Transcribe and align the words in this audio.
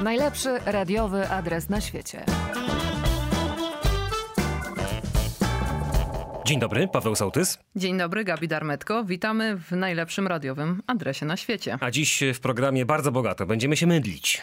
Najlepszy 0.00 0.58
radiowy 0.66 1.28
adres 1.28 1.68
na 1.68 1.80
świecie. 1.80 2.24
Dzień 6.46 6.60
dobry, 6.60 6.88
Paweł 6.88 7.14
Sołtys. 7.14 7.58
Dzień 7.76 7.98
dobry, 7.98 8.24
Gabi 8.24 8.48
Darmetko. 8.48 9.04
Witamy 9.04 9.56
w 9.56 9.72
najlepszym 9.72 10.26
radiowym 10.26 10.82
adresie 10.86 11.26
na 11.26 11.36
świecie. 11.36 11.78
A 11.80 11.90
dziś 11.90 12.22
w 12.34 12.40
programie 12.40 12.86
bardzo 12.86 13.12
bogato. 13.12 13.46
Będziemy 13.46 13.76
się 13.76 13.86
mydlić. 13.86 14.42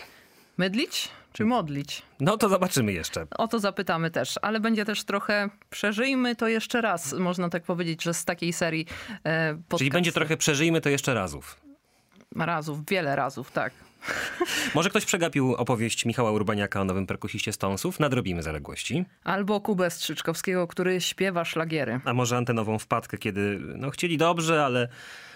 Mydlić 0.58 1.10
czy 1.34 1.46
modlić? 1.46 2.02
No 2.20 2.38
to 2.38 2.50
zobaczymy 2.50 2.94
jeszcze. 2.94 3.26
O 3.38 3.48
to 3.48 3.60
zapytamy 3.60 4.12
też, 4.12 4.40
ale 4.42 4.60
będzie 4.60 4.86
też 4.86 5.04
trochę 5.04 5.50
przeżyjmy 5.70 6.36
to 6.36 6.48
jeszcze 6.48 6.82
raz. 6.82 7.14
Można 7.14 7.50
tak 7.50 7.64
powiedzieć, 7.64 8.04
że 8.04 8.14
z 8.14 8.26
takiej 8.26 8.54
serii 8.54 8.86
e, 9.26 9.58
Czyli 9.78 9.90
będzie 9.90 10.12
trochę 10.12 10.38
przeżyjmy 10.38 10.82
to 10.82 10.90
jeszcze 10.90 11.14
razów. 11.14 11.64
Razów, 12.36 12.86
wiele 12.86 13.16
razów, 13.16 13.52
tak. 13.52 13.74
Może 14.76 14.90
ktoś 14.90 15.06
przegapił 15.06 15.56
opowieść 15.56 16.06
Michała 16.06 16.32
Urbaniaka 16.32 16.82
o 16.82 16.86
nowym 16.86 17.08
perkusiście 17.08 17.54
Stonesów? 17.54 18.00
Nadrobimy 18.00 18.44
zaległości. 18.44 19.06
Albo 19.24 19.62
Kubę 19.62 19.90
Strzyczkowskiego, 19.90 20.68
który 20.68 21.02
śpiewa 21.02 21.46
szlagiery. 21.46 22.00
A 22.06 22.14
może 22.14 22.38
antenową 22.38 22.80
wpadkę, 22.80 23.18
kiedy 23.18 23.60
no, 23.76 23.90
chcieli 23.90 24.18
dobrze, 24.18 24.66
ale 24.66 24.88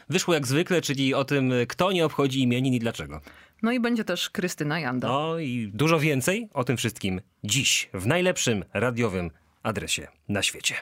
wyszło 0.09 0.33
jak 0.33 0.47
zwykle, 0.47 0.81
czyli 0.81 1.13
o 1.13 1.25
tym, 1.25 1.53
kto 1.67 1.91
nie 1.91 2.05
obchodzi 2.05 2.41
imienin 2.41 2.73
i 2.73 2.79
dlaczego. 2.79 3.21
No 3.61 3.71
i 3.71 3.79
będzie 3.79 4.03
też 4.03 4.29
Krystyna 4.29 4.79
Janda. 4.79 5.07
No 5.07 5.39
i 5.39 5.71
dużo 5.73 5.99
więcej 5.99 6.49
o 6.53 6.63
tym 6.63 6.77
wszystkim 6.77 7.21
dziś 7.43 7.89
w 7.93 8.07
najlepszym 8.07 8.65
radiowym 8.73 9.31
adresie 9.63 10.07
na 10.29 10.43
świecie. 10.43 10.75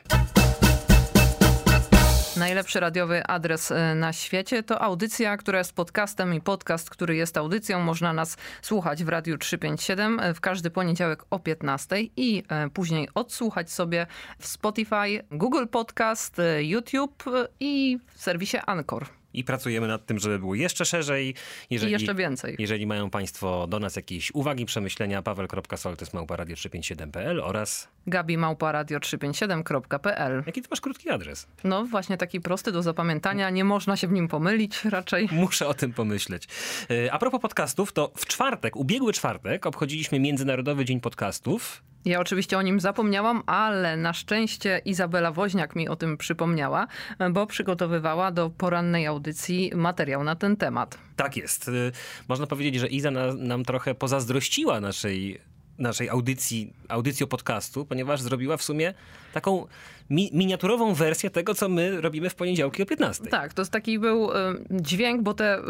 Najlepszy 2.37 2.79
radiowy 2.79 3.23
adres 3.27 3.71
e, 3.71 3.95
na 3.95 4.13
świecie 4.13 4.63
to 4.63 4.81
audycja, 4.81 5.37
która 5.37 5.57
jest 5.57 5.73
podcastem 5.73 6.33
i 6.33 6.41
podcast, 6.41 6.89
który 6.89 7.15
jest 7.15 7.37
audycją. 7.37 7.79
Można 7.79 8.13
nas 8.13 8.37
słuchać 8.61 9.03
w 9.03 9.09
Radiu 9.09 9.37
357 9.37 10.19
e, 10.19 10.33
w 10.33 10.41
każdy 10.41 10.69
poniedziałek 10.69 11.23
o 11.29 11.39
15 11.39 11.95
i 12.17 12.43
e, 12.49 12.69
później 12.69 13.09
odsłuchać 13.13 13.71
sobie 13.71 14.07
w 14.39 14.47
Spotify, 14.47 15.23
Google 15.31 15.65
Podcast, 15.67 16.37
YouTube 16.59 17.23
i 17.59 17.99
w 18.13 18.21
serwisie 18.21 18.57
Anchor 18.65 19.05
i 19.39 19.43
pracujemy 19.43 19.87
nad 19.87 20.05
tym, 20.05 20.19
żeby 20.19 20.39
było 20.39 20.55
jeszcze 20.55 20.85
szerzej. 20.85 21.35
Jeżeli, 21.69 21.91
I 21.91 21.93
jeszcze 21.93 22.15
więcej. 22.15 22.55
Jeżeli 22.59 22.87
mają 22.87 23.09
Państwo 23.09 23.67
do 23.67 23.79
nas 23.79 23.95
jakieś 23.95 24.31
uwagi, 24.33 24.65
przemyślenia, 24.65 25.21
paweł.soltysmałparadio357.pl 25.21 27.41
oraz 27.41 27.87
Gabi 28.07 28.37
Małparadio357.pl. 28.37 30.43
Jaki 30.45 30.61
ty 30.61 30.67
masz 30.71 30.81
krótki 30.81 31.09
adres? 31.09 31.47
No 31.63 31.85
właśnie 31.85 32.17
taki 32.17 32.41
prosty 32.41 32.71
do 32.71 32.81
zapamiętania, 32.81 33.49
nie 33.49 33.63
można 33.63 33.97
się 33.97 34.07
w 34.07 34.11
nim 34.11 34.27
pomylić 34.27 34.85
raczej. 34.85 35.29
Muszę 35.45 35.67
o 35.67 35.73
tym 35.73 35.93
pomyśleć. 35.93 36.47
E, 36.89 37.13
a 37.13 37.19
propos 37.19 37.41
podcastów, 37.41 37.93
to 37.93 38.11
w 38.15 38.25
czwartek, 38.25 38.75
ubiegły 38.75 39.13
czwartek 39.13 39.65
obchodziliśmy 39.65 40.19
Międzynarodowy 40.19 40.85
Dzień 40.85 41.01
Podcastów. 41.01 41.83
Ja 42.05 42.19
oczywiście 42.19 42.57
o 42.57 42.61
nim 42.61 42.79
zapomniałam, 42.79 43.43
ale 43.45 43.97
na 43.97 44.13
szczęście 44.13 44.81
Izabela 44.85 45.31
Woźniak 45.31 45.75
mi 45.75 45.89
o 45.89 45.95
tym 45.95 46.17
przypomniała, 46.17 46.87
bo 47.31 47.47
przygotowywała 47.47 48.31
do 48.31 48.49
porannej 48.49 49.07
audycji 49.07 49.71
materiał 49.75 50.23
na 50.23 50.35
ten 50.35 50.57
temat. 50.57 50.97
Tak 51.15 51.37
jest. 51.37 51.67
Y, 51.67 51.91
można 52.27 52.47
powiedzieć, 52.47 52.75
że 52.75 52.87
Iza 52.87 53.11
nam 53.37 53.65
trochę 53.65 53.95
pozazdrościła 53.95 54.81
naszej 54.81 55.41
naszej 55.77 56.09
audycji, 56.09 56.73
audycją 56.87 57.27
podcastu, 57.27 57.85
ponieważ 57.85 58.21
zrobiła 58.21 58.57
w 58.57 58.63
sumie 58.63 58.93
taką 59.33 59.67
mi 60.09 60.29
miniaturową 60.33 60.93
wersję 60.93 61.29
tego, 61.29 61.55
co 61.55 61.69
my 61.69 62.01
robimy 62.01 62.29
w 62.29 62.35
poniedziałki 62.35 62.83
o 62.83 62.85
15. 62.85 63.25
Tak, 63.25 63.53
to 63.53 63.61
jest 63.61 63.71
taki 63.71 63.99
był 63.99 64.31
y, 64.31 64.33
dźwięk, 64.71 65.21
bo 65.21 65.33
te 65.33 65.59
y, 65.59 65.61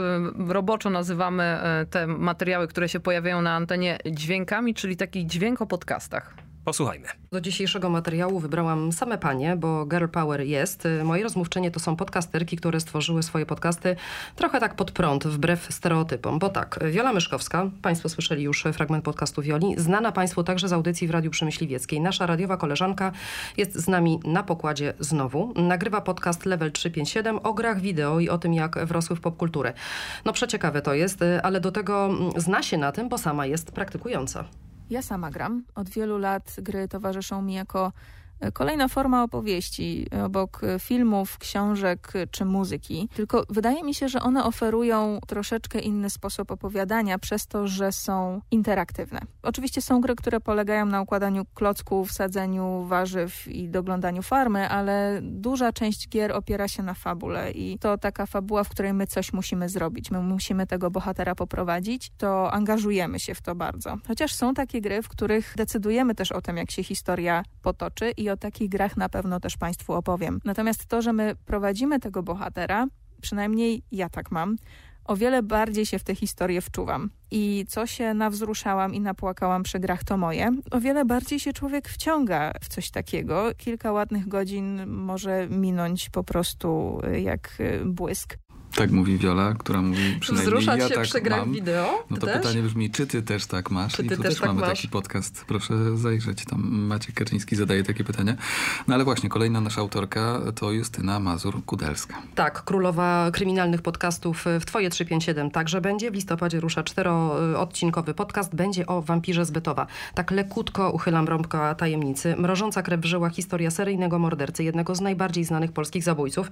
roboczo 0.47 0.89
nazywamy 0.89 1.59
y, 1.83 1.85
te 1.85 2.07
materiały, 2.07 2.67
które 2.67 2.89
się 2.89 2.99
pojawiają 2.99 3.41
na 3.41 3.55
antenie 3.55 3.97
dźwiękami, 4.11 4.73
czyli 4.73 4.97
taki 4.97 5.27
dźwięk 5.27 5.61
o 5.61 5.65
podcastach. 5.65 6.44
Posłuchajmy. 6.65 7.07
Do 7.31 7.41
dzisiejszego 7.41 7.89
materiału 7.89 8.39
wybrałam 8.39 8.91
same 8.91 9.17
panie, 9.17 9.55
bo 9.55 9.85
Girl 9.85 10.07
Power 10.07 10.41
jest. 10.41 10.87
Moje 11.03 11.23
rozmówczynie 11.23 11.71
to 11.71 11.79
są 11.79 11.95
podcasterki, 11.95 12.57
które 12.57 12.79
stworzyły 12.79 13.23
swoje 13.23 13.45
podcasty 13.45 13.95
trochę 14.35 14.59
tak 14.59 14.75
pod 14.75 14.91
prąd, 14.91 15.27
wbrew 15.27 15.73
stereotypom. 15.73 16.39
Bo 16.39 16.49
tak, 16.49 16.79
Wiola 16.91 17.13
Myszkowska, 17.13 17.69
państwo 17.81 18.09
słyszeli 18.09 18.43
już 18.43 18.63
fragment 18.63 19.05
podcastu 19.05 19.41
Wioli, 19.41 19.75
znana 19.77 20.11
państwu 20.11 20.43
także 20.43 20.67
z 20.67 20.73
audycji 20.73 21.07
w 21.07 21.11
Radiu 21.11 21.31
Przemyśliwieckiej. 21.31 22.01
Nasza 22.01 22.25
radiowa 22.25 22.57
koleżanka 22.57 23.11
jest 23.57 23.75
z 23.75 23.87
nami 23.87 24.19
na 24.23 24.43
pokładzie 24.43 24.93
znowu. 24.99 25.53
Nagrywa 25.55 26.01
podcast 26.01 26.45
Level 26.45 26.71
357 26.71 27.39
o 27.43 27.53
grach 27.53 27.81
wideo 27.81 28.19
i 28.19 28.29
o 28.29 28.37
tym, 28.37 28.53
jak 28.53 28.85
wrosły 28.85 29.15
w 29.15 29.21
popkulturę. 29.21 29.73
No 30.25 30.33
przeciekawe 30.33 30.81
to 30.81 30.93
jest, 30.93 31.19
ale 31.43 31.61
do 31.61 31.71
tego 31.71 32.09
zna 32.37 32.63
się 32.63 32.77
na 32.77 32.91
tym, 32.91 33.09
bo 33.09 33.17
sama 33.17 33.45
jest 33.45 33.71
praktykująca. 33.71 34.45
Ja 34.89 35.01
sama 35.01 35.29
gram. 35.29 35.63
Od 35.75 35.89
wielu 35.89 36.17
lat 36.17 36.55
gry 36.57 36.87
towarzyszą 36.87 37.41
mi 37.41 37.53
jako 37.53 37.91
Kolejna 38.53 38.87
forma 38.87 39.23
opowieści 39.23 40.07
obok 40.25 40.61
filmów, 40.79 41.37
książek 41.37 42.13
czy 42.31 42.45
muzyki. 42.45 43.09
Tylko 43.15 43.43
wydaje 43.49 43.83
mi 43.83 43.93
się, 43.93 44.09
że 44.09 44.21
one 44.21 44.43
oferują 44.43 45.19
troszeczkę 45.27 45.79
inny 45.79 46.09
sposób 46.09 46.51
opowiadania 46.51 47.19
przez 47.19 47.47
to, 47.47 47.67
że 47.67 47.91
są 47.91 48.41
interaktywne. 48.51 49.19
Oczywiście 49.43 49.81
są 49.81 50.01
gry, 50.01 50.15
które 50.15 50.39
polegają 50.39 50.85
na 50.85 51.01
układaniu 51.01 51.45
klocków, 51.53 52.11
sadzeniu 52.11 52.83
warzyw 52.87 53.47
i 53.47 53.69
doglądaniu 53.69 54.21
farmy, 54.21 54.69
ale 54.69 55.19
duża 55.21 55.73
część 55.73 56.09
gier 56.09 56.31
opiera 56.31 56.67
się 56.67 56.83
na 56.83 56.93
fabule 56.93 57.51
i 57.51 57.79
to 57.79 57.97
taka 57.97 58.25
fabuła, 58.25 58.63
w 58.63 58.69
której 58.69 58.93
my 58.93 59.07
coś 59.07 59.33
musimy 59.33 59.69
zrobić. 59.69 60.11
My 60.11 60.19
musimy 60.19 60.67
tego 60.67 60.91
bohatera 60.91 61.35
poprowadzić, 61.35 62.11
to 62.17 62.53
angażujemy 62.53 63.19
się 63.19 63.35
w 63.35 63.41
to 63.41 63.55
bardzo. 63.55 63.97
Chociaż 64.07 64.33
są 64.33 64.53
takie 64.53 64.81
gry, 64.81 65.01
w 65.01 65.09
których 65.09 65.53
decydujemy 65.57 66.15
też 66.15 66.31
o 66.31 66.41
tym, 66.41 66.57
jak 66.57 66.71
się 66.71 66.83
historia 66.83 67.43
potoczy 67.61 68.11
i 68.11 68.24
o 68.29 68.35
o 68.35 68.37
takich 68.37 68.69
grach 68.69 68.97
na 68.97 69.09
pewno 69.09 69.39
też 69.39 69.57
Państwu 69.57 69.93
opowiem. 69.93 70.39
Natomiast 70.45 70.85
to, 70.85 71.01
że 71.01 71.13
my 71.13 71.35
prowadzimy 71.45 71.99
tego 71.99 72.23
bohatera, 72.23 72.87
przynajmniej 73.21 73.83
ja 73.91 74.09
tak 74.09 74.31
mam, 74.31 74.55
o 75.05 75.15
wiele 75.15 75.43
bardziej 75.43 75.85
się 75.85 75.99
w 75.99 76.03
tę 76.03 76.15
historię 76.15 76.61
wczuwam. 76.61 77.09
I 77.31 77.65
co 77.67 77.87
się 77.87 78.13
nawzruszałam 78.13 78.93
i 78.93 78.99
napłakałam 78.99 79.63
przy 79.63 79.79
grach, 79.79 80.03
to 80.03 80.17
moje. 80.17 80.51
O 80.71 80.79
wiele 80.79 81.05
bardziej 81.05 81.39
się 81.39 81.53
człowiek 81.53 81.89
wciąga 81.89 82.51
w 82.61 82.67
coś 82.67 82.91
takiego. 82.91 83.51
Kilka 83.57 83.91
ładnych 83.91 84.27
godzin 84.27 84.85
może 84.87 85.47
minąć 85.49 86.09
po 86.09 86.23
prostu 86.23 86.99
jak 87.21 87.57
błysk. 87.85 88.37
Tak 88.75 88.91
mówi 88.91 89.17
Wiola, 89.17 89.53
która 89.53 89.81
mówi 89.81 90.17
przynajmniej 90.19 90.53
Wzruszać 90.53 90.79
ja 90.79 90.87
się 90.89 90.95
tak 90.95 91.03
przy 91.03 91.21
grach 91.21 91.49
wideo? 91.49 92.05
No 92.09 92.17
to 92.17 92.25
też? 92.25 92.37
pytanie 92.37 92.61
brzmi, 92.61 92.89
czy 92.89 93.07
ty 93.07 93.23
też 93.23 93.45
tak 93.45 93.71
masz? 93.71 93.93
Czy 93.93 94.05
I 94.05 94.09
ty 94.09 94.17
tu 94.17 94.23
też 94.23 94.31
też 94.31 94.39
tak 94.39 94.47
mamy 94.47 94.61
masz? 94.61 94.69
taki 94.69 94.87
podcast, 94.87 95.45
proszę 95.47 95.97
zajrzeć. 95.97 96.45
Tam 96.45 96.61
Maciek 96.71 97.15
Kaczyński 97.15 97.55
zadaje 97.55 97.83
takie 97.83 98.03
pytania. 98.03 98.35
No 98.87 98.95
ale 98.95 99.03
właśnie, 99.03 99.29
kolejna 99.29 99.61
nasza 99.61 99.81
autorka 99.81 100.41
to 100.55 100.71
Justyna 100.71 101.19
Mazur-Kudelska. 101.19 102.13
Tak, 102.35 102.63
królowa 102.63 103.29
kryminalnych 103.33 103.81
podcastów 103.81 104.45
w 104.59 104.65
Twoje 104.65 104.89
357 104.89 105.51
także 105.51 105.81
będzie. 105.81 106.11
W 106.11 106.13
listopadzie 106.13 106.59
rusza 106.59 106.83
czteroodcinkowy 106.83 108.13
podcast. 108.13 108.55
Będzie 108.55 108.85
o 108.87 109.01
wampirze 109.01 109.45
z 109.45 109.51
Bytowa. 109.51 109.87
Tak 110.13 110.31
lekutko 110.31 110.91
uchylam 110.91 111.27
rąbka 111.27 111.75
tajemnicy. 111.75 112.35
Mrożąca 112.37 112.83
krew 112.83 113.01
w 113.01 113.05
żyłach 113.05 113.33
historia 113.33 113.71
seryjnego 113.71 114.19
mordercy, 114.19 114.63
jednego 114.63 114.95
z 114.95 115.01
najbardziej 115.01 115.43
znanych 115.43 115.71
polskich 115.71 116.03
zabójców. 116.03 116.51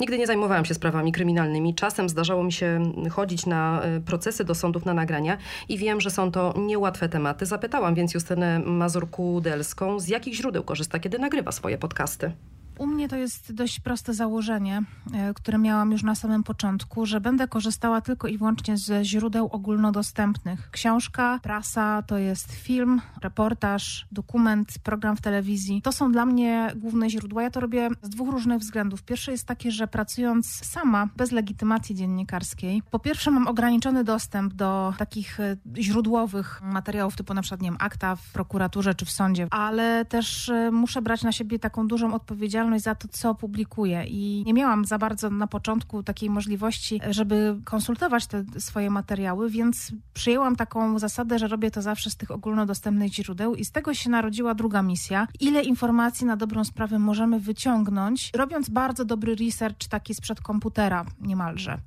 Nigdy 0.00 0.18
nie 0.18 0.26
zajmowałam 0.26 0.64
się 0.64 0.74
sprawami 0.74 1.12
kryminalnymi. 1.12 1.53
Czasem 1.74 2.08
zdarzało 2.08 2.44
mi 2.44 2.52
się 2.52 2.92
chodzić 3.10 3.46
na 3.46 3.82
y, 3.96 4.00
procesy 4.00 4.44
do 4.44 4.54
sądów 4.54 4.84
na 4.84 4.94
nagrania 4.94 5.38
i 5.68 5.78
wiem, 5.78 6.00
że 6.00 6.10
są 6.10 6.32
to 6.32 6.54
niełatwe 6.58 7.08
tematy. 7.08 7.46
Zapytałam 7.46 7.94
więc 7.94 8.14
Justynę 8.14 8.60
Mazurku-Delską, 8.66 10.00
z 10.00 10.08
jakich 10.08 10.34
źródeł 10.34 10.64
korzysta, 10.64 10.98
kiedy 10.98 11.18
nagrywa 11.18 11.52
swoje 11.52 11.78
podcasty. 11.78 12.32
U 12.78 12.86
mnie 12.86 13.08
to 13.08 13.16
jest 13.16 13.52
dość 13.52 13.80
proste 13.80 14.14
założenie, 14.14 14.82
e, 15.12 15.34
które 15.34 15.58
miałam 15.58 15.92
już 15.92 16.02
na 16.02 16.14
samym 16.14 16.42
początku, 16.42 17.06
że 17.06 17.20
będę 17.20 17.48
korzystała 17.48 18.00
tylko 18.00 18.28
i 18.28 18.38
wyłącznie 18.38 18.76
ze 18.76 19.04
źródeł 19.04 19.48
ogólnodostępnych. 19.52 20.70
Książka, 20.70 21.38
prasa 21.42 22.02
to 22.02 22.18
jest 22.18 22.52
film, 22.52 23.00
reportaż, 23.22 24.06
dokument, 24.12 24.78
program 24.82 25.16
w 25.16 25.20
telewizji. 25.20 25.82
To 25.82 25.92
są 25.92 26.12
dla 26.12 26.26
mnie 26.26 26.72
główne 26.76 27.10
źródła. 27.10 27.42
Ja 27.42 27.50
to 27.50 27.60
robię 27.60 27.88
z 28.02 28.08
dwóch 28.08 28.28
różnych 28.28 28.58
względów. 28.58 29.02
Pierwszy 29.02 29.30
jest 29.30 29.46
taki, 29.46 29.70
że 29.70 29.86
pracując 29.86 30.46
sama, 30.46 31.08
bez 31.16 31.32
legitymacji 31.32 31.94
dziennikarskiej, 31.94 32.82
po 32.90 32.98
pierwsze 32.98 33.30
mam 33.30 33.48
ograniczony 33.48 34.04
dostęp 34.04 34.54
do 34.54 34.94
takich 34.98 35.40
e, 35.40 35.56
źródłowych 35.76 36.60
materiałów, 36.62 37.16
typu 37.16 37.34
na 37.34 37.42
przykład, 37.42 37.62
nie 37.62 37.68
wiem, 37.68 37.78
akta 37.80 38.16
w 38.16 38.32
prokuraturze 38.32 38.94
czy 38.94 39.04
w 39.04 39.10
sądzie, 39.10 39.46
ale 39.50 40.04
też 40.04 40.48
e, 40.48 40.70
muszę 40.70 41.02
brać 41.02 41.22
na 41.22 41.32
siebie 41.32 41.58
taką 41.58 41.88
dużą 41.88 42.14
odpowiedzialność 42.14 42.63
odpowiedzialność 42.64 42.84
za 42.84 42.94
to, 42.94 43.08
co 43.08 43.34
publikuję 43.34 44.04
i 44.06 44.42
nie 44.46 44.54
miałam 44.54 44.84
za 44.84 44.98
bardzo 44.98 45.30
na 45.30 45.46
początku 45.46 46.02
takiej 46.02 46.30
możliwości, 46.30 47.00
żeby 47.10 47.56
konsultować 47.64 48.26
te 48.26 48.44
swoje 48.58 48.90
materiały, 48.90 49.50
więc 49.50 49.92
przyjęłam 50.14 50.56
taką 50.56 50.98
zasadę, 50.98 51.38
że 51.38 51.48
robię 51.48 51.70
to 51.70 51.82
zawsze 51.82 52.10
z 52.10 52.16
tych 52.16 52.30
ogólnodostępnych 52.30 53.12
źródeł 53.12 53.54
i 53.54 53.64
z 53.64 53.70
tego 53.70 53.94
się 53.94 54.10
narodziła 54.10 54.54
druga 54.54 54.82
misja. 54.82 55.28
Ile 55.40 55.62
informacji 55.62 56.26
na 56.26 56.36
dobrą 56.36 56.64
sprawę 56.64 56.98
możemy 56.98 57.40
wyciągnąć, 57.40 58.30
robiąc 58.34 58.68
bardzo 58.68 59.04
dobry 59.04 59.34
research 59.34 59.88
taki 59.88 60.14
sprzed 60.14 60.40
komputera 60.40 61.04
niemalże. 61.20 61.78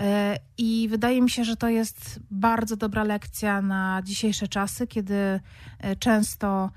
E, 0.00 0.38
I 0.58 0.88
wydaje 0.90 1.22
mi 1.22 1.30
się, 1.30 1.44
że 1.44 1.56
to 1.56 1.68
jest 1.68 2.20
bardzo 2.30 2.76
dobra 2.76 3.04
lekcja 3.04 3.62
na 3.62 4.02
dzisiejsze 4.04 4.48
czasy, 4.48 4.86
kiedy 4.86 5.40
e, 5.78 5.96
często 5.96 6.70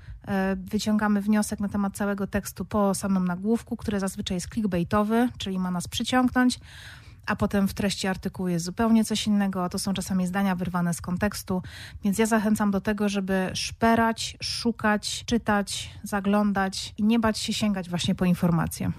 wyciągamy 0.56 1.20
wniosek 1.20 1.60
na 1.60 1.68
temat 1.68 1.96
całego 1.96 2.26
tekstu 2.26 2.64
po 2.64 2.94
samym 2.94 3.28
nagłówku, 3.28 3.76
który 3.76 4.00
zazwyczaj 4.00 4.34
jest 4.36 4.48
clickbaitowy, 4.48 5.28
czyli 5.38 5.58
ma 5.58 5.70
nas 5.70 5.88
przyciągnąć 5.88 6.60
a 7.28 7.36
potem 7.36 7.68
w 7.68 7.74
treści 7.74 8.06
artykułu 8.06 8.48
jest 8.48 8.64
zupełnie 8.64 9.04
coś 9.04 9.26
innego, 9.26 9.64
a 9.64 9.68
to 9.68 9.78
są 9.78 9.94
czasami 9.94 10.26
zdania 10.26 10.54
wyrwane 10.54 10.94
z 10.94 11.00
kontekstu. 11.00 11.62
Więc 12.04 12.18
ja 12.18 12.26
zachęcam 12.26 12.70
do 12.70 12.80
tego, 12.80 13.08
żeby 13.08 13.50
szperać, 13.54 14.36
szukać, 14.42 15.24
czytać, 15.26 15.90
zaglądać 16.02 16.94
i 16.98 17.04
nie 17.04 17.18
bać 17.18 17.38
się 17.38 17.52
sięgać 17.52 17.88
właśnie 17.88 18.14
po 18.14 18.24
informacje. 18.24 18.90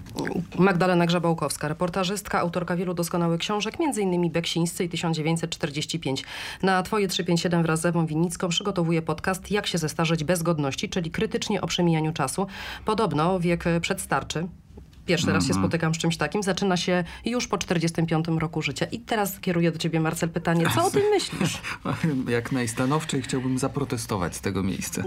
Magdalena 0.58 1.06
Grzebałkowska, 1.06 1.68
reportażystka, 1.68 2.40
autorka 2.40 2.76
wielu 2.76 2.94
doskonałych 2.94 3.40
książek, 3.40 3.74
m.in. 3.80 4.30
Beksińscy 4.30 4.84
i 4.84 4.88
1945. 4.88 6.24
Na 6.62 6.82
Twoje 6.82 7.08
357 7.08 7.62
wraz 7.62 7.80
z 7.80 7.86
Ewą 7.86 8.06
Winnicką 8.06 8.48
przygotowuje 8.48 9.02
podcast 9.02 9.50
Jak 9.50 9.66
się 9.66 9.78
zestarzeć 9.78 10.24
bez 10.24 10.42
godności, 10.42 10.88
czyli 10.88 11.10
krytycznie 11.10 11.60
o 11.60 11.66
przemijaniu 11.66 12.12
czasu. 12.12 12.46
Podobno 12.84 13.40
wiek 13.40 13.64
przedstarczy, 13.80 14.48
Pierwszy 15.10 15.32
raz 15.32 15.44
się 15.44 15.48
Mhm. 15.50 15.64
spotykam 15.64 15.94
z 15.94 15.98
czymś 15.98 16.16
takim. 16.16 16.42
Zaczyna 16.42 16.76
się 16.76 17.04
już 17.24 17.48
po 17.48 17.58
45 17.58 18.38
roku 18.38 18.62
życia. 18.62 18.86
I 18.86 18.98
teraz 19.00 19.40
kieruję 19.40 19.72
do 19.72 19.78
ciebie, 19.78 20.00
Marcel, 20.00 20.28
pytanie. 20.28 20.64
Co 20.74 20.84
o 20.86 20.90
tym 20.90 21.02
myślisz? 21.14 21.58
Jak 22.28 22.52
najstanowczej 22.52 23.22
chciałbym 23.22 23.58
zaprotestować 23.58 24.36
z 24.36 24.40
tego 24.40 24.62
miejsca. 24.62 25.02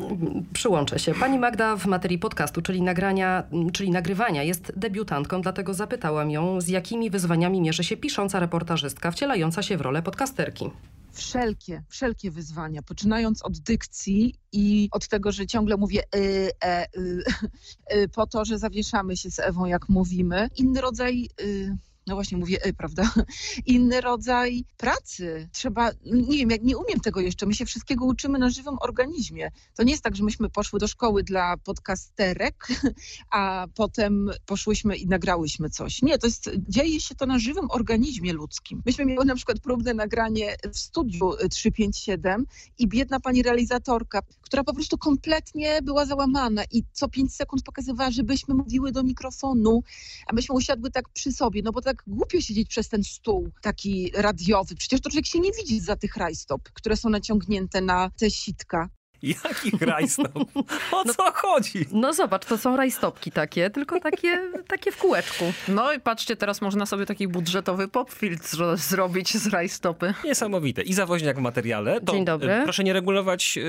Przyłączę 0.53 0.99
się. 0.99 1.13
Pani 1.13 1.39
Magda 1.39 1.75
w 1.75 1.85
materii 1.85 2.17
podcastu, 2.19 2.61
czyli 2.61 2.81
nagrania, 2.81 3.43
czyli 3.73 3.91
nagrywania, 3.91 4.43
jest 4.43 4.73
debiutantką, 4.77 5.41
dlatego 5.41 5.73
zapytałam 5.73 6.31
ją, 6.31 6.61
z 6.61 6.67
jakimi 6.67 7.09
wyzwaniami 7.09 7.61
mierzy 7.61 7.83
się 7.83 7.97
pisząca 7.97 8.39
reportażystka, 8.39 9.11
wcielająca 9.11 9.63
się 9.63 9.77
w 9.77 9.81
rolę 9.81 10.01
podcasterki. 10.01 10.69
Wszelkie, 11.13 11.83
wszelkie 11.89 12.31
wyzwania, 12.31 12.81
poczynając 12.81 13.41
od 13.41 13.59
dykcji 13.59 14.35
i 14.51 14.89
od 14.91 15.07
tego, 15.07 15.31
że 15.31 15.47
ciągle 15.47 15.77
mówię 15.77 16.03
y, 16.15 16.51
e, 16.63 16.85
y, 16.97 17.23
y, 17.95 18.09
po 18.09 18.27
to, 18.27 18.45
że 18.45 18.59
zawieszamy 18.59 19.17
się 19.17 19.31
z 19.31 19.39
Ewą, 19.39 19.65
jak 19.65 19.89
mówimy. 19.89 20.49
Inny 20.55 20.81
rodzaj, 20.81 21.29
y, 21.41 21.77
no 22.07 22.15
właśnie 22.15 22.37
mówię 22.37 22.65
y, 22.65 22.73
prawda, 22.73 23.11
inny 23.65 24.01
rodzaj 24.01 24.65
pracy. 24.77 25.49
Trzeba, 25.51 25.91
nie 26.05 26.37
wiem, 26.37 26.49
jak 26.49 26.63
nie 26.63 26.77
umiem 26.77 26.99
tego 26.99 27.21
jeszcze, 27.21 27.45
my 27.45 27.53
się 27.53 27.65
wszystkiego 27.65 28.05
uczymy 28.05 28.39
na 28.39 28.49
żywym 28.49 28.77
organizmie. 28.81 29.51
To 29.75 29.83
nie 29.83 29.91
jest 29.91 30.03
tak, 30.03 30.15
że 30.15 30.23
myśmy 30.23 30.49
poszły 30.49 30.79
do 30.79 30.87
szkoły 30.87 31.23
dla 31.23 31.57
podcasterek, 31.57 32.67
a 33.31 33.67
potem 33.75 34.31
poszłyśmy 34.45 34.95
i 34.95 35.07
nagrałyśmy 35.07 35.69
coś. 35.69 36.01
Nie, 36.01 36.17
to 36.17 36.27
jest, 36.27 36.49
dzieje 36.69 37.01
się 37.01 37.15
to 37.15 37.25
na 37.25 37.39
żywym 37.39 37.71
organizmie 37.71 38.33
ludzkim. 38.33 38.81
Myśmy 38.85 39.05
miały 39.05 39.25
na 39.25 39.35
przykład 39.35 39.59
próbne 39.59 39.93
nagranie 39.93 40.55
w 40.73 40.79
studiu 40.79 41.31
357 41.49 42.45
i 42.79 42.87
biedna 42.87 43.19
pani 43.19 43.43
realizatorka, 43.43 44.21
która 44.53 44.63
po 44.63 44.73
prostu 44.73 44.97
kompletnie 44.97 45.81
była 45.81 46.05
załamana 46.05 46.63
i 46.71 46.83
co 46.91 47.09
5 47.09 47.35
sekund 47.35 47.63
pokazywała, 47.63 48.11
żebyśmy 48.11 48.55
mówiły 48.55 48.91
do 48.91 49.03
mikrofonu, 49.03 49.83
a 50.27 50.33
myśmy 50.33 50.55
usiadły 50.55 50.91
tak 50.91 51.09
przy 51.09 51.31
sobie, 51.31 51.61
no 51.63 51.71
bo 51.71 51.81
tak 51.81 52.03
głupio 52.07 52.41
siedzieć 52.41 52.69
przez 52.69 52.89
ten 52.89 53.03
stół 53.03 53.51
taki 53.61 54.11
radiowy. 54.15 54.75
Przecież 54.75 55.01
to 55.01 55.09
człowiek 55.09 55.25
się 55.25 55.39
nie 55.39 55.51
widzi 55.51 55.79
za 55.79 55.95
tych 55.95 56.17
rajstop, 56.17 56.61
które 56.73 56.97
są 56.97 57.09
naciągnięte 57.09 57.81
na 57.81 58.11
te 58.19 58.31
sitka. 58.31 58.89
Jaki 59.23 59.71
rajstop? 59.85 60.31
O 60.91 61.03
co 61.13 61.31
chodzi? 61.33 61.85
No 61.91 62.13
zobacz, 62.13 62.45
to 62.45 62.57
są 62.57 62.77
rajstopki 62.77 63.31
takie, 63.31 63.69
tylko 63.69 63.99
takie, 63.99 64.39
takie 64.67 64.91
w 64.91 64.97
kółeczku. 64.97 65.53
No 65.67 65.93
i 65.93 65.99
patrzcie, 65.99 66.35
teraz 66.35 66.61
można 66.61 66.85
sobie 66.85 67.05
taki 67.05 67.27
budżetowy 67.27 67.87
popfiltr 67.87 68.43
zro- 68.45 68.77
zrobić 68.77 69.37
z 69.37 69.47
rajstopy. 69.47 70.13
Niesamowite. 70.23 70.81
I 70.81 70.93
zawoźniak 70.93 71.37
w 71.37 71.41
materiale. 71.41 72.01
To, 72.01 72.13
Dzień 72.13 72.25
dobry. 72.25 72.51
e, 72.51 72.63
Proszę 72.63 72.83
nie 72.83 72.93
regulować 72.93 73.59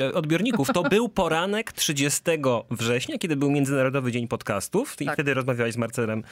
e, 0.00 0.14
odbiorników. 0.14 0.68
To 0.74 0.82
był 0.82 1.08
poranek 1.08 1.72
30 1.72 2.20
września, 2.70 3.18
kiedy 3.18 3.36
był 3.36 3.50
Międzynarodowy 3.50 4.12
Dzień 4.12 4.28
Podcastów. 4.28 4.96
I 5.00 5.04
Tak. 5.04 5.14
wtedy 5.14 5.34
rozmawiałeś 5.34 5.74
z 5.74 5.76
Marcelem, 5.76 6.22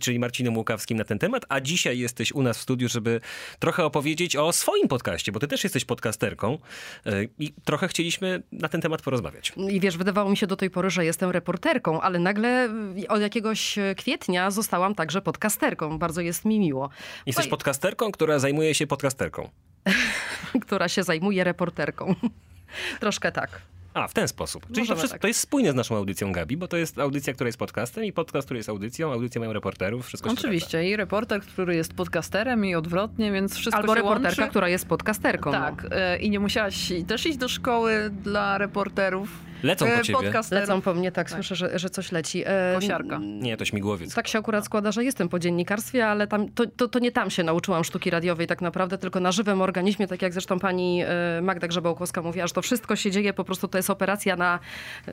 czyli 0.00 0.18
Marcinem 0.18 0.56
Łukawskim 0.56 0.98
na 0.98 1.04
ten 1.04 1.18
temat. 1.18 1.42
A 1.48 1.60
dzisiaj 1.60 1.98
jesteś 1.98 2.32
u 2.32 2.42
nas 2.42 2.58
w 2.58 2.60
studiu, 2.60 2.88
żeby 2.88 3.20
trochę 3.58 3.84
opowiedzieć 3.84 4.36
o 4.36 4.52
swoim 4.52 4.88
podcaście, 4.88 5.32
bo 5.32 5.40
ty 5.40 5.48
też 5.48 5.64
jesteś 5.64 5.84
podcasterką. 5.84 6.58
e, 7.06 7.12
I 7.38 7.52
trochę 7.64 7.88
chcieliśmy 7.88 8.23
na 8.52 8.68
ten 8.68 8.80
temat 8.80 9.02
porozmawiać. 9.02 9.52
I 9.56 9.80
wiesz, 9.80 9.96
wydawało 9.96 10.30
mi 10.30 10.36
się 10.36 10.46
do 10.46 10.56
tej 10.56 10.70
pory, 10.70 10.90
że 10.90 11.04
jestem 11.04 11.30
reporterką, 11.30 12.00
ale 12.00 12.18
nagle 12.18 12.68
od 13.08 13.20
jakiegoś 13.20 13.78
kwietnia 13.96 14.50
zostałam 14.50 14.94
także 14.94 15.22
podcasterką. 15.22 15.98
Bardzo 15.98 16.20
jest 16.20 16.44
mi 16.44 16.60
miło. 16.60 16.90
Jesteś 17.26 17.44
Oj. 17.44 17.50
podcasterką, 17.50 18.12
która 18.12 18.38
zajmuje 18.38 18.74
się 18.74 18.86
podcasterką. 18.86 19.48
która 20.66 20.88
się 20.88 21.02
zajmuje 21.02 21.44
reporterką. 21.44 22.14
Troszkę 23.00 23.32
tak. 23.32 23.60
A, 23.94 24.08
w 24.08 24.14
ten 24.14 24.28
sposób. 24.28 24.66
Czyli 24.74 24.86
to, 24.86 24.96
wszystko, 24.96 25.14
tak. 25.14 25.22
to 25.22 25.28
jest 25.28 25.40
spójne 25.40 25.72
z 25.72 25.74
naszą 25.74 25.96
audycją 25.96 26.32
Gabi, 26.32 26.56
bo 26.56 26.68
to 26.68 26.76
jest 26.76 26.98
audycja, 26.98 27.32
która 27.32 27.48
jest 27.48 27.58
podcastem 27.58 28.04
i 28.04 28.12
podcast, 28.12 28.46
który 28.46 28.58
jest 28.58 28.68
audycją, 28.68 29.12
audycja 29.12 29.40
mają 29.40 29.52
reporterów, 29.52 30.06
wszystko 30.06 30.30
się. 30.30 30.34
Oczywiście. 30.38 30.88
I 30.88 30.96
reporter, 30.96 31.40
który 31.40 31.76
jest 31.76 31.94
podcasterem 31.94 32.64
i 32.64 32.74
odwrotnie, 32.74 33.32
więc 33.32 33.54
wszystko 33.54 33.80
Albo 33.80 33.94
się 33.94 34.02
reporterka, 34.02 34.42
łączy. 34.42 34.50
która 34.50 34.68
jest 34.68 34.86
podcasterką. 34.86 35.52
no. 35.52 35.58
Tak. 35.58 35.86
e, 35.90 36.18
I 36.18 36.30
nie 36.30 36.40
musiałaś 36.40 36.92
też 37.06 37.26
iść 37.26 37.38
do 37.38 37.48
szkoły 37.48 38.10
dla 38.22 38.58
reporterów. 38.58 39.28
Lecą 39.62 39.86
po 39.86 39.92
e, 39.92 40.02
ciebie. 40.02 40.18
podcasterów. 40.18 40.68
Lecą 40.68 40.80
po 40.80 40.94
mnie, 40.94 41.12
tak, 41.12 41.30
Tak. 41.30 41.36
słyszę, 41.36 41.56
że, 41.56 41.78
że 41.78 41.90
coś 41.90 42.12
leci. 42.12 42.42
E, 42.46 42.72
Kosiarka. 42.74 43.18
Nie, 43.22 43.56
to 43.56 43.64
śmigłowiec. 43.64 44.14
Tak 44.14 44.28
się 44.28 44.38
akurat 44.38 44.64
składa, 44.64 44.92
że 44.92 45.04
jestem 45.04 45.28
po 45.28 45.38
dziennikarstwie, 45.38 46.06
ale 46.06 46.26
tam, 46.26 46.48
to, 46.48 46.64
to, 46.66 46.88
to 46.88 46.98
nie 46.98 47.12
tam 47.12 47.30
się 47.30 47.42
nauczyłam 47.42 47.84
sztuki 47.84 48.10
radiowej 48.10 48.46
tak 48.46 48.60
naprawdę, 48.60 48.98
tylko 48.98 49.20
na 49.20 49.32
żywym 49.32 49.62
organizmie, 49.62 50.06
tak 50.06 50.22
jak 50.22 50.32
zresztą 50.32 50.58
pani 50.58 51.02
e, 51.02 51.40
Magda 51.42 51.68
Grzebałkowska 51.68 52.22
mówiła, 52.22 52.46
że 52.46 52.52
to 52.52 52.62
wszystko 52.62 52.96
się 52.96 53.10
dzieje, 53.10 53.32
po 53.32 53.44
prostu 53.44 53.68
to 53.68 53.78
jest 53.78 53.83
operacja 53.90 54.36
na, 54.36 54.58
e, 55.08 55.12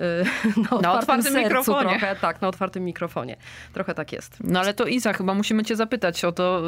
na 0.57 0.61
otwartym, 0.63 0.89
otwartym 0.91 1.23
sercu 1.33 1.43
mikrofonie. 1.43 1.89
trochę. 1.89 2.15
Tak, 2.15 2.41
na 2.41 2.47
otwartym 2.47 2.83
mikrofonie. 2.83 3.37
Trochę 3.73 3.93
tak 3.93 4.11
jest. 4.13 4.37
No 4.43 4.59
ale 4.59 4.73
to 4.73 4.85
Iza, 4.85 5.13
chyba 5.13 5.33
musimy 5.33 5.63
cię 5.63 5.75
zapytać 5.75 6.25
o 6.25 6.31
to, 6.31 6.61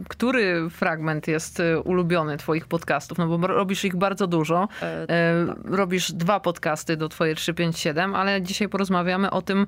y, 0.00 0.04
który 0.08 0.70
fragment 0.70 1.28
jest 1.28 1.60
y, 1.60 1.80
ulubiony 1.80 2.36
twoich 2.36 2.66
podcastów, 2.66 3.18
no 3.18 3.38
bo 3.38 3.46
robisz 3.46 3.84
ich 3.84 3.96
bardzo 3.96 4.26
dużo. 4.26 4.68
E, 4.82 5.04
E, 5.08 5.46
Robisz 5.64 6.12
dwa 6.12 6.40
podcasty 6.40 6.96
do 6.96 7.08
twojej 7.08 7.34
357, 7.34 8.14
ale 8.14 8.42
dzisiaj 8.42 8.68
porozmawiamy 8.68 9.30
o 9.30 9.42
tym 9.42 9.66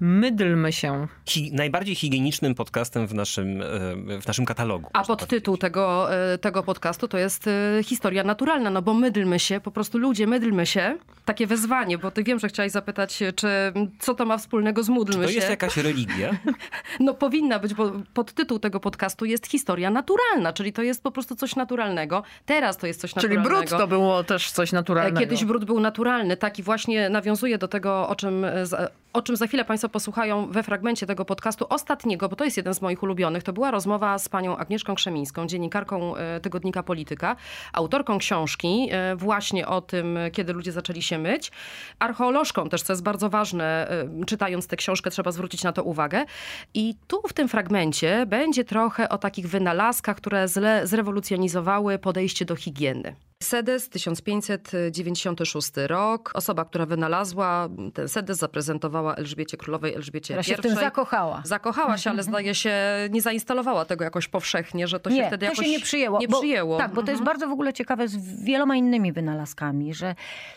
Mydlmy 0.00 0.72
się. 0.72 1.06
Hi, 1.26 1.50
najbardziej 1.52 1.94
higienicznym 1.94 2.54
podcastem 2.54 3.06
w 3.06 3.14
naszym, 3.14 3.62
e, 3.62 4.20
w 4.20 4.26
naszym 4.26 4.44
katalogu. 4.44 4.90
A 4.92 5.04
podtytuł 5.04 5.56
tego, 5.56 6.14
e, 6.32 6.38
tego 6.38 6.62
podcastu 6.62 7.08
to 7.08 7.18
jest 7.18 7.46
e, 7.46 7.82
historia 7.84 8.24
naturalna, 8.24 8.70
no 8.70 8.82
bo 8.82 8.94
mydlmy 8.94 9.38
się, 9.38 9.60
po 9.60 9.70
prostu 9.70 9.98
ludzie, 9.98 10.26
mydlmy 10.26 10.66
się. 10.66 10.98
Takie 11.24 11.46
wezwanie, 11.46 11.98
bo 11.98 12.10
ty 12.10 12.24
wiem, 12.24 12.38
że 12.38 12.48
chciałaś 12.48 12.72
zapytać, 12.72 13.22
czy 13.36 13.48
co 13.98 14.14
to 14.14 14.24
ma 14.24 14.38
wspólnego 14.38 14.82
z 14.82 14.88
módlmy 14.88 15.22
To 15.24 15.28
się. 15.30 15.36
jest 15.36 15.50
jakaś 15.50 15.76
religia? 15.76 16.30
No 17.00 17.14
powinna 17.14 17.58
być, 17.58 17.74
bo 17.74 17.92
podtytuł 18.14 18.58
tego 18.58 18.80
podcastu 18.80 19.24
jest 19.24 19.46
historia 19.46 19.90
naturalna, 19.90 20.52
czyli 20.52 20.72
to 20.72 20.82
jest 20.82 21.02
po 21.02 21.10
prostu 21.10 21.36
coś 21.36 21.56
naturalnego. 21.56 22.22
Teraz 22.46 22.76
to 22.76 22.86
jest 22.86 23.00
coś 23.00 23.14
Czyli 23.14 23.36
naturalnego. 23.36 23.68
brud 23.70 23.80
to 23.80 23.86
było 23.88 24.24
też 24.24 24.50
coś 24.50 24.72
naturalnego. 24.72 25.20
Kiedyś 25.20 25.44
brud 25.44 25.64
był 25.64 25.80
naturalny, 25.80 26.36
tak 26.36 26.58
i 26.58 26.62
właśnie 26.62 27.10
nawiązuje 27.10 27.58
do 27.58 27.68
tego, 27.68 28.08
o 28.08 28.16
czym, 28.16 28.46
o 29.12 29.22
czym 29.22 29.36
za 29.36 29.46
chwilę 29.46 29.64
Państwo 29.64 29.88
posłuchają 29.88 30.46
we 30.52 30.62
fragmencie 30.62 31.06
tego 31.06 31.24
podcastu 31.24 31.66
ostatniego, 31.68 32.28
bo 32.28 32.36
to 32.36 32.44
jest 32.44 32.56
jeden 32.56 32.74
z 32.74 32.82
moich 32.82 33.02
ulubionych. 33.02 33.42
To 33.42 33.52
była 33.52 33.70
rozmowa 33.70 34.18
z 34.18 34.28
panią 34.28 34.56
Agnieszką 34.56 34.94
Krzemińską, 34.94 35.46
dziennikarką 35.46 36.16
e, 36.16 36.40
tygodnika 36.40 36.82
Polityka, 36.82 37.36
autorką 37.72 38.18
książki 38.18 38.88
e, 38.90 39.16
właśnie 39.16 39.68
o 39.68 39.80
tym, 39.80 40.18
kiedy 40.32 40.52
ludzie 40.52 40.72
zaczęli 40.72 41.02
się 41.02 41.18
myć, 41.18 41.52
archeolożką 41.98 42.68
też, 42.68 42.82
co 42.82 42.92
jest 42.92 43.02
bardzo 43.02 43.30
ważne, 43.30 43.90
e, 43.90 44.24
czytając 44.26 44.66
tę 44.66 44.76
książkę 44.76 45.10
trzeba 45.10 45.32
zwrócić 45.32 45.64
na 45.64 45.72
to 45.72 45.82
uwagę. 45.82 46.24
I 46.74 46.94
tu 47.06 47.22
w 47.28 47.32
tym 47.32 47.48
fragmencie 47.48 48.26
będzie 48.26 48.64
trochę 48.64 49.08
o 49.08 49.18
takich 49.18 49.48
wynalazkach, 49.48 50.16
które 50.16 50.48
zle, 50.48 50.86
zrewolucjonizowały 50.86 51.98
podejście 51.98 52.44
do 52.44 52.56
higieny. 52.56 53.27
Sedes 53.48 53.88
1596 53.88 55.70
rok. 55.86 56.30
Osoba, 56.34 56.64
która 56.64 56.86
wynalazła 56.86 57.68
ten 57.94 58.08
sedes, 58.08 58.38
zaprezentowała 58.38 59.14
Elżbiecie 59.14 59.56
Królowej, 59.56 59.94
Elżbiecie 59.94 60.38
I. 60.40 60.44
się 60.44 60.56
w 60.56 60.60
tym 60.60 60.74
zakochała. 60.74 61.42
Zakochała 61.44 61.98
się, 61.98 62.10
ale 62.10 62.22
zdaje 62.22 62.54
się, 62.54 62.74
nie 63.10 63.22
zainstalowała 63.22 63.84
tego 63.84 64.04
jakoś 64.04 64.28
powszechnie, 64.28 64.88
że 64.88 65.00
to 65.00 65.10
się 65.10 65.16
nie, 65.16 65.26
wtedy 65.26 65.46
to 65.46 65.50
jakoś 65.52 65.66
się 65.66 65.70
nie 65.72 65.80
przyjęło. 65.80 66.18
Nie 66.18 66.28
bo, 66.28 66.38
przyjęło. 66.38 66.78
Tak, 66.78 66.94
bo 66.94 67.02
to 67.02 67.10
jest 67.10 67.20
Mhm. 67.20 67.24
bardzo 67.24 67.48
w 67.48 67.52
ogóle 67.52 67.72
ciekawe 67.72 68.08
z 68.08 68.44
wieloma 68.44 68.76
innymi 68.76 69.12
wynalazkami, 69.12 69.94
że 69.94 70.14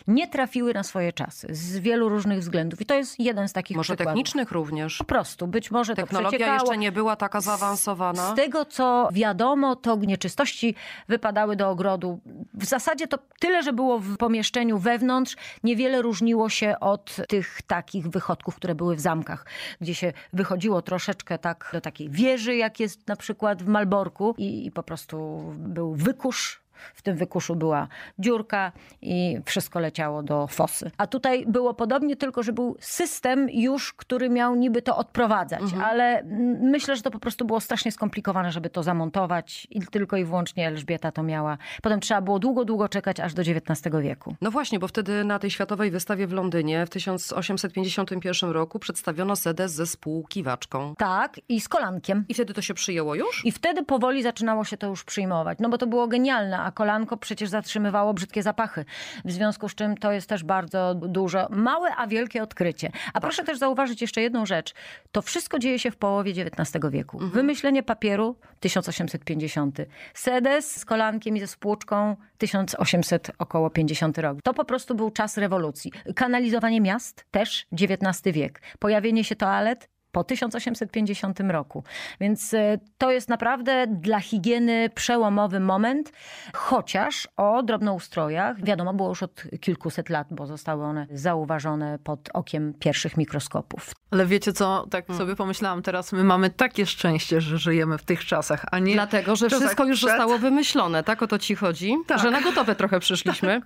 nie 0.07 0.27
trafiły 0.27 0.73
na 0.73 0.83
swoje 0.83 1.13
czasy 1.13 1.47
z 1.51 1.77
wielu 1.79 2.09
różnych 2.09 2.39
względów. 2.39 2.81
I 2.81 2.85
to 2.85 2.95
jest 2.95 3.19
jeden 3.19 3.47
z 3.47 3.53
takich 3.53 3.77
Może 3.77 3.95
przykładów. 3.95 4.11
technicznych 4.11 4.51
również. 4.51 4.97
Po 4.97 5.03
prostu, 5.03 5.47
być 5.47 5.71
może 5.71 5.95
Technologia 5.95 6.53
jeszcze 6.53 6.77
nie 6.77 6.91
była 6.91 7.15
taka 7.15 7.41
zaawansowana. 7.41 8.31
Z 8.33 8.35
tego, 8.35 8.65
co 8.65 9.09
wiadomo, 9.13 9.75
to 9.75 9.95
nieczystości 9.95 10.75
wypadały 11.07 11.55
do 11.55 11.69
ogrodu. 11.69 12.19
W 12.53 12.65
zasadzie 12.71 13.07
to 13.07 13.17
tyle, 13.39 13.63
że 13.63 13.73
było 13.73 13.99
w 13.99 14.17
pomieszczeniu 14.17 14.77
wewnątrz, 14.77 15.35
niewiele 15.63 16.01
różniło 16.01 16.49
się 16.49 16.79
od 16.79 17.17
tych 17.27 17.61
takich 17.61 18.07
wychodków, 18.07 18.55
które 18.55 18.75
były 18.75 18.95
w 18.95 18.99
zamkach, 18.99 19.45
gdzie 19.81 19.95
się 19.95 20.13
wychodziło 20.33 20.81
troszeczkę 20.81 21.37
tak 21.37 21.69
do 21.73 21.81
takiej 21.81 22.09
wieży, 22.09 22.55
jak 22.55 22.79
jest 22.79 23.07
na 23.07 23.15
przykład 23.15 23.63
w 23.63 23.67
Malborku 23.67 24.35
i, 24.37 24.65
i 24.65 24.71
po 24.71 24.83
prostu 24.83 25.43
był 25.57 25.95
wykusz. 25.95 26.60
W 26.93 27.01
tym 27.01 27.17
wykuszu 27.17 27.55
była 27.55 27.87
dziurka 28.19 28.71
i 29.01 29.39
wszystko 29.45 29.79
leciało 29.79 30.23
do 30.23 30.47
fosy. 30.47 30.91
A 30.97 31.07
tutaj 31.07 31.45
było 31.47 31.73
podobnie, 31.73 32.15
tylko 32.15 32.43
że 32.43 32.53
był 32.53 32.77
system 32.79 33.49
już, 33.49 33.93
który 33.93 34.29
miał 34.29 34.55
niby 34.55 34.81
to 34.81 34.97
odprowadzać, 34.97 35.61
ale 35.83 36.19
mm, 36.19 36.59
myślę, 36.61 36.95
że 36.95 37.01
to 37.01 37.11
po 37.11 37.19
prostu 37.19 37.45
było 37.45 37.59
strasznie 37.59 37.91
skomplikowane, 37.91 38.51
żeby 38.51 38.69
to 38.69 38.83
zamontować 38.83 39.67
i 39.69 39.81
tylko 39.81 40.17
i 40.17 40.25
wyłącznie 40.25 40.67
Elżbieta 40.67 41.11
to 41.11 41.23
miała. 41.23 41.57
Potem 41.81 41.99
trzeba 41.99 42.21
było 42.21 42.39
długo, 42.39 42.65
długo 42.65 42.89
czekać 42.89 43.19
aż 43.19 43.33
do 43.33 43.41
XIX 43.41 43.95
wieku. 44.01 44.35
No 44.41 44.51
właśnie, 44.51 44.79
bo 44.79 44.87
wtedy 44.87 45.23
na 45.23 45.39
tej 45.39 45.51
światowej 45.51 45.91
wystawie 45.91 46.27
w 46.27 46.33
Londynie 46.33 46.85
w 46.85 46.89
1851 46.89 48.49
roku 48.49 48.79
przedstawiono 48.79 49.35
sedes 49.35 49.71
ze 49.71 49.85
spółkiwaczką. 49.85 50.95
Tak, 50.97 51.39
i 51.49 51.61
z 51.61 51.69
kolankiem. 51.69 52.25
I 52.29 52.33
wtedy 52.33 52.53
to 52.53 52.61
się 52.61 52.73
przyjęło 52.73 53.15
już? 53.15 53.45
I 53.45 53.51
wtedy 53.51 53.83
powoli 53.83 54.23
zaczynało 54.23 54.63
się 54.63 54.77
to 54.77 54.87
już 54.87 55.03
przyjmować. 55.03 55.57
No 55.61 55.69
bo 55.69 55.77
to 55.77 55.87
było 55.87 56.07
genialne, 56.07 56.59
a 56.71 56.73
kolanko 56.73 57.17
przecież 57.17 57.49
zatrzymywało 57.49 58.13
brzydkie 58.13 58.43
zapachy. 58.43 58.85
W 59.25 59.31
związku 59.31 59.69
z 59.69 59.75
czym 59.75 59.97
to 59.97 60.11
jest 60.11 60.29
też 60.29 60.43
bardzo 60.43 60.95
dużo, 60.95 61.47
małe, 61.49 61.95
a 61.95 62.07
wielkie 62.07 62.43
odkrycie. 62.43 62.91
A 63.13 63.21
proszę 63.21 63.43
też 63.43 63.57
zauważyć 63.57 64.01
jeszcze 64.01 64.21
jedną 64.21 64.45
rzecz. 64.45 64.73
To 65.11 65.21
wszystko 65.21 65.59
dzieje 65.59 65.79
się 65.79 65.91
w 65.91 65.97
połowie 65.97 66.31
XIX 66.31 66.85
wieku. 66.91 67.17
Wymyślenie 67.19 67.83
papieru 67.83 68.35
1850. 68.59 69.77
Sedes 70.13 70.75
z 70.75 70.85
kolankiem 70.85 71.37
i 71.37 71.39
ze 71.39 71.47
spłuczką 71.47 72.15
1800 72.37 73.31
około 73.37 73.69
50 73.69 74.17
rok. 74.17 74.37
To 74.43 74.53
po 74.53 74.65
prostu 74.65 74.95
był 74.95 75.11
czas 75.11 75.37
rewolucji. 75.37 75.91
Kanalizowanie 76.15 76.81
miast 76.81 77.25
też 77.31 77.67
XIX 77.73 78.35
wiek. 78.35 78.61
Pojawienie 78.79 79.23
się 79.23 79.35
toalet 79.35 79.90
po 80.11 80.23
1850 80.23 81.39
roku. 81.39 81.83
Więc 82.19 82.53
e, 82.53 82.77
to 82.97 83.11
jest 83.11 83.29
naprawdę 83.29 83.87
dla 83.87 84.19
higieny 84.19 84.89
przełomowy 84.95 85.59
moment, 85.59 86.11
chociaż 86.53 87.27
o 87.37 87.63
drobnoustrojach 87.63 88.63
wiadomo 88.63 88.93
było 88.93 89.09
już 89.09 89.23
od 89.23 89.43
kilkuset 89.61 90.09
lat, 90.09 90.27
bo 90.31 90.45
zostały 90.45 90.83
one 90.83 91.07
zauważone 91.11 91.99
pod 92.03 92.29
okiem 92.33 92.73
pierwszych 92.79 93.17
mikroskopów. 93.17 93.91
Ale 94.11 94.25
wiecie 94.25 94.53
co, 94.53 94.87
tak 94.89 95.05
Mm. 95.09 95.19
sobie 95.19 95.35
pomyślałam 95.35 95.81
teraz, 95.81 96.11
my 96.11 96.23
mamy 96.23 96.49
takie 96.49 96.85
szczęście, 96.85 97.41
że 97.41 97.57
żyjemy 97.57 97.97
w 97.97 98.03
tych 98.03 98.25
czasach, 98.25 98.65
a 98.71 98.79
nie... 98.79 98.93
Dlatego, 98.93 99.35
że 99.35 99.49
wszystko 99.49 99.85
już 99.85 99.97
przed. 99.99 100.09
zostało 100.09 100.37
wymyślone, 100.37 101.03
tak 101.03 101.21
o 101.23 101.27
to 101.27 101.39
ci 101.39 101.55
chodzi? 101.55 101.95
Tak. 102.07 102.19
Że 102.19 102.31
na 102.31 102.41
gotowe 102.41 102.75
trochę 102.75 102.99
przyszliśmy. 102.99 103.61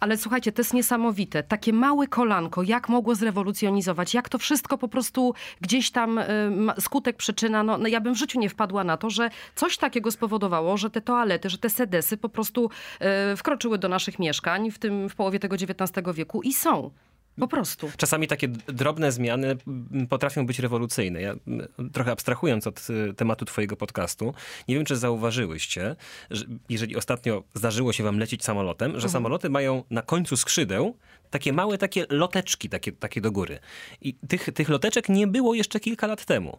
Ale 0.00 0.16
słuchajcie, 0.16 0.52
to 0.52 0.60
jest 0.60 0.74
niesamowite. 0.74 1.42
Takie 1.42 1.72
małe 1.72 2.06
kolanko, 2.06 2.62
jak 2.62 2.88
mogło 2.88 3.14
zrewolucjonizować, 3.14 4.14
jak 4.14 4.28
to 4.28 4.38
wszystko 4.38 4.78
po 4.78 4.88
prostu 4.88 5.34
gdzieś 5.60 5.83
tam 5.90 6.18
y, 6.18 6.24
skutek, 6.80 7.16
przyczyna. 7.16 7.62
No, 7.62 7.78
no 7.78 7.88
ja 7.88 8.00
bym 8.00 8.14
w 8.14 8.18
życiu 8.18 8.40
nie 8.40 8.48
wpadła 8.48 8.84
na 8.84 8.96
to, 8.96 9.10
że 9.10 9.30
coś 9.54 9.76
takiego 9.76 10.10
spowodowało, 10.10 10.76
że 10.76 10.90
te 10.90 11.00
toalety, 11.00 11.50
że 11.50 11.58
te 11.58 11.70
sedesy 11.70 12.16
po 12.16 12.28
prostu 12.28 12.70
y, 13.32 13.36
wkroczyły 13.36 13.78
do 13.78 13.88
naszych 13.88 14.18
mieszkań 14.18 14.70
w 14.70 14.78
tym 14.78 15.08
w 15.08 15.14
połowie 15.14 15.38
tego 15.38 15.56
XIX 15.56 15.90
wieku 16.14 16.42
i 16.42 16.52
są. 16.52 16.90
Po 17.38 17.48
prostu. 17.48 17.90
Czasami 17.96 18.28
takie 18.28 18.48
drobne 18.48 19.12
zmiany 19.12 19.56
m, 19.66 20.06
potrafią 20.08 20.46
być 20.46 20.58
rewolucyjne. 20.58 21.22
Ja, 21.22 21.34
m, 21.46 21.68
trochę 21.92 22.12
abstrahując 22.12 22.66
od 22.66 22.90
y, 22.90 23.14
tematu 23.14 23.44
twojego 23.44 23.76
podcastu, 23.76 24.34
nie 24.68 24.74
wiem, 24.74 24.84
czy 24.84 24.96
zauważyłyście, 24.96 25.96
że 26.30 26.44
jeżeli 26.68 26.96
ostatnio 26.96 27.42
zdarzyło 27.54 27.92
się 27.92 28.04
wam 28.04 28.18
lecieć 28.18 28.44
samolotem, 28.44 29.00
że 29.00 29.08
samoloty 29.08 29.50
mają 29.50 29.82
na 29.90 30.02
końcu 30.02 30.36
skrzydeł 30.36 30.96
takie 31.34 31.52
małe 31.52 31.78
takie 31.78 32.06
loteczki 32.10 32.68
takie, 32.68 32.92
takie 32.92 33.20
do 33.20 33.32
góry. 33.32 33.58
I 34.00 34.14
tych, 34.28 34.48
tych 34.54 34.68
loteczek 34.68 35.08
nie 35.08 35.26
było 35.26 35.54
jeszcze 35.54 35.80
kilka 35.80 36.06
lat 36.06 36.24
temu. 36.24 36.58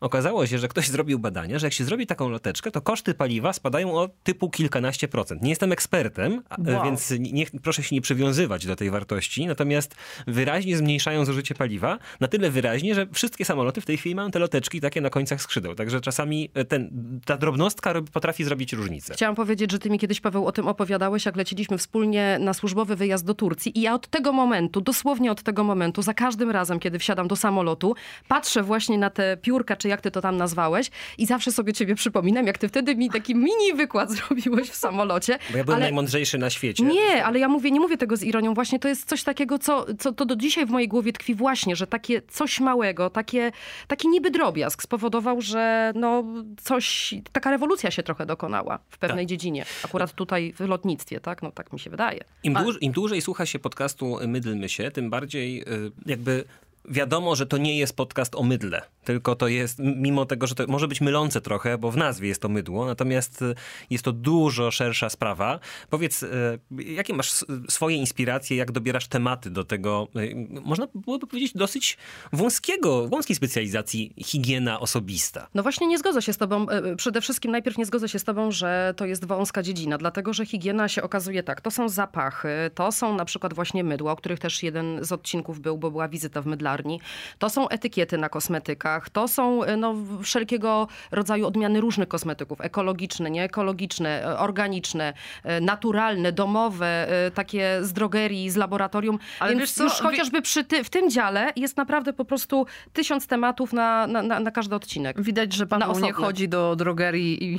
Okazało 0.00 0.46
się, 0.46 0.58
że 0.58 0.68
ktoś 0.68 0.88
zrobił 0.96 1.18
badanie, 1.18 1.58
że 1.58 1.66
jak 1.66 1.72
się 1.74 1.84
zrobi 1.84 2.06
taką 2.06 2.28
loteczkę, 2.28 2.70
to 2.70 2.80
koszty 2.80 3.14
paliwa 3.14 3.52
spadają 3.52 3.92
o 3.94 4.08
typu 4.22 4.50
kilkanaście 4.50 5.08
procent. 5.08 5.42
Nie 5.42 5.50
jestem 5.50 5.72
ekspertem, 5.72 6.42
a- 6.48 6.56
Wow. 6.66 6.84
więc 6.84 7.10
nie, 7.20 7.46
proszę 7.62 7.82
się 7.82 7.94
nie 7.96 8.00
przywiązywać 8.00 8.66
do 8.66 8.76
tej 8.76 8.90
wartości, 8.90 9.46
natomiast 9.46 9.94
wyraźnie 10.26 10.76
zmniejszają 10.76 11.24
zużycie 11.24 11.54
paliwa, 11.54 11.98
na 12.20 12.28
tyle 12.28 12.50
wyraźnie, 12.50 12.94
że 12.94 13.06
wszystkie 13.12 13.44
samoloty 13.44 13.80
w 13.80 13.86
tej 13.86 13.96
chwili 13.96 14.14
mają 14.14 14.30
te 14.30 14.38
loteczki 14.38 14.80
takie 14.80 15.00
na 15.00 15.10
końcach 15.10 15.42
skrzydeł. 15.42 15.74
Także 15.74 16.00
czasami 16.00 16.50
e, 16.54 16.64
ten, 16.64 16.90
ta 17.24 17.36
drobnostka 17.36 17.94
potrafi 18.12 18.44
zrobić 18.44 18.72
różnicę. 18.72 19.14
Chciałam 19.14 19.34
powiedzieć, 19.34 19.72
że 19.72 19.78
ty 19.78 19.90
mi 19.90 19.98
kiedyś, 19.98 20.20
Paweł, 20.20 20.46
o 20.46 20.52
tym 20.52 20.68
opowiadałeś, 20.68 21.26
jak 21.26 21.36
leciliśmy 21.36 21.78
wspólnie 21.78 22.38
na 22.40 22.54
służbowy 22.54 22.96
wyjazd 22.96 23.24
do 23.24 23.34
Turcji 23.34 23.78
i 23.78 23.82
ja 23.82 23.94
od 24.06 24.10
tego 24.10 24.32
momentu, 24.32 24.80
dosłownie 24.80 25.30
od 25.32 25.42
tego 25.42 25.64
momentu, 25.64 26.02
za 26.02 26.14
każdym 26.14 26.50
razem, 26.50 26.78
kiedy 26.80 26.98
wsiadam 26.98 27.28
do 27.28 27.36
samolotu, 27.36 27.94
patrzę 28.28 28.62
właśnie 28.62 28.98
na 28.98 29.10
te 29.10 29.36
piórka, 29.36 29.76
czy 29.76 29.88
jak 29.88 30.00
ty 30.00 30.10
to 30.10 30.20
tam 30.20 30.36
nazwałeś 30.36 30.90
i 31.18 31.26
zawsze 31.26 31.52
sobie 31.52 31.72
ciebie 31.72 31.94
przypominam, 31.94 32.46
jak 32.46 32.58
ty 32.58 32.68
wtedy 32.68 32.96
mi 32.96 33.10
taki 33.10 33.34
mini 33.34 33.72
wykład 33.76 34.10
zrobiłeś 34.16 34.70
w 34.70 34.74
samolocie. 34.76 35.38
Bo 35.50 35.58
ja 35.58 35.64
byłem 35.64 35.76
ale- 35.76 35.84
najmądrzejszy 35.84 36.38
na 36.38 36.50
świecie. 36.50 36.84
Nie, 36.84 37.24
ale 37.24 37.38
ja 37.38 37.48
mówię, 37.48 37.70
nie 37.70 37.80
mówię 37.80 37.96
tego 37.96 38.16
z 38.16 38.22
ironią. 38.22 38.54
Właśnie 38.54 38.78
to 38.78 38.88
jest 38.88 39.08
coś 39.08 39.22
takiego, 39.22 39.58
co, 39.58 39.86
co 39.98 40.12
to 40.12 40.24
do 40.24 40.36
dzisiaj 40.36 40.66
w 40.66 40.70
mojej 40.70 40.88
głowie 40.88 41.12
tkwi 41.12 41.34
właśnie, 41.34 41.76
że 41.76 41.86
takie 41.86 42.22
coś 42.22 42.60
małego, 42.60 43.10
takie, 43.10 43.52
taki 43.88 44.08
niby 44.08 44.30
drobiazg 44.30 44.82
spowodował, 44.82 45.40
że 45.40 45.92
no 45.94 46.24
coś, 46.62 47.14
taka 47.32 47.50
rewolucja 47.50 47.90
się 47.90 48.02
trochę 48.02 48.26
dokonała 48.26 48.78
w 48.90 48.98
pewnej 48.98 49.24
Tak. 49.24 49.28
dziedzinie. 49.28 49.64
Akurat 49.84 50.12
tutaj 50.12 50.52
w 50.52 50.60
lotnictwie, 50.60 51.20
tak? 51.20 51.42
No 51.42 51.50
tak 51.52 51.72
mi 51.72 51.78
się 51.80 51.90
wydaje. 51.90 52.20
Im, 52.42 52.54
dłuż, 52.54 52.76
Im 52.80 52.92
dłużej 52.92 53.20
słucha 53.22 53.46
się 53.46 53.58
podcastu 53.58 53.95
Mydlmy 54.26 54.68
się, 54.68 54.90
tym 54.90 55.10
bardziej 55.10 55.60
y, 55.60 55.64
jakby 56.06 56.44
wiadomo, 56.88 57.36
że 57.36 57.46
to 57.46 57.56
nie 57.58 57.78
jest 57.78 57.96
podcast 57.96 58.34
o 58.34 58.42
mydle, 58.42 58.82
tylko 59.04 59.34
to 59.34 59.48
jest, 59.48 59.78
mimo 59.78 60.26
tego, 60.26 60.46
że 60.46 60.54
to 60.54 60.66
może 60.68 60.88
być 60.88 61.00
mylące 61.00 61.40
trochę, 61.40 61.78
bo 61.78 61.90
w 61.90 61.96
nazwie 61.96 62.28
jest 62.28 62.42
to 62.42 62.48
mydło, 62.48 62.86
natomiast 62.86 63.42
y, 63.42 63.54
jest 63.90 64.04
to 64.04 64.12
dużo 64.12 64.70
szersza 64.70 65.08
sprawa. 65.08 65.60
Powiedz, 65.90 66.22
y, 66.22 66.58
jakie 66.70 67.14
masz 67.14 67.32
swoje 67.68 67.96
inspiracje, 67.96 68.56
jak 68.56 68.72
dobierasz 68.72 69.08
tematy 69.08 69.50
do 69.50 69.64
tego, 69.64 70.08
y, 70.16 70.46
można 70.64 70.88
byłoby 70.94 71.26
powiedzieć, 71.26 71.52
dosyć 71.54 71.98
wąskiego, 72.32 73.08
wąskiej 73.08 73.36
specjalizacji 73.36 74.14
higiena 74.18 74.80
osobista. 74.80 75.48
No 75.54 75.62
właśnie 75.62 75.86
nie 75.86 75.98
zgodzę 75.98 76.22
się 76.22 76.32
z 76.32 76.36
tobą. 76.36 76.68
e, 76.68 76.96
Przede 76.96 77.20
wszystkim 77.20 77.50
najpierw 77.52 77.78
nie 77.78 77.86
zgodzę 77.86 78.08
się 78.08 78.18
z 78.18 78.24
tobą, 78.24 78.50
że 78.50 78.94
to 78.96 79.06
jest 79.06 79.24
wąska 79.24 79.62
dziedzina, 79.62 79.98
dlatego 79.98 80.32
że 80.32 80.46
higiena 80.46 80.88
się 80.88 81.02
okazuje 81.02 81.42
tak. 81.42 81.60
To 81.60 81.70
są 81.70 81.88
zapachy, 81.88 82.48
to 82.74 82.92
są 82.92 83.14
na 83.14 83.24
przykład 83.24 83.54
właśnie 83.54 83.84
mydła, 83.84 84.12
o 84.12 84.16
których 84.16 84.38
też 84.38 84.62
jeden 84.62 85.04
z 85.04 85.12
odcinków 85.12 85.60
był, 85.60 85.78
bo 85.78 85.90
była 85.90 86.08
wizyta 86.08 86.42
w 86.42 86.46
mydlarni. 86.76 87.00
To 87.38 87.50
są 87.50 87.68
etykiety 87.68 88.18
na 88.18 88.28
kosmetykach, 88.28 89.10
to 89.10 89.28
są 89.28 89.64
e, 89.64 89.76
no, 89.76 89.94
wszelkiego 90.22 90.88
rodzaju 91.10 91.46
odmiany 91.46 91.80
różnych 91.80 92.08
kosmetyków. 92.08 92.60
Ekologiczne, 92.60 93.30
nieekologiczne, 93.30 94.24
e, 94.24 94.38
organiczne, 94.38 95.12
e, 95.44 95.60
naturalne, 95.60 96.32
domowe, 96.32 97.06
takie 97.34 97.78
z 97.82 97.92
drogerii, 97.92 98.50
z 98.50 98.56
laboratorium. 98.56 99.18
Ale 99.40 99.50
Więc 99.50 99.60
wiesz 99.60 99.72
co, 99.72 99.84
już 99.84 99.92
chociażby 99.92 100.42
przy 100.42 100.64
ty, 100.64 100.84
w 100.84 100.90
tym 100.90 101.10
dziale 101.10 101.52
jest 101.56 101.76
naprawdę 101.76 102.12
po 102.12 102.24
prostu 102.24 102.66
tysiąc 102.92 103.26
tematów 103.26 103.72
na, 103.72 104.06
na, 104.06 104.22
na, 104.22 104.40
na 104.40 104.50
każdy 104.50 104.74
odcinek. 104.74 105.22
Widać, 105.22 105.52
że 105.52 105.66
Paweł 105.66 106.00
nie 106.00 106.12
chodzi 106.12 106.48
do 106.48 106.76
drogerii 106.76 107.44
i, 107.44 107.54
i 107.54 107.58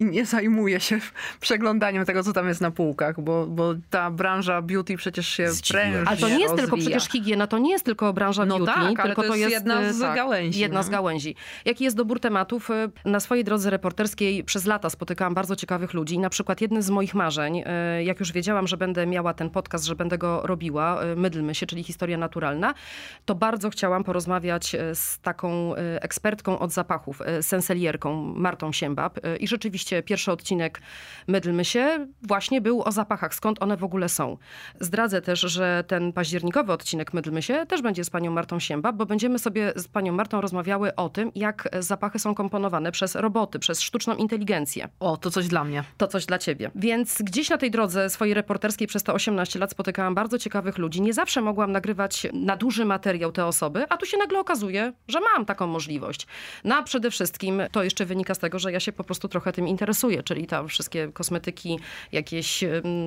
nie 0.14 0.26
zajmuje 0.26 0.80
się 0.80 1.00
przeglądaniem 1.40 2.04
tego, 2.04 2.22
co 2.22 2.32
tam 2.32 2.48
jest 2.48 2.60
na 2.60 2.70
półkach, 2.70 3.20
bo, 3.20 3.46
bo 3.46 3.74
ta 3.90 4.10
branża 4.10 4.62
beauty 4.62 4.96
przecież 4.96 5.28
się 5.28 5.48
prężnie 5.70 6.04
Ale 6.06 6.16
to 6.16 6.28
nie 6.28 6.40
jest 6.40 6.56
tylko 6.56 6.76
rozwija. 6.76 6.98
przecież 6.98 7.12
higiena, 7.12 7.46
to 7.46 7.58
nie 7.58 7.70
jest 7.70 7.84
tylko 7.84 8.12
branża 8.12 8.43
Beauty, 8.46 8.60
No 8.60 8.66
tak, 8.66 9.00
ale 9.00 9.08
tylko 9.08 9.22
to 9.22 9.28
jest 9.28 9.38
jest 9.38 9.52
jedna 9.52 9.92
z 9.92 10.00
tak, 10.00 10.16
gałęzi, 10.16 10.60
Jedna 10.60 10.78
no. 10.78 10.82
z 10.82 10.88
gałęzi. 10.88 11.34
Jaki 11.64 11.84
jest 11.84 11.96
dobór 11.96 12.20
tematów? 12.20 12.70
Y, 12.70 12.90
Na 13.04 13.20
swojej 13.20 13.44
drodze 13.44 13.70
reporterskiej 13.70 14.44
przez 14.44 14.64
lata 14.64 14.90
spotykałam 14.90 15.34
bardzo 15.34 15.56
ciekawych 15.56 15.94
ludzi. 15.94 16.18
Na 16.18 16.30
przykład 16.30 16.60
jednym 16.60 16.82
z 16.82 16.90
moich 16.90 17.14
marzeń, 17.14 17.58
y, 17.98 18.04
jak 18.04 18.20
już 18.20 18.32
wiedziałam, 18.32 18.66
że 18.66 18.76
będę 18.76 19.06
miała 19.06 19.34
ten 19.34 19.50
podcast, 19.50 19.84
że 19.84 19.96
będę 19.96 20.18
go 20.18 20.40
robiła, 20.44 21.00
Mydlmy 21.16 21.54
się, 21.54 21.66
czyli 21.66 21.82
historia 21.84 22.18
naturalna, 22.18 22.74
to 23.24 23.34
bardzo 23.34 23.70
chciałam 23.70 24.04
porozmawiać 24.04 24.76
z 24.94 25.18
taką 25.18 25.74
ekspertką 25.74 26.58
od 26.58 26.72
zapachów, 26.72 27.22
senselierką 27.40 28.34
Martą 28.36 28.72
Siembab. 28.72 29.20
I 29.40 29.48
rzeczywiście 29.48 30.02
pierwszy 30.02 30.32
odcinek 30.32 30.80
Mydlmy 31.28 31.64
się 31.64 32.06
właśnie 32.22 32.60
był 32.60 32.82
o 32.82 32.92
zapachach, 32.92 33.34
skąd 33.34 33.62
one 33.62 33.76
w 33.76 33.84
ogóle 33.84 34.08
są. 34.08 34.38
Zdradzę 34.80 35.22
też, 35.22 35.40
że 35.40 35.84
ten 35.86 36.12
październikowy 36.12 36.72
odcinek 36.72 37.14
Mydlmy 37.14 37.42
się 37.42 37.66
też 37.66 37.82
będzie 37.82 38.04
z 38.04 38.10
panią 38.24 38.34
Martą 38.34 38.60
Siembab, 38.60 38.96
bo 38.96 39.06
będziemy 39.06 39.38
sobie 39.38 39.72
z 39.76 39.88
panią 39.88 40.12
Martą 40.12 40.40
rozmawiały 40.40 40.94
o 40.94 41.08
tym, 41.08 41.32
jak 41.34 41.68
zapachy 41.78 42.18
są 42.18 42.34
komponowane 42.34 42.92
przez 42.92 43.14
roboty, 43.14 43.58
przez 43.58 43.80
sztuczną 43.80 44.16
inteligencję. 44.16 44.88
O, 45.00 45.16
to 45.16 45.30
coś 45.30 45.48
dla 45.48 45.64
mnie. 45.64 45.84
To 45.96 46.06
coś 46.06 46.26
dla 46.26 46.38
ciebie. 46.38 46.70
Więc 46.74 47.22
gdzieś 47.22 47.50
na 47.50 47.58
tej 47.58 47.70
drodze 47.70 48.10
swojej 48.10 48.34
reporterskiej 48.34 48.88
przez 48.88 49.02
te 49.02 49.12
18 49.12 49.58
lat 49.58 49.70
spotykałam 49.70 50.14
bardzo 50.14 50.38
ciekawych 50.38 50.78
ludzi. 50.78 51.02
Nie 51.02 51.12
zawsze 51.12 51.40
mogłam 51.40 51.72
nagrywać 51.72 52.26
na 52.32 52.56
duży 52.56 52.84
materiał 52.84 53.32
te 53.32 53.46
osoby, 53.46 53.84
a 53.88 53.96
tu 53.96 54.06
się 54.06 54.16
nagle 54.16 54.38
okazuje, 54.38 54.92
że 55.08 55.20
mam 55.20 55.44
taką 55.44 55.66
możliwość. 55.66 56.26
No 56.64 56.74
a 56.76 56.82
przede 56.82 57.10
wszystkim 57.10 57.62
to 57.72 57.82
jeszcze 57.82 58.06
wynika 58.06 58.34
z 58.34 58.38
tego, 58.38 58.58
że 58.58 58.72
ja 58.72 58.80
się 58.80 58.92
po 58.92 59.04
prostu 59.04 59.28
trochę 59.28 59.52
tym 59.52 59.68
interesuję, 59.68 60.22
czyli 60.22 60.46
tam 60.46 60.68
wszystkie 60.68 61.12
kosmetyki, 61.12 61.78
jakieś 62.12 62.64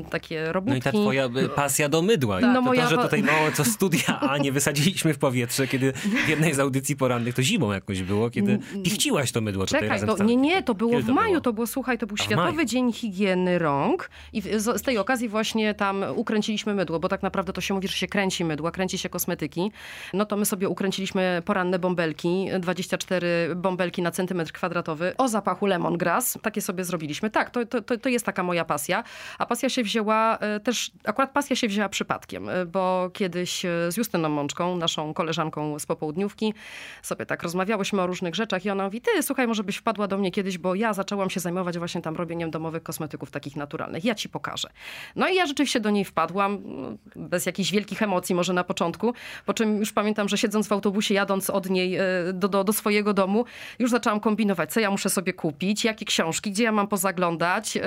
takie 0.10 0.52
robótki. 0.52 0.72
No 0.72 0.78
i 0.78 0.82
ta 0.82 0.92
twoja 0.92 1.26
y, 1.26 1.50
pasja 1.50 1.90
do 1.90 2.02
mydła. 2.02 2.40
No 2.40 2.54
to, 2.54 2.62
moja 2.62 2.84
to, 2.84 2.90
że 2.90 2.98
tutaj 2.98 3.24
mało 3.24 3.52
co 3.52 3.66
studia, 3.66 4.20
a 4.20 4.38
nie 4.38 4.52
wysadziliśmy 4.52 5.07
w 5.14 5.18
powietrze, 5.18 5.68
kiedy 5.68 5.94
w 6.26 6.30
jednej 6.30 6.54
z 6.54 6.60
audycji 6.60 6.96
porannych, 6.96 7.36
to 7.36 7.44
zimą 7.44 7.72
jakoś 7.72 8.04
było, 8.04 8.30
kiedy 8.30 8.60
pichciłaś 8.84 9.32
to 9.32 9.42
mydło 9.42 9.66
tutaj 9.66 9.82
Czekaj, 9.82 10.02
razem 10.02 10.18
to, 10.18 10.24
nie, 10.24 10.36
nie, 10.36 10.64
to 10.64 10.76
było 10.76 10.92
Kiedy 10.92 11.04
w 11.04 11.16
maju, 11.16 11.30
było? 11.30 11.42
to 11.42 11.54
było, 11.54 11.68
słuchaj, 11.68 11.98
to 11.98 12.08
był 12.08 12.18
A, 12.20 12.24
Światowy. 12.24 12.66
Dzień 12.66 12.94
Higieny 12.94 13.60
Rąk 13.60 14.10
i 14.34 14.42
z 14.42 14.78
z 14.78 14.82
tej 14.82 14.98
okazji 14.98 15.30
właśnie 15.30 15.74
tam 15.74 16.06
ukręciliśmy 16.16 16.76
mydło, 16.76 17.00
bo 17.00 17.10
tak 17.10 17.24
naprawdę 17.24 17.54
to 17.54 17.62
się 17.62 17.74
mówi, 17.74 17.88
że 17.88 17.94
się 17.94 18.08
kręci 18.08 18.46
mydła, 18.46 18.72
kręci 18.72 18.98
się 18.98 19.10
kosmetyki. 19.10 19.72
No 20.14 20.26
to 20.26 20.38
my 20.38 20.46
sobie 20.46 20.70
ukręciliśmy 20.70 21.42
poranne 21.46 21.80
bąbelki, 21.80 22.48
24 22.60 23.56
bąbelki 23.56 24.02
na 24.02 24.12
centymetr 24.12 24.52
kwadratowy 24.52 25.14
o 25.18 25.28
zapachu 25.28 25.66
lemongrass. 25.66 26.38
Takie 26.42 26.62
sobie 26.62 26.84
zrobiliśmy. 26.84 27.30
Tak, 27.30 27.50
to, 27.50 27.66
to, 27.66 27.82
to 27.82 27.98
to 27.98 28.10
jest 28.10 28.26
taka 28.26 28.44
moja 28.44 28.66
pasja. 28.66 29.04
A 29.38 29.46
pasja 29.46 29.70
się 29.70 29.84
wzięła 29.84 30.38
e, 30.38 30.60
też, 30.60 30.92
akurat 31.04 31.32
pasja 31.32 31.56
się 31.56 31.68
wzięła 31.68 31.90
przypadkiem, 31.90 32.50
e, 32.50 32.66
bo 32.66 33.10
kiedyś 33.14 33.66
e, 33.66 33.92
z 33.92 33.98
Justyną 33.98 34.30
Mączką, 34.30 34.78
naszą 34.78 34.97
koleżanką 35.14 35.80
z 35.80 35.86
popołudniówki, 35.86 36.54
sobie 37.02 37.26
tak 37.26 37.44
rozmawiałyśmy 37.44 38.02
o 38.02 38.08
różnych 38.08 38.36
rzeczach 38.36 38.66
i 38.66 38.70
ona 38.70 38.84
mówi, 38.84 39.02
ty 39.02 39.24
słuchaj, 39.24 39.48
może 39.48 39.64
byś 39.64 39.78
wpadła 39.78 40.08
do 40.08 40.18
mnie 40.18 40.32
kiedyś, 40.32 40.58
bo 40.58 40.76
ja 40.76 40.94
zaczęłam 40.94 41.30
się 41.30 41.40
zajmować 41.40 41.78
właśnie 41.78 42.02
tam 42.02 42.16
robieniem 42.16 42.52
domowych 42.52 42.84
kosmetyków 42.84 43.32
takich 43.32 43.56
naturalnych. 43.56 44.06
Ja 44.06 44.16
ci 44.16 44.30
pokażę. 44.30 44.70
No 45.16 45.28
i 45.28 45.36
ja 45.36 45.46
rzeczywiście 45.46 45.80
do 45.80 45.90
niej 45.90 46.06
wpadłam, 46.06 46.54
mm, 46.54 46.98
bez 47.16 47.46
jakichś 47.46 47.72
wielkich 47.72 48.02
emocji 48.02 48.36
może 48.36 48.54
na 48.54 48.64
początku, 48.64 49.14
po 49.46 49.54
czym 49.54 49.78
już 49.78 49.92
pamiętam, 49.94 50.30
że 50.30 50.38
siedząc 50.38 50.68
w 50.68 50.72
autobusie, 50.72 51.14
jadąc 51.14 51.50
od 51.50 51.70
niej 51.70 51.96
e, 51.96 52.04
do, 52.34 52.48
do, 52.48 52.64
do 52.64 52.74
swojego 52.74 53.14
domu, 53.14 53.46
już 53.80 53.92
zaczęłam 53.92 54.20
kombinować, 54.20 54.74
co 54.74 54.80
ja 54.80 54.92
muszę 54.92 55.10
sobie 55.10 55.34
kupić, 55.34 55.86
jakie 55.86 56.06
książki, 56.06 56.52
gdzie 56.52 56.64
ja 56.64 56.72
mam 56.72 56.88
pozaglądać, 56.88 57.78
e, 57.78 57.82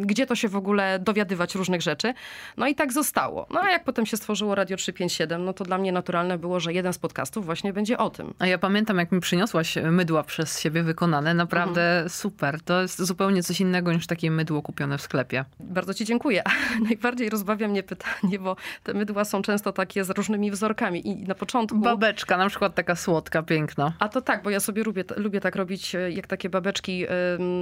gdzie 0.00 0.26
to 0.26 0.34
się 0.34 0.48
w 0.48 0.56
ogóle 0.56 0.98
dowiadywać 0.98 1.54
różnych 1.54 1.82
rzeczy. 1.82 2.14
No 2.56 2.66
i 2.66 2.74
tak 2.74 2.92
zostało. 2.92 3.46
No 3.50 3.60
a 3.60 3.70
jak 3.70 3.84
potem 3.84 4.06
się 4.06 4.16
stworzyło 4.16 4.54
Radio 4.54 4.76
357, 4.76 5.44
no 5.44 5.52
to 5.52 5.64
dla 5.64 5.78
mnie 5.78 5.92
naturalne 5.92 6.38
było, 6.38 6.53
że 6.60 6.72
jeden 6.72 6.92
z 6.92 6.98
podcastów 6.98 7.44
właśnie 7.44 7.72
będzie 7.72 7.98
o 7.98 8.10
tym. 8.10 8.34
A 8.38 8.46
ja 8.46 8.58
pamiętam, 8.58 8.98
jak 8.98 9.12
mi 9.12 9.20
przyniosłaś 9.20 9.76
mydła 9.76 10.22
przez 10.22 10.60
siebie 10.60 10.82
wykonane. 10.82 11.34
Naprawdę 11.34 11.90
Mhm. 11.94 12.08
super. 12.08 12.60
To 12.60 12.82
jest 12.82 13.02
zupełnie 13.02 13.42
coś 13.42 13.60
innego 13.60 13.92
niż 13.92 14.06
takie 14.06 14.30
mydło 14.30 14.62
kupione 14.62 14.98
w 14.98 15.02
sklepie. 15.02 15.44
Bardzo 15.60 15.94
ci 15.94 16.04
dziękuję. 16.04 16.42
Najbardziej 16.88 17.30
rozbawia 17.30 17.68
mnie 17.68 17.82
pytanie, 17.82 18.38
bo 18.38 18.56
te 18.82 18.94
mydła 18.94 19.24
są 19.24 19.42
często 19.42 19.72
takie 19.72 20.04
z 20.04 20.10
różnymi 20.10 20.50
wzorkami 20.50 21.08
i 21.08 21.16
na 21.16 21.34
początku... 21.34 21.78
Babeczka, 21.78 22.36
na 22.36 22.48
przykład 22.48 22.74
taka 22.74 22.96
słodka, 22.96 23.42
piękna. 23.42 23.92
A 23.98 24.08
to 24.08 24.20
tak, 24.20 24.42
bo 24.42 24.50
ja 24.50 24.60
sobie 24.60 24.82
lubię, 24.84 25.04
lubię 25.16 25.40
tak 25.40 25.56
robić, 25.56 25.94
e, 25.94 26.10
jak 26.10 26.26
takie 26.26 26.50
babeczki 26.50 27.06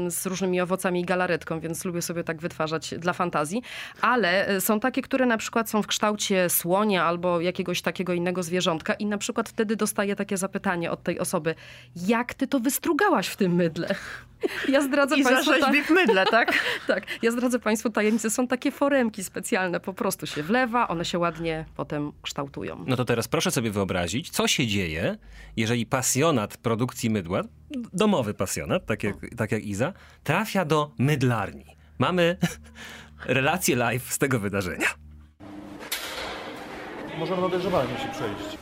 z 0.09 0.27
różnymi 0.27 0.61
owocami 0.61 1.01
i 1.01 1.05
galaretką, 1.05 1.61
więc 1.61 1.85
lubię 1.85 2.03
sobie 2.03 2.25
tak 2.25 2.41
wytwarzać 2.41 2.95
dla 2.99 3.13
fantazji. 3.13 3.63
Ale 4.01 4.47
e, 4.47 4.61
są 4.61 4.81
takie, 4.81 5.03
które 5.03 5.27
na 5.27 5.37
przykład 5.39 5.71
są 5.71 5.83
w 5.83 5.87
kształcie 5.87 6.49
słonia 6.51 7.05
albo 7.05 7.41
jakiegoś 7.41 7.83
takiego 7.83 8.13
innego 8.13 8.43
zwierzątka 8.43 8.82
i 8.99 9.07
na 9.07 9.19
przykład 9.19 9.49
wtedy 9.49 9.77
dostaję 9.77 10.17
takie 10.17 10.37
zapytanie 10.37 10.91
od 10.91 11.03
tej 11.03 11.19
osoby, 11.19 11.55
jak 11.97 12.35
ty 12.35 12.47
to 12.47 12.61
wystrugałaś 12.61 13.27
w 13.29 13.37
tym 13.37 13.55
mydle? 13.55 13.95
Ja 14.69 14.81
zdradzę 14.81 15.17
I 15.17 15.23
państwu... 15.25 15.51
zarzeźbi 15.51 15.83
w 15.83 15.91
mydle, 15.91 16.27
tak? 16.27 16.53
Tak, 16.87 17.07
ja 17.23 17.31
zdradzę 17.31 17.59
Państwu 17.59 17.91
tajemnicę. 17.91 18.31
Są 18.31 18.47
takie 18.47 18.71
foremki 18.71 19.25
specjalne, 19.25 19.81
po 19.81 19.95
prostu 19.95 20.27
się 20.27 20.43
wlewa, 20.43 20.89
one 20.89 21.05
się 21.05 21.19
ładnie 21.19 21.65
potem 21.77 22.12
kształtują. 22.23 22.85
No 22.87 22.97
to 22.97 23.05
teraz 23.05 23.29
proszę 23.29 23.51
sobie 23.51 23.71
wyobrazić, 23.71 24.31
co 24.31 24.49
się 24.49 24.67
dzieje, 24.67 25.19
jeżeli 25.57 25.87
pasjonat 25.87 26.57
produkcji 26.57 27.11
mydła, 27.11 27.43
domowy 27.93 28.35
pasjonat, 28.35 28.87
tak 28.87 29.03
jak, 29.03 29.17
tak 29.37 29.53
jak 29.53 29.65
Iza, 29.65 29.93
trafia 30.25 30.65
do 30.65 30.91
mydlarni. 30.99 31.77
Mamy 31.99 32.37
relację 33.27 33.77
live 33.77 34.12
z 34.12 34.19
tego 34.19 34.39
wydarzenia. 34.39 34.87
Możemy 37.19 37.43
na 37.43 37.49
dojrzewanie 37.49 37.99
się 37.99 38.09
przejść. 38.09 38.59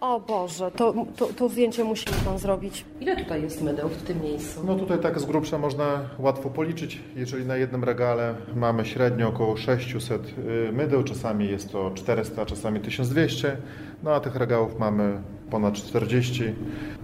O 0.00 0.20
Boże, 0.20 0.70
to, 0.70 0.94
to, 1.16 1.26
to 1.26 1.48
zdjęcie 1.48 1.84
musimy 1.84 2.16
Pan 2.24 2.38
zrobić. 2.38 2.84
Ile 3.00 3.16
tutaj 3.16 3.42
jest 3.42 3.62
mydeł 3.62 3.88
w 3.88 4.02
tym 4.02 4.22
miejscu? 4.22 4.60
No 4.66 4.74
tutaj 4.74 4.98
tak 4.98 5.20
z 5.20 5.24
grubsza 5.24 5.58
można 5.58 6.00
łatwo 6.18 6.50
policzyć. 6.50 7.00
Jeżeli 7.16 7.46
na 7.46 7.56
jednym 7.56 7.84
regale 7.84 8.34
mamy 8.56 8.84
średnio 8.84 9.28
około 9.28 9.56
600 9.56 10.22
y, 10.68 10.72
mydeł, 10.72 11.02
czasami 11.02 11.48
jest 11.48 11.72
to 11.72 11.90
400, 11.94 12.46
czasami 12.46 12.80
1200, 12.80 13.56
no 14.02 14.14
a 14.14 14.20
tych 14.20 14.36
regałów 14.36 14.78
mamy 14.78 15.22
ponad 15.50 15.74
40. 15.74 16.54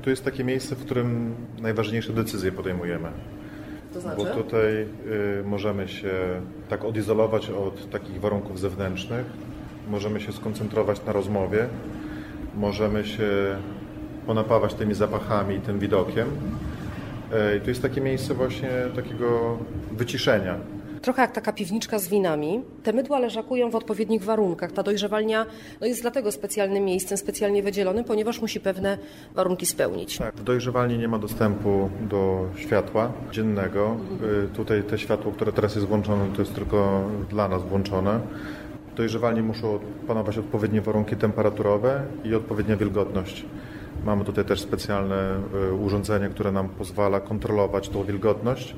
Tu 0.03 0.11
jest 0.11 0.25
takie 0.25 0.45
miejsce, 0.45 0.77
w 0.77 0.85
którym 0.85 1.35
najważniejsze 1.63 2.13
decyzje 2.13 2.53
podejmujemy. 2.53 3.09
To 3.93 4.01
znaczy? 4.01 4.17
Bo 4.17 4.25
tutaj 4.25 4.87
y, 5.41 5.45
możemy 5.45 5.89
się 5.89 6.13
tak 6.69 6.85
odizolować 6.85 7.51
od 7.51 7.91
takich 7.91 8.21
warunków 8.21 8.61
zewnętrznych, 8.61 9.27
możemy 9.91 10.21
się 10.21 10.33
skoncentrować 10.33 11.05
na 11.05 11.13
rozmowie, 11.13 11.69
możemy 12.57 13.05
się 13.05 13.57
ponapawać 14.27 14.75
tymi 14.75 14.95
zapachami 14.95 15.55
i 15.57 15.61
tym 15.61 15.79
widokiem. 15.79 16.29
Y, 16.29 17.57
I 17.57 17.61
to 17.61 17.69
jest 17.69 17.83
takie 17.83 18.01
miejsce 18.01 18.35
właśnie 18.35 18.71
takiego 18.97 19.59
wyciszenia. 19.93 20.55
Trochę 21.03 21.23
jak 21.23 21.33
taka 21.33 21.53
piwniczka 21.53 21.99
z 21.99 22.09
winami. 22.09 22.63
Te 22.83 22.93
mydła 22.93 23.19
leżakują 23.19 23.71
w 23.71 23.75
odpowiednich 23.75 24.25
warunkach. 24.25 24.73
Ta 24.73 24.83
dojrzewalnia 24.83 25.47
no 25.81 25.87
jest 25.87 26.03
dlatego 26.03 26.33
specjalnym 26.33 26.85
miejscem, 26.85 27.19
specjalnie 27.19 27.63
wydzielonym, 27.63 28.05
ponieważ 28.05 28.41
musi 28.41 28.61
pewne 28.61 28.99
warunki 29.35 29.67
spełnić. 29.67 30.19
Tak, 30.19 30.35
w 30.35 30.43
dojrzewalni 30.43 30.99
nie 30.99 31.09
ma 31.09 31.19
dostępu 31.19 31.91
do 32.01 32.47
światła 32.57 33.13
dziennego. 33.33 33.97
Y, 34.45 34.49
Tutaj 34.57 34.83
te 34.83 34.99
światło, 34.99 35.33
które 35.33 35.53
teraz 35.53 35.75
jest 35.75 35.87
włączone, 35.87 36.27
to 36.37 36.43
jest 36.43 36.55
tylko 36.55 37.05
dla 37.31 37.49
nas 37.49 37.63
włączone. 37.63 38.21
W 38.97 38.99
dojrzewalni 38.99 39.43
muszą 39.43 39.79
panować 40.07 40.39
odpowiednie 40.39 40.81
warunki 40.81 41.17
temperaturowe 41.17 42.03
i 42.25 42.35
odpowiednia 42.35 42.77
wilgotność. 42.77 43.45
Mamy 44.05 44.25
tutaj 44.25 44.45
też 44.45 44.61
specjalne 44.61 45.41
y, 45.71 45.75
urządzenie, 45.75 46.29
które 46.29 46.53
nam 46.53 46.69
pozwala 46.69 47.21
kontrolować 47.21 47.89
tą 47.89 48.05
wilgotność 48.05 48.77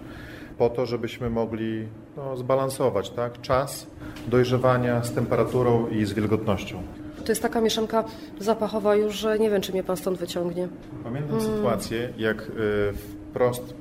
po 0.59 0.71
to, 0.71 0.87
żebyśmy 0.87 1.31
mogli 1.31 1.87
no, 2.17 2.37
zbalansować 2.37 3.11
tak? 3.11 3.41
czas 3.41 3.87
dojrzewania 4.29 5.05
z 5.05 5.13
temperaturą 5.13 5.89
i 5.89 6.05
z 6.05 6.13
wilgotnością. 6.13 6.83
To 7.25 7.33
jest 7.33 7.43
taka 7.43 7.61
mieszanka 7.61 8.05
zapachowa 8.39 8.97
już, 8.97 9.15
że 9.15 9.39
nie 9.39 9.51
wiem, 9.51 9.63
czy 9.63 9.73
mnie 9.73 9.83
Pan 9.83 9.97
stąd 9.97 10.19
wyciągnie. 10.19 10.69
Pamiętam 11.05 11.41
sytuację, 11.41 12.13
jak 12.17 12.43
y, 12.43 12.53
wprost 13.31 13.75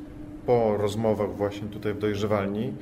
po 0.45 0.77
rozmowach 0.77 1.35
właśnie 1.35 1.67
tutaj 1.67 1.93
w 1.93 1.99
dojrzewalni 1.99 2.73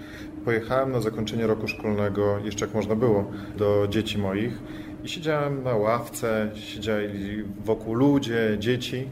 pojechałem 0.45 0.91
na 0.91 1.01
zakończenie 1.01 1.47
roku 1.47 1.67
szkolnego, 1.67 2.39
jeszcze 2.43 2.65
jak 2.65 2.75
można 2.75 2.95
było, 2.95 3.31
do 3.57 3.87
dzieci 3.89 4.17
moich. 4.17 4.59
I 5.03 5.09
siedziałem 5.09 5.63
na 5.63 5.75
ławce, 5.75 6.51
siedzieli 6.55 7.43
wokół 7.65 7.93
ludzie, 7.93 8.57
dzieci. 8.59 9.07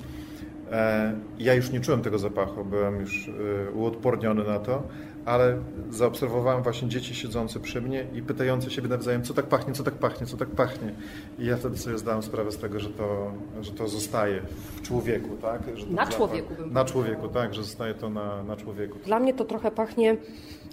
E, 0.71 1.13
ja 1.39 1.53
już 1.53 1.71
nie 1.71 1.79
czułem 1.79 2.01
tego 2.01 2.19
zapachu, 2.19 2.65
byłem 2.65 2.99
już 3.01 3.27
e, 3.27 3.71
uodporniony 3.71 4.43
na 4.43 4.59
to, 4.59 4.83
ale 5.25 5.57
zaobserwowałem 5.89 6.63
właśnie 6.63 6.87
dzieci 6.89 7.15
siedzące 7.15 7.59
przy 7.59 7.81
mnie 7.81 8.05
i 8.13 8.21
pytające 8.21 8.71
siebie 8.71 8.89
nawzajem, 8.89 9.23
co 9.23 9.33
tak 9.33 9.45
pachnie, 9.45 9.73
co 9.73 9.83
tak 9.83 9.93
pachnie, 9.93 10.27
co 10.27 10.37
tak 10.37 10.49
pachnie. 10.49 10.93
I 11.39 11.45
ja 11.45 11.57
wtedy 11.57 11.77
sobie 11.77 11.97
zdałem 11.97 12.23
sprawę 12.23 12.51
z 12.51 12.57
tego, 12.57 12.79
że 12.79 12.89
to, 12.89 13.31
że 13.61 13.71
to 13.71 13.87
zostaje 13.87 14.41
w 14.75 14.81
człowieku, 14.81 15.37
tak? 15.41 15.61
Na 15.89 16.05
zapach- 16.05 16.15
człowieku 16.15 16.53
bym 16.55 16.73
Na 16.73 16.85
człowieku, 16.85 17.27
tak, 17.27 17.53
że 17.53 17.63
zostaje 17.63 17.93
to 17.93 18.09
na, 18.09 18.43
na 18.43 18.55
człowieku. 18.57 18.99
Dla 19.05 19.19
mnie 19.19 19.33
to 19.33 19.45
trochę 19.45 19.71
pachnie 19.71 20.17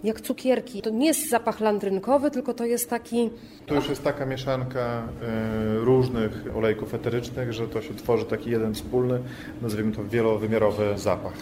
jak 0.04 0.20
cukierki. 0.20 0.82
To 0.82 0.90
nie 0.90 1.06
jest 1.06 1.30
zapach 1.30 1.60
landrynkowy, 1.60 2.30
tylko 2.30 2.54
to 2.54 2.64
jest 2.64 2.90
taki... 2.90 3.30
To 3.66 3.74
już 3.74 3.88
jest 3.88 4.04
taka 4.04 4.26
mieszanka 4.26 4.80
e, 4.80 5.78
różnych 5.78 6.44
olejków 6.56 6.94
eterycznych, 6.94 7.52
że 7.52 7.68
to 7.68 7.82
się 7.82 7.94
tworzy 7.94 8.24
taki 8.24 8.50
jeden 8.50 8.74
wspólny, 8.74 9.20
nazwijmy 9.62 9.92
to 9.92 10.04
wielowymiarowy 10.04 10.98
zapach. 10.98 11.34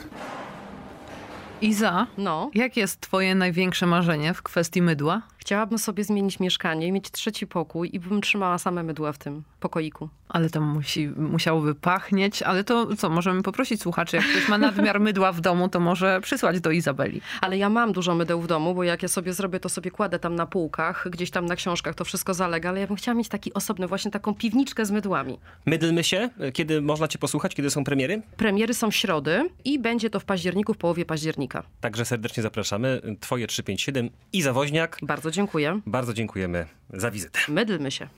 Iza, 1.63 2.07
No, 2.19 2.51
jakie 2.55 2.81
jest 2.81 3.01
twoje 3.01 3.35
największe 3.35 3.87
marzenie 3.87 4.35
w 4.35 4.43
kwestii 4.43 4.83
mydła? 4.83 5.23
chciałabym 5.49 5.79
sobie 5.79 6.05
zmienić 6.05 6.41
mieszkanie 6.41 6.87
i 6.87 6.93
mieć 6.93 7.11
trzeci 7.11 7.47
pokój 7.47 7.91
i 7.93 8.01
bym 8.01 8.21
trzymała 8.21 8.59
same 8.59 8.83
mydła 8.83 9.13
w 9.13 9.19
tym 9.19 9.43
pokoiku. 9.61 10.09
Ale 10.29 10.51
to 10.51 10.61
musi, 10.61 11.09
musiałoby 11.09 11.75
pachnieć, 11.75 12.43
ale 12.43 12.65
to 12.65 12.97
co, 12.97 13.11
możemy 13.11 13.43
poprosić 13.43 13.83
słuchaczy, 13.83 14.17
jak 14.17 14.27
ktoś 14.27 14.49
ma 14.49 14.59
nadmiar 14.59 15.01
mydła 15.09 15.33
w 15.33 15.41
domu, 15.41 15.69
to 15.69 15.81
może 15.81 16.21
przysłać 16.21 16.61
do 16.61 16.71
Izabeli. 16.71 17.21
Ale 17.41 17.59
ja 17.59 17.69
mam 17.69 17.93
dużo 17.93 18.15
mydeł 18.15 18.41
w 18.41 18.47
domu, 18.47 18.75
bo 18.75 18.85
jak 18.85 19.03
ja 19.03 19.09
sobie 19.09 19.33
zrobię, 19.33 19.61
to 19.61 19.69
sobie 19.69 19.91
kładę 19.91 20.19
tam 20.19 20.35
na 20.35 20.47
półkach, 20.47 21.07
gdzieś 21.11 21.31
tam 21.31 21.47
na 21.47 21.57
książkach, 21.57 21.95
to 21.95 22.05
wszystko 22.05 22.35
zalega, 22.35 22.69
ale 22.69 22.81
ja 22.81 22.87
bym 22.87 22.97
chciała 22.97 23.15
mieć 23.15 23.29
taki 23.29 23.55
osobny, 23.55 23.87
właśnie 23.87 24.11
taką 24.11 24.35
piwniczkę 24.35 24.87
z 24.87 24.91
mydłami. 24.91 25.39
Mydlmy 25.67 26.05
się, 26.05 26.31
kiedy 26.53 26.83
można 26.83 27.09
cię 27.09 27.19
posłuchać, 27.19 27.55
kiedy 27.55 27.71
są 27.71 27.85
premiery. 27.85 28.23
Premiery 28.37 28.75
są 28.75 28.91
w 28.91 28.95
środy 28.95 29.51
i 29.65 29.79
będzie 29.79 30.11
to 30.11 30.21
w 30.21 30.25
październiku, 30.25 30.75
w 30.75 30.79
połowie 30.79 31.05
października. 31.05 31.48
Także 31.81 32.05
serdecznie 32.05 32.43
zapraszamy. 32.43 33.01
Twoje 33.21 33.47
357 33.47 34.11
i 34.33 34.43
Zawoźniak. 34.43 34.99
Bardzo 35.03 35.31
dziękuję. 35.31 35.81
Bardzo 35.87 36.15
dziękujemy 36.15 36.67
za 36.91 37.11
wizytę. 37.11 37.39
Mydlmy 37.49 37.91
się. 37.91 38.09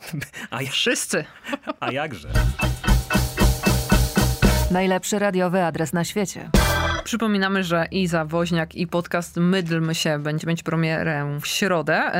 A, 0.50 0.62
ja, 0.62 0.70
Wszyscy. 0.70 1.24
a 1.80 1.92
jakże? 1.92 2.28
Najlepszy 4.70 5.18
radiowy 5.18 5.64
adres 5.64 5.92
na 5.92 6.04
świecie. 6.04 6.50
Przypominamy, 7.04 7.64
że 7.64 7.86
Iza 7.90 8.24
Woźniak 8.24 8.74
i 8.74 8.86
podcast 8.86 9.36
Mydlmy 9.36 9.94
się 9.94 10.18
będzie 10.18 10.46
mieć 10.46 10.62
premierę 10.62 11.38
w 11.40 11.46
środę, 11.46 12.12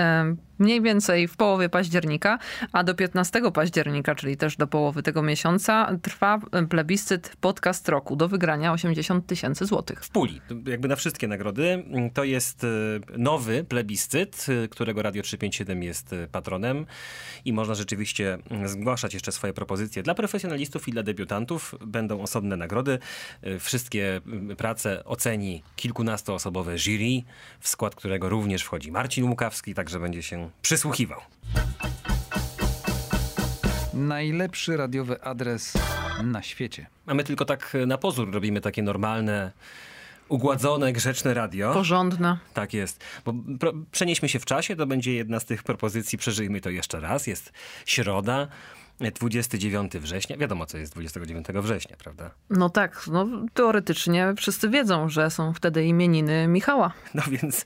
mniej 0.59 0.83
więcej 0.83 1.29
w 1.29 1.37
połowie 1.37 1.69
października, 1.69 2.39
a 2.73 2.85
do 2.85 2.95
15 2.95 3.53
października, 3.53 4.15
czyli 4.15 4.37
też 4.37 4.57
do 4.57 4.67
połowy 4.67 5.03
tego 5.03 5.23
miesiąca, 5.23 5.99
trwa 6.03 6.41
plebiscyt 6.69 7.37
podcast 7.41 7.89
roku 7.89 8.17
do 8.17 8.29
wygrania 8.29 8.73
80 8.73 9.27
tysięcy 9.27 9.67
złotych. 9.67 10.05
w 10.05 10.11
puli, 10.11 10.41
jakby 10.67 10.89
na 10.89 10.97
wszystkie 10.97 11.29
nagrody. 11.29 11.85
To 12.15 12.25
jest 12.25 12.65
e, 12.65 12.69
nowy 13.19 13.65
plebiscyt, 13.65 14.47
e, 14.65 14.69
którego 14.69 15.03
Radio 15.03 15.23
357 15.23 15.83
jest 15.83 16.13
e, 16.13 16.29
patronem 16.29 16.87
i 17.45 17.53
można 17.53 17.75
rzeczywiście 17.75 18.39
mm, 18.51 18.69
zgłaszać 18.69 19.15
jeszcze 19.15 19.33
swoje 19.33 19.53
propozycje 19.53 20.03
dla 20.03 20.15
profesjonalistów 20.15 20.89
i 20.89 20.93
dla 20.93 21.03
debiutantów. 21.03 21.75
Będą 21.87 22.21
osobne 22.21 22.57
nagrody. 22.57 22.99
Wszystkie 23.61 24.21
prace 24.57 25.05
oceni 25.05 25.63
kilkunastoosobowe 25.77 26.79
jury, 26.79 27.23
w 27.61 27.69
skład 27.69 27.95
którego 27.95 28.29
również 28.29 28.63
wchodzi 28.63 28.93
Marcin 28.93 29.25
Łukawski, 29.25 29.75
także 29.75 30.01
będzie 30.01 30.23
się 30.23 30.48
przysłuchiwał. 30.63 31.21
Najlepszy 33.95 34.77
radiowy 34.77 35.23
adres 35.23 35.73
na 36.23 36.43
świecie. 36.43 36.87
A 37.07 37.15
my 37.15 37.25
tylko 37.25 37.45
tak 37.45 37.77
na 37.87 37.99
pozór 37.99 38.33
robimy 38.33 38.61
takie 38.61 38.83
normalne, 38.83 39.53
ugładzone, 40.29 40.93
grzeczne 40.93 41.35
radio. 41.35 41.75
Porządna. 41.75 42.39
Tak 42.55 42.75
jest. 42.75 43.05
Bo 43.25 43.35
pro, 43.61 43.73
przenieśmy 43.93 44.29
się 44.29 44.39
w 44.39 44.45
czasie, 44.45 44.77
to 44.77 44.87
będzie 44.87 45.15
jedna 45.15 45.41
z 45.41 45.45
tych 45.45 45.63
propozycji, 45.63 46.19
przeżyjmy 46.19 46.61
to 46.61 46.71
jeszcze 46.71 47.01
raz. 47.01 47.27
Jest 47.27 47.53
środa, 47.87 48.49
e, 49.01 49.11
29 49.11 49.93
września. 50.01 50.37
Wiadomo, 50.37 50.67
co 50.67 50.79
jest 50.79 50.93
29 50.93 51.47
września, 51.63 51.97
prawda? 51.97 52.31
No 52.51 52.71
tak, 52.71 53.05
no 53.13 53.27
teoretycznie 53.55 54.35
wszyscy 54.37 54.69
wiedzą, 54.69 55.09
że 55.09 55.31
są 55.31 55.53
wtedy 55.55 55.85
imieniny 55.85 56.49
Michała. 56.49 56.93
No 57.15 57.23
więc 57.31 57.65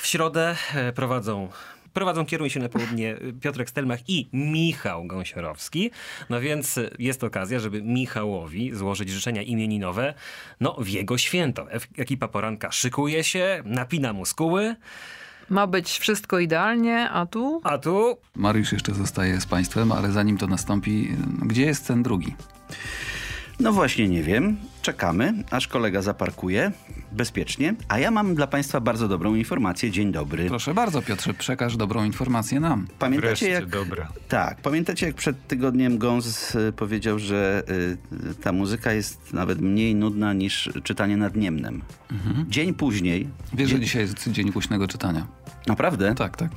w 0.00 0.06
środę 0.06 0.56
e, 0.74 0.92
prowadzą. 0.92 1.48
Prowadzą 1.92 2.26
Kieruj 2.26 2.50
się 2.50 2.60
na 2.60 2.68
południe 2.68 3.16
e, 3.16 3.32
Piotrek 3.40 3.70
Stelmach 3.70 4.08
i 4.08 4.28
Michał 4.32 5.04
Gąsiorowski. 5.04 5.90
No 6.30 6.40
więc 6.40 6.78
e, 6.78 6.90
jest 6.98 7.24
okazja, 7.24 7.60
żeby 7.60 7.82
Michałowi 7.82 8.74
złożyć 8.74 9.10
życzenia 9.10 9.42
imieninowe 9.42 10.14
no, 10.60 10.76
w 10.78 10.88
jego 10.88 11.18
święto. 11.18 11.66
Ekipa 11.96 12.28
poranka 12.28 12.72
szykuje 12.72 13.24
się, 13.24 13.62
napina 13.64 14.12
muskuły, 14.12 14.76
Ma 15.50 15.66
być 15.66 15.98
wszystko 15.98 16.38
idealnie, 16.38 17.10
a 17.10 17.26
tu 17.26 17.60
a 17.64 17.78
tu 17.78 18.16
Mariusz 18.36 18.72
jeszcze 18.72 18.94
zostaje 18.94 19.40
z 19.40 19.46
Państwem, 19.46 19.92
ale 19.92 20.12
zanim 20.12 20.38
to 20.38 20.46
nastąpi, 20.46 21.08
gdzie 21.42 21.62
jest 21.62 21.86
ten 21.86 22.02
drugi? 22.02 22.34
No 23.62 23.72
właśnie 23.72 24.08
nie 24.08 24.22
wiem. 24.22 24.56
Czekamy, 24.82 25.34
aż 25.50 25.68
kolega 25.68 26.02
zaparkuje 26.02 26.72
bezpiecznie. 27.12 27.74
A 27.88 27.98
ja 27.98 28.10
mam 28.10 28.34
dla 28.34 28.46
Państwa 28.46 28.80
bardzo 28.80 29.08
dobrą 29.08 29.34
informację. 29.34 29.90
Dzień 29.90 30.12
dobry. 30.12 30.48
Proszę 30.48 30.74
bardzo, 30.74 31.02
Piotrze, 31.02 31.34
przekaż 31.34 31.76
dobrą 31.76 32.04
informację 32.04 32.60
nam. 32.60 32.86
Pamiętacie 32.98 33.48
jak... 33.48 33.66
dobra. 33.66 34.08
Tak, 34.28 34.60
pamiętacie 34.60 35.06
jak 35.06 35.14
przed 35.14 35.46
tygodniem 35.46 35.98
Gons 35.98 36.54
y, 36.54 36.72
powiedział, 36.76 37.18
że 37.18 37.62
y, 38.30 38.34
ta 38.34 38.52
muzyka 38.52 38.92
jest 38.92 39.32
nawet 39.32 39.60
mniej 39.60 39.94
nudna 39.94 40.32
niż 40.32 40.70
czytanie 40.82 41.16
nad 41.16 41.36
Niemnem. 41.36 41.82
Dzień 42.48 42.74
później... 42.74 43.28
Wiesz, 43.52 43.70
że 43.70 43.80
dzisiaj 43.80 44.02
jest 44.02 44.28
dzień 44.28 44.50
głośnego 44.50 44.88
czytania. 44.88 45.26
Naprawdę? 45.66 46.14
Tak, 46.14 46.36
tak. 46.36 46.50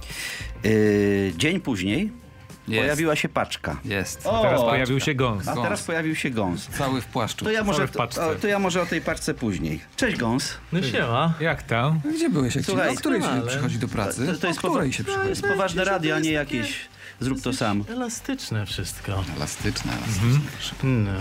Y, 0.65 1.33
dzień 1.37 1.59
później 1.59 2.24
Jest. 2.67 2.81
pojawiła 2.83 3.15
się 3.15 3.29
paczka. 3.29 3.77
Jest. 3.85 4.27
O, 4.27 4.41
Teraz 4.41 4.61
pojawił 4.61 4.99
się 4.99 5.15
gąs. 5.15 5.47
A 5.47 5.55
teraz 5.55 5.83
pojawił 5.83 6.15
się 6.15 6.29
Gons. 6.29 6.67
Cały 6.67 7.01
w 7.01 7.05
płaszczu. 7.05 7.45
To 7.45 7.51
ja, 7.51 7.63
może, 7.63 7.87
w 7.87 7.91
paczce. 7.91 8.25
o, 8.27 8.35
to 8.35 8.47
ja 8.47 8.59
może 8.59 8.81
o 8.81 8.85
tej 8.85 9.01
paczce 9.01 9.33
później. 9.33 9.79
Cześć 9.95 10.17
Gons. 10.17 10.53
No 10.71 10.81
siema. 10.81 11.33
Jak 11.39 11.63
tam? 11.63 11.99
Gdzie 12.15 12.29
byłeś? 12.29 12.55
Jak 12.55 12.65
Słuchaj, 12.65 12.89
o 12.89 12.95
której 12.95 13.21
się 13.21 13.27
ale- 13.27 13.47
przychodzi 13.47 13.79
do 13.79 13.87
pracy? 13.87 14.27
To, 14.27 14.37
to 14.39 14.47
jest, 14.47 14.59
o 14.65 14.67
powa- 14.67 14.91
się 14.91 15.03
to 15.03 15.09
przychodzi? 15.09 15.29
jest 15.29 15.41
poważne 15.47 15.83
radio, 15.85 16.15
a 16.15 16.19
nie 16.19 16.31
jakieś 16.31 16.79
zrób 17.19 17.41
to 17.41 17.53
sam. 17.53 17.83
Elastyczne 17.89 18.65
wszystko. 18.65 19.23
Elastyczne, 19.37 19.91
elastyczne. 19.93 20.39
Proszę. 20.51 20.75
No. 20.83 21.11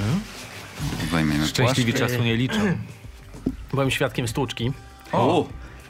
Zdejmiemy 1.08 1.46
Szczęśliwi 1.46 1.94
czasu 1.94 2.22
nie 2.22 2.36
liczą. 2.36 2.58
Byłem 3.72 3.90
świadkiem 3.90 4.28
stłuczki. 4.28 4.72
O! 5.12 5.48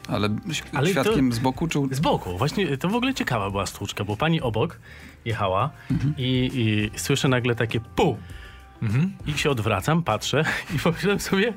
Ale, 0.08 0.28
ś- 0.50 0.62
Ale 0.72 0.90
świadkiem 0.90 1.30
to- 1.30 1.36
z 1.36 1.38
boku 1.38 1.68
czy... 1.68 1.78
Z 1.90 2.00
boku. 2.00 2.38
Właśnie 2.38 2.76
to 2.78 2.88
w 2.88 2.94
ogóle 2.94 3.14
ciekawa 3.14 3.50
była 3.50 3.66
stłuczka, 3.66 4.04
bo 4.04 4.16
pani 4.16 4.40
obok 4.40 4.78
jechała 5.24 5.70
i, 6.18 6.50
i 6.54 6.98
słyszę 6.98 7.28
nagle 7.28 7.54
takie 7.54 7.80
pół. 7.80 8.18
I 9.26 9.38
się 9.38 9.50
odwracam, 9.50 10.02
patrzę 10.02 10.44
i 10.76 10.78
pomyślałem 10.78 11.20
sobie, 11.20 11.52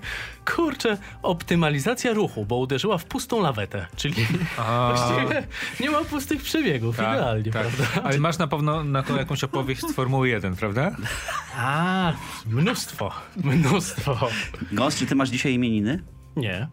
kurczę, 0.56 0.98
optymalizacja 1.24 2.14
ruchu, 2.14 2.46
bo 2.46 2.58
uderzyła 2.58 2.98
w 2.98 3.06
pustą 3.06 3.42
lawetę, 3.42 3.86
czyli 3.96 4.28
A, 4.58 4.94
właściwie 4.96 5.48
nie 5.80 5.90
ma 5.90 6.04
pustych 6.04 6.42
przebiegów, 6.42 6.96
idealnie, 6.96 7.52
prawda? 7.52 7.84
Tak, 7.94 8.06
Ale 8.06 8.20
masz 8.20 8.38
na 8.38 8.48
pewno 8.48 8.84
na 8.84 9.04
to 9.04 9.18
jakąś 9.18 9.44
opowieść 9.44 9.82
z 9.82 9.94
Formuły 9.94 10.30
1, 10.30 10.56
prawda? 10.56 10.92
A, 11.58 12.14
mnóstwo, 12.46 13.12
mnóstwo. 13.44 14.30
Gons, 14.72 14.96
czy 14.96 15.06
ty 15.06 15.16
masz 15.16 15.30
dzisiaj 15.30 15.54
imieniny? 15.54 16.04
Nie. 16.36 16.68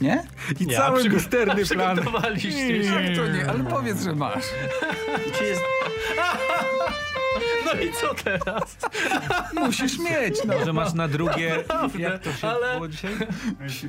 Nie? 0.00 0.22
I 0.60 0.64
Ja, 0.66 0.78
cały 0.78 1.00
przygo- 1.02 1.14
misterny 1.14 1.66
plan. 1.66 1.96
Jak 1.96 3.16
to 3.16 3.28
nie? 3.28 3.46
Ale 3.50 3.64
powiedz, 3.64 4.02
że 4.02 4.14
masz. 4.14 4.44
Czy 5.38 5.44
jest... 5.44 5.62
No 7.64 7.72
i 7.80 7.92
co 7.92 8.14
teraz? 8.24 8.76
Musisz 9.54 9.98
mieć, 9.98 10.44
no. 10.46 10.58
Może 10.58 10.72
masz 10.72 10.92
na 10.94 11.08
drugie... 11.08 11.64
Jak 11.98 12.22
to 12.22 12.32
się 12.32 12.48
ale- 12.48 12.74
było 12.74 12.88
dzisiaj? 12.88 13.12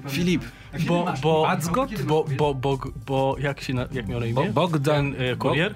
Filip, 0.10 0.43
Bo, 0.88 1.13
bo, 1.21 1.50
Acgot? 1.50 2.02
bo, 2.04 2.24
bo, 2.38 2.54
bo, 2.56 2.78
bo, 3.06 3.36
jak 3.39 3.62
się, 3.62 3.74
na, 3.74 3.88
jak 3.91 4.08
miał 4.08 4.19
na 4.19 4.26
imię? 4.26 4.52
Bo- 4.54 4.67
Bogdan- 4.67 5.13
e, 5.17 5.36
kurier? 5.36 5.76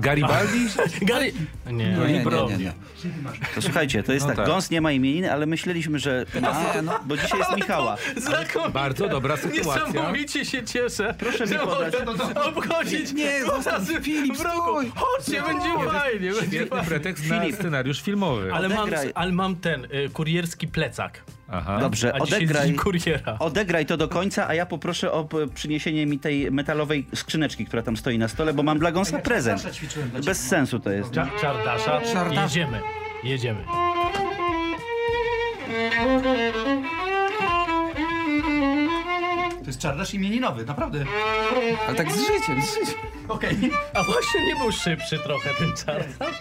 Garibaldi? 0.00 0.66
Gary... 1.02 1.32
Nie, 1.66 1.72
nie, 1.72 1.96
nie, 1.96 2.12
nie, 2.12 2.20
Brownie. 2.24 2.56
nie. 2.56 2.72
To 3.54 3.62
słuchajcie, 3.62 4.02
to 4.02 4.12
jest 4.12 4.22
No 4.26 4.28
tak, 4.28 4.36
tak. 4.36 4.46
Gons 4.46 4.70
nie 4.70 4.80
ma 4.80 4.92
imieniny, 4.92 5.32
ale 5.32 5.46
myśleliśmy, 5.46 5.98
że 5.98 6.26
ma, 6.82 6.98
bo 7.06 7.16
dzisiaj 7.16 7.38
jest 7.38 7.56
Michała. 7.62 7.96
Bardzo 8.72 9.08
dobra 9.08 9.36
sytuacja. 9.36 9.86
Niesamowicie 9.86 10.44
się 10.44 10.64
cieszę, 10.64 11.14
Proszę 11.18 11.46
że 11.46 11.54
mi 11.54 11.60
podać. 11.60 11.94
mogę 12.06 12.44
obchodzić 12.44 13.12
Nie, 13.12 13.40
dwa 13.44 13.70
razy 13.72 14.00
Filip, 14.00 14.36
w 14.36 14.40
roku. 14.40 14.60
stój. 14.80 14.92
Chodźcie, 14.94 15.42
będzie 15.42 15.68
fajnie, 15.92 16.30
będzie 16.32 16.46
Świetny 16.46 16.66
fajnie. 16.66 16.86
pretekst 16.86 17.26
na 17.28 17.42
scenariusz 17.52 18.02
filmowy. 18.02 18.52
Ale 18.54 18.68
mam, 18.68 18.90
ale 19.14 19.32
mam 19.32 19.56
ten 19.56 19.84
y, 19.84 20.10
kurierski 20.12 20.68
plecak. 20.68 21.22
Aha. 21.52 21.78
Dobrze, 21.80 22.12
odegraj, 22.12 22.76
odegraj 23.38 23.86
to 23.86 23.96
do 23.96 24.08
końca, 24.08 24.48
a 24.48 24.54
ja 24.54 24.66
poproszę 24.66 25.12
o 25.12 25.28
e, 25.42 25.46
przyniesienie 25.54 26.06
mi 26.06 26.18
tej 26.18 26.50
metalowej 26.50 27.06
skrzyneczki, 27.14 27.66
która 27.66 27.82
tam 27.82 27.96
stoi 27.96 28.18
na 28.18 28.28
stole, 28.28 28.54
bo 28.54 28.62
mam 28.62 28.78
dla 28.78 28.92
Gąsa 28.92 29.18
prezent. 29.18 29.62
Bez 30.24 30.48
sensu 30.48 30.80
to 30.80 30.90
jest. 30.90 31.10
Czardasza. 31.40 32.00
Czardasza. 32.12 32.42
Jedziemy. 32.42 32.80
Jedziemy. 33.24 33.64
To 39.60 39.66
jest 39.66 39.78
czardasz 39.78 40.14
imieninowy, 40.14 40.64
naprawdę. 40.64 41.04
Ale 41.88 41.96
tak 41.96 42.12
z 42.12 42.20
życiem, 42.20 42.62
z 42.62 42.74
życiem. 42.74 43.00
Okej. 43.28 43.56
Okay. 43.56 43.70
A 43.94 44.02
właśnie 44.02 44.46
nie 44.46 44.56
był 44.56 44.72
szybszy 44.72 45.18
trochę 45.18 45.50
ten 45.58 45.72
czardasz? 45.86 46.36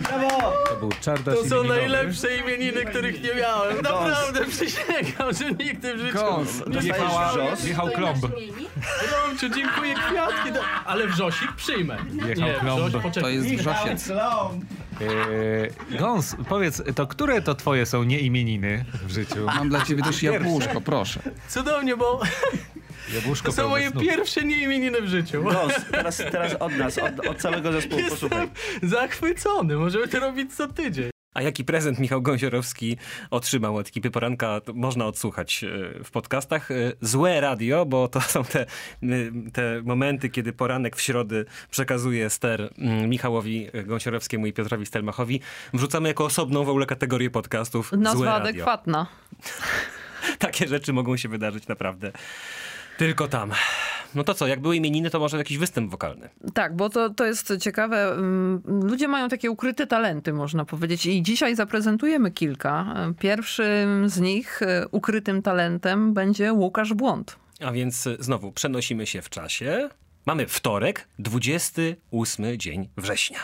Brawo! 0.00 0.52
To 0.68 0.76
był 0.76 0.90
czardasz 1.00 1.34
To 1.34 1.40
są 1.48 1.56
imieninowy. 1.56 1.68
najlepsze 1.80 2.36
imieniny, 2.36 2.84
których 2.84 3.22
nie 3.22 3.34
miałem. 3.34 3.76
Naprawdę 3.76 4.44
przysięgam, 4.46 5.32
że 5.38 5.50
nigdy 5.64 5.94
w 5.94 5.98
życiu. 5.98 6.14
Gąs. 6.18 6.62
Wjechała, 6.66 7.32
wjechał 7.64 7.90
klomb. 7.90 8.24
Romciu, 9.12 9.48
dziękuję, 9.48 9.94
kwiatki. 9.94 10.52
Do... 10.52 10.60
Ale 10.86 11.06
wrzosik 11.06 11.52
przyjmę. 11.52 11.96
Wjechał 12.10 12.48
nie, 12.48 12.54
klomb. 12.54 12.80
wrzoś, 12.88 13.02
poczekaj. 13.02 13.22
To 13.22 13.28
jest 13.28 13.48
Michał 13.50 13.74
wrzosiec. 13.74 14.04
Klon. 14.06 14.60
Eee, 15.00 15.98
Gąs, 15.98 16.36
powiedz, 16.48 16.82
to 16.94 17.06
które 17.06 17.42
to 17.42 17.54
twoje 17.54 17.86
są 17.86 18.04
nieimieniny 18.04 18.84
w 19.06 19.10
życiu? 19.10 19.44
Mam 19.46 19.68
dla 19.68 19.82
ciebie 19.84 20.02
też 20.02 20.22
jabłuszko, 20.22 20.80
proszę. 20.80 21.20
Cudownie, 21.48 21.96
bo 21.96 22.20
Jabłuszko 23.14 23.46
to 23.48 23.52
są 23.52 23.68
moje 23.68 23.90
snów. 23.90 24.02
pierwsze 24.04 24.44
nieimieniny 24.44 25.02
w 25.02 25.08
życiu. 25.08 25.42
Gos, 25.42 25.72
teraz, 25.90 26.16
teraz 26.16 26.54
od 26.54 26.76
nas, 26.76 26.98
od, 26.98 27.26
od 27.26 27.38
całego 27.38 27.72
zespołu, 27.72 28.02
posłuchaj. 28.08 28.48
Jestem 28.72 28.88
zachwycony. 28.90 29.76
Możemy 29.76 30.08
to 30.08 30.20
robić 30.20 30.54
co 30.54 30.68
tydzień. 30.68 31.10
A 31.34 31.42
jaki 31.42 31.64
prezent 31.64 31.98
Michał 31.98 32.22
Gąsiorowski 32.22 32.96
otrzymał 33.30 33.76
od 33.76 33.88
ekipy 33.88 34.10
Poranka, 34.10 34.60
to 34.60 34.72
można 34.72 35.06
odsłuchać 35.06 35.64
e, 35.64 36.04
w 36.04 36.10
podcastach. 36.10 36.70
E, 36.70 36.74
Złe 37.00 37.40
radio, 37.40 37.86
bo 37.86 38.08
to 38.08 38.20
są 38.20 38.44
te, 38.44 38.66
te 39.52 39.82
momenty, 39.84 40.28
kiedy 40.28 40.52
Poranek 40.52 40.96
w 40.96 41.00
środę 41.00 41.44
przekazuje 41.70 42.30
ster 42.30 42.70
Michałowi 43.08 43.68
Gąsiorowskiemu 43.84 44.46
i 44.46 44.52
Piotrowi 44.52 44.86
Stelmachowi. 44.86 45.40
Wrzucamy 45.72 46.08
jako 46.08 46.24
osobną 46.24 46.64
w 46.64 46.68
ogóle 46.68 46.86
kategorię 46.86 47.30
podcastów 47.30 47.88
Złe 47.88 47.98
Nazwa 47.98 48.24
radio. 48.24 48.48
adekwatna. 48.48 49.06
Takie 50.38 50.68
rzeczy 50.68 50.92
mogą 50.92 51.16
się 51.16 51.28
wydarzyć 51.28 51.68
naprawdę 51.68 52.12
tylko 52.96 53.28
tam. 53.28 53.52
No 54.14 54.24
to 54.24 54.34
co, 54.34 54.46
jak 54.46 54.60
były 54.60 54.76
imieniny, 54.76 55.10
to 55.10 55.18
może 55.20 55.38
jakiś 55.38 55.58
występ 55.58 55.90
wokalny. 55.90 56.28
Tak, 56.54 56.76
bo 56.76 56.90
to, 56.90 57.10
to 57.10 57.26
jest 57.26 57.52
ciekawe. 57.60 58.12
Mm, 58.12 58.62
Ludzie 58.66 59.08
mają 59.08 59.28
takie 59.28 59.50
ukryte 59.50 59.86
talenty, 59.86 60.32
można 60.32 60.64
powiedzieć. 60.64 61.06
I 61.06 61.22
dzisiaj 61.22 61.56
zaprezentujemy 61.56 62.30
kilka. 62.30 62.94
Pierwszym 63.18 64.08
z 64.08 64.20
nich 64.20 64.62
e, 64.62 64.86
ukrytym 64.90 65.42
talentem 65.42 66.14
będzie 66.14 66.52
Łukasz 66.52 66.94
Błąd. 66.94 67.36
A 67.60 67.72
więc 67.72 68.06
y, 68.06 68.16
znowu 68.20 68.52
przenosimy 68.52 69.06
się 69.06 69.22
w 69.22 69.30
czasie. 69.30 69.88
Mamy 70.26 70.46
wtorek, 70.46 71.08
28 71.18 72.58
dzień 72.58 72.88
września. 72.96 73.38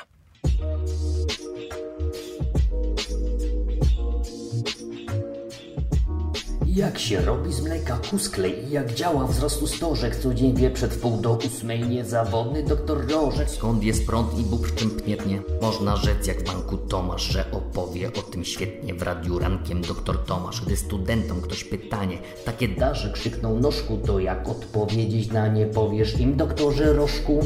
Jak 6.75 6.99
się 6.99 7.21
robi 7.21 7.53
z 7.53 7.61
mleka 7.61 7.99
kusklej 8.11 8.65
i 8.69 8.71
jak 8.71 8.95
działa 8.95 9.27
wzrost 9.27 9.63
ustożek 9.63 10.17
Co 10.17 10.35
dzień 10.35 10.55
wie 10.55 10.71
przed 10.71 10.95
wpół 10.95 11.17
do 11.17 11.39
ósmej. 11.47 11.89
Niezawodny 11.89 12.63
doktor 12.63 13.11
Rożek. 13.11 13.51
Skąd 13.51 13.83
jest 13.83 14.07
prąd 14.07 14.39
i 14.39 14.43
bób 14.43 14.75
czym 14.75 14.91
pnietnie 14.91 15.43
Można 15.63 15.97
rzec 15.97 16.27
jak 16.27 16.41
w 16.41 16.45
banku 16.45 16.77
Tomasz, 16.77 17.23
że 17.23 17.51
opowie 17.51 18.09
o 18.09 18.23
tym 18.23 18.45
świetnie 18.45 18.95
W 18.95 19.03
radiu 19.03 19.39
rankiem 19.39 19.83
doktor 19.83 20.25
Tomasz. 20.25 20.61
Gdy 20.61 20.77
studentom 20.77 21.41
ktoś 21.41 21.65
pytanie 21.65 22.19
takie 22.45 22.69
da, 22.69 22.95
że 22.95 23.13
krzyknął 23.13 23.61
nożku 23.61 23.99
To 24.07 24.19
jak 24.19 24.49
odpowiedzieć 24.49 25.33
na 25.33 25.49
nie 25.49 25.67
powiesz 25.67 26.21
im 26.21 26.37
doktorze 26.37 26.93
Rożku 26.93 27.41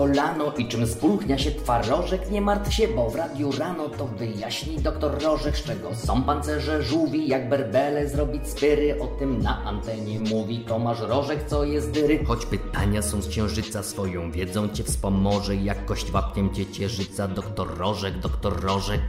kolano 0.00 0.52
i 0.58 0.68
czym 0.68 0.86
spulchnia 0.86 1.38
się 1.38 1.50
twarożek? 1.50 2.30
Nie 2.30 2.40
martw 2.40 2.72
się, 2.72 2.88
bo 2.88 3.10
w 3.10 3.16
radiu 3.16 3.52
rano 3.58 3.88
to 3.88 4.06
wyjaśni 4.06 4.78
doktor 4.78 5.22
Rożek, 5.22 5.56
z 5.56 5.62
czego 5.62 5.94
są 5.94 6.22
pancerze 6.22 6.82
żółwi, 6.82 7.28
jak 7.28 7.48
berbele 7.48 8.08
zrobić 8.08 8.48
spyry. 8.48 9.00
O 9.00 9.06
tym 9.06 9.42
na 9.42 9.64
antenie 9.64 10.20
mówi 10.20 10.58
Tomasz 10.58 11.00
Rożek, 11.00 11.46
co 11.46 11.64
jest 11.64 11.90
dyry. 11.90 12.24
Choć 12.24 12.46
pytania 12.46 13.02
są 13.02 13.22
z 13.22 13.28
księżyca, 13.28 13.82
swoją 13.82 14.30
wiedzą 14.30 14.68
cię 14.68 14.84
wspomoże, 14.84 15.56
jak 15.56 15.84
kość 15.84 16.10
wapniem 16.10 16.54
cię 16.54 16.66
cierzyca. 16.66 17.28
Doktor 17.28 17.78
Rożek, 17.78 18.18
doktor 18.18 18.62
Rożek. 18.62 19.00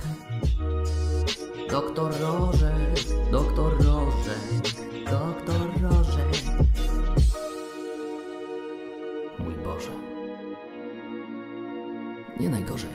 Doktor 1.71 2.11
Rożek, 2.21 2.73
doktor 3.31 3.71
Rożek, 3.77 3.90
Nie 12.41 12.49
najgorzej. 12.49 12.89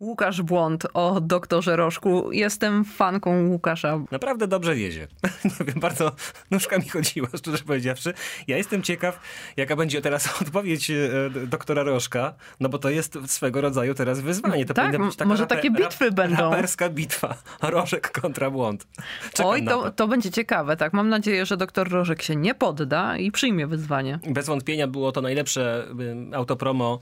Łukasz 0.00 0.42
Błąd 0.42 0.86
o 0.94 1.20
doktorze 1.20 1.76
Rożku. 1.76 2.32
Jestem 2.32 2.84
fanką 2.84 3.48
Łukasza. 3.48 4.00
Naprawdę 4.10 4.48
dobrze 4.48 4.78
jedzie. 4.78 5.08
Nie 5.44 5.66
wiem, 5.66 5.80
bardzo 5.80 6.12
nóżka 6.50 6.78
mi 6.78 6.88
chodziła, 6.88 7.28
szczerze 7.38 7.64
powiedziawszy. 7.66 8.14
Ja 8.48 8.56
jestem 8.56 8.82
ciekaw, 8.82 9.20
jaka 9.56 9.76
będzie 9.76 10.00
teraz 10.00 10.28
odpowiedź 10.42 10.90
e, 10.90 11.30
doktora 11.46 11.82
Rożka, 11.82 12.34
no 12.60 12.68
bo 12.68 12.78
to 12.78 12.90
jest 12.90 13.18
swego 13.26 13.60
rodzaju 13.60 13.94
teraz 13.94 14.20
wyzwanie. 14.20 14.64
To 14.64 14.74
Tak, 14.74 14.86
powinna 14.86 15.06
być 15.06 15.16
taka 15.16 15.28
może 15.28 15.46
takie 15.46 15.70
bitwy 15.70 16.12
będą. 16.12 16.50
Raperska 16.50 16.88
bitwa. 16.88 17.36
Rożek 17.62 18.10
kontra 18.20 18.50
błąd. 18.50 18.86
Czekam 19.32 19.52
Oj, 19.52 19.62
na 19.62 19.72
to, 19.72 19.90
to 19.90 20.08
będzie 20.08 20.30
ciekawe, 20.30 20.76
tak. 20.76 20.92
Mam 20.92 21.08
nadzieję, 21.08 21.46
że 21.46 21.56
doktor 21.56 21.90
Rożek 21.90 22.22
się 22.22 22.36
nie 22.36 22.54
podda 22.54 23.16
i 23.16 23.30
przyjmie 23.30 23.66
wyzwanie. 23.66 24.18
Bez 24.26 24.46
wątpienia 24.46 24.86
było 24.86 25.12
to 25.12 25.20
najlepsze 25.20 25.86
y, 26.32 26.36
autopromo 26.36 27.00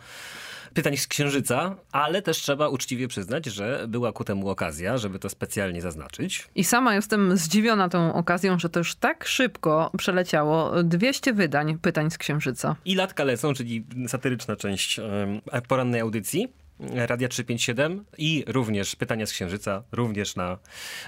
pytań 0.74 0.96
z 0.96 1.06
Księżyca, 1.06 1.76
ale 1.92 2.22
też 2.22 2.38
trzeba 2.38 2.68
uczciwie 2.68 3.08
przyznać, 3.08 3.46
że 3.46 3.84
była 3.88 4.12
ku 4.12 4.24
temu 4.24 4.48
okazja, 4.48 4.98
żeby 4.98 5.18
to 5.18 5.28
specjalnie 5.28 5.82
zaznaczyć. 5.82 6.48
I 6.54 6.64
sama 6.64 6.94
jestem 6.94 7.36
zdziwiona 7.36 7.88
tą 7.88 8.14
okazją, 8.14 8.58
że 8.58 8.68
to 8.68 8.80
już 8.80 8.94
tak 8.94 9.24
szybko 9.24 9.90
przeleciało 9.98 10.82
200 10.82 11.32
wydań 11.32 11.78
pytań 11.78 12.10
z 12.10 12.18
Księżyca. 12.18 12.76
I 12.84 12.94
latka 12.94 13.24
lecą, 13.24 13.54
czyli 13.54 13.86
satyryczna 14.08 14.56
część 14.56 15.00
porannej 15.68 16.00
audycji. 16.00 16.52
Radia 16.90 17.28
357 17.28 18.04
i 18.18 18.44
również 18.46 18.96
Pytania 18.96 19.26
z 19.26 19.32
Księżyca, 19.32 19.82
również 19.92 20.36
na 20.36 20.58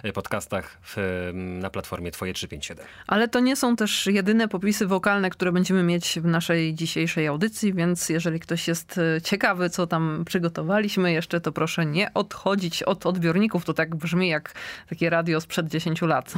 e, 0.03 0.13
podcastach 0.13 0.79
w, 0.83 0.97
na 1.35 1.71
platformie 1.71 2.11
Twoje 2.11 2.33
357. 2.33 2.87
Ale 3.07 3.29
to 3.29 3.41
nie 3.41 3.57
są 3.57 3.77
też 3.77 4.07
jedyne 4.07 4.49
popisy 4.49 4.87
wokalne, 4.87 5.31
które 5.31 5.53
będziemy 5.53 5.83
mieć 5.83 6.19
w 6.21 6.25
naszej 6.25 6.75
dzisiejszej 6.75 7.27
audycji, 7.27 7.75
więc 7.75 8.09
jeżeli 8.09 8.41
ktoś 8.41 8.69
jest 8.69 8.99
e, 8.99 9.23
ciekawy, 9.23 9.71
co 9.71 9.87
tam 9.87 10.25
przygotowaliśmy 10.27 11.13
jeszcze, 11.13 11.41
to 11.41 11.53
proszę 11.53 11.87
nie 11.87 12.15
odchodzić 12.15 12.83
od 12.83 13.07
odbiorników. 13.07 13.65
To 13.65 13.75
tak 13.75 13.95
brzmi 13.97 14.29
jak 14.29 14.53
takie 14.89 15.11
radio 15.11 15.41
sprzed 15.41 15.69
10 15.69 16.03
lat. 16.03 16.35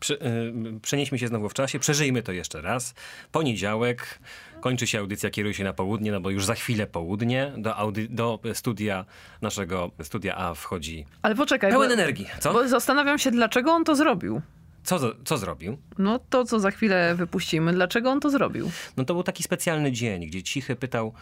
Prze, 0.00 0.14
y, 0.14 0.52
przenieśmy 0.82 1.18
się 1.18 1.28
znowu 1.28 1.48
w 1.48 1.54
czasie, 1.54 1.78
przeżyjmy 1.78 2.22
to 2.22 2.32
jeszcze 2.32 2.60
raz. 2.60 2.94
Poniedziałek, 3.32 4.18
kończy 4.64 4.86
się 4.86 4.98
audycja, 4.98 5.30
kieruje 5.30 5.54
się 5.54 5.64
na 5.64 5.72
południe, 5.72 6.12
no 6.12 6.20
bo 6.20 6.30
już 6.30 6.44
za 6.44 6.54
chwilę 6.54 6.86
południe. 6.86 7.52
Do, 7.56 7.74
audy- 7.76 8.08
do 8.10 8.38
studia 8.54 9.04
naszego, 9.42 9.90
studia 10.02 10.36
A 10.36 10.54
wchodzi 10.54 11.06
Ale 11.22 11.34
poczekaj. 11.34 11.70
pełen 11.70 11.88
bo, 11.88 11.94
energii. 11.94 12.26
Co? 12.40 12.52
Bo 12.52 12.68
zastanawiam 12.68 13.18
się, 13.18 13.30
dlaczego 13.30 13.72
on 13.72 13.84
to 13.84 13.94
zrobił. 13.94 14.40
Co, 14.84 14.98
co 15.24 15.38
zrobił? 15.38 15.78
No 15.98 16.18
to, 16.30 16.44
co 16.44 16.60
za 16.60 16.70
chwilę 16.70 17.14
wypuścimy, 17.14 17.72
dlaczego 17.72 18.10
on 18.10 18.20
to 18.20 18.30
zrobił? 18.30 18.70
No 18.96 19.04
to 19.04 19.14
był 19.14 19.22
taki 19.22 19.42
specjalny 19.42 19.92
dzień, 19.92 20.26
gdzie 20.26 20.42
Cichy 20.42 20.76
pytał 20.76 21.12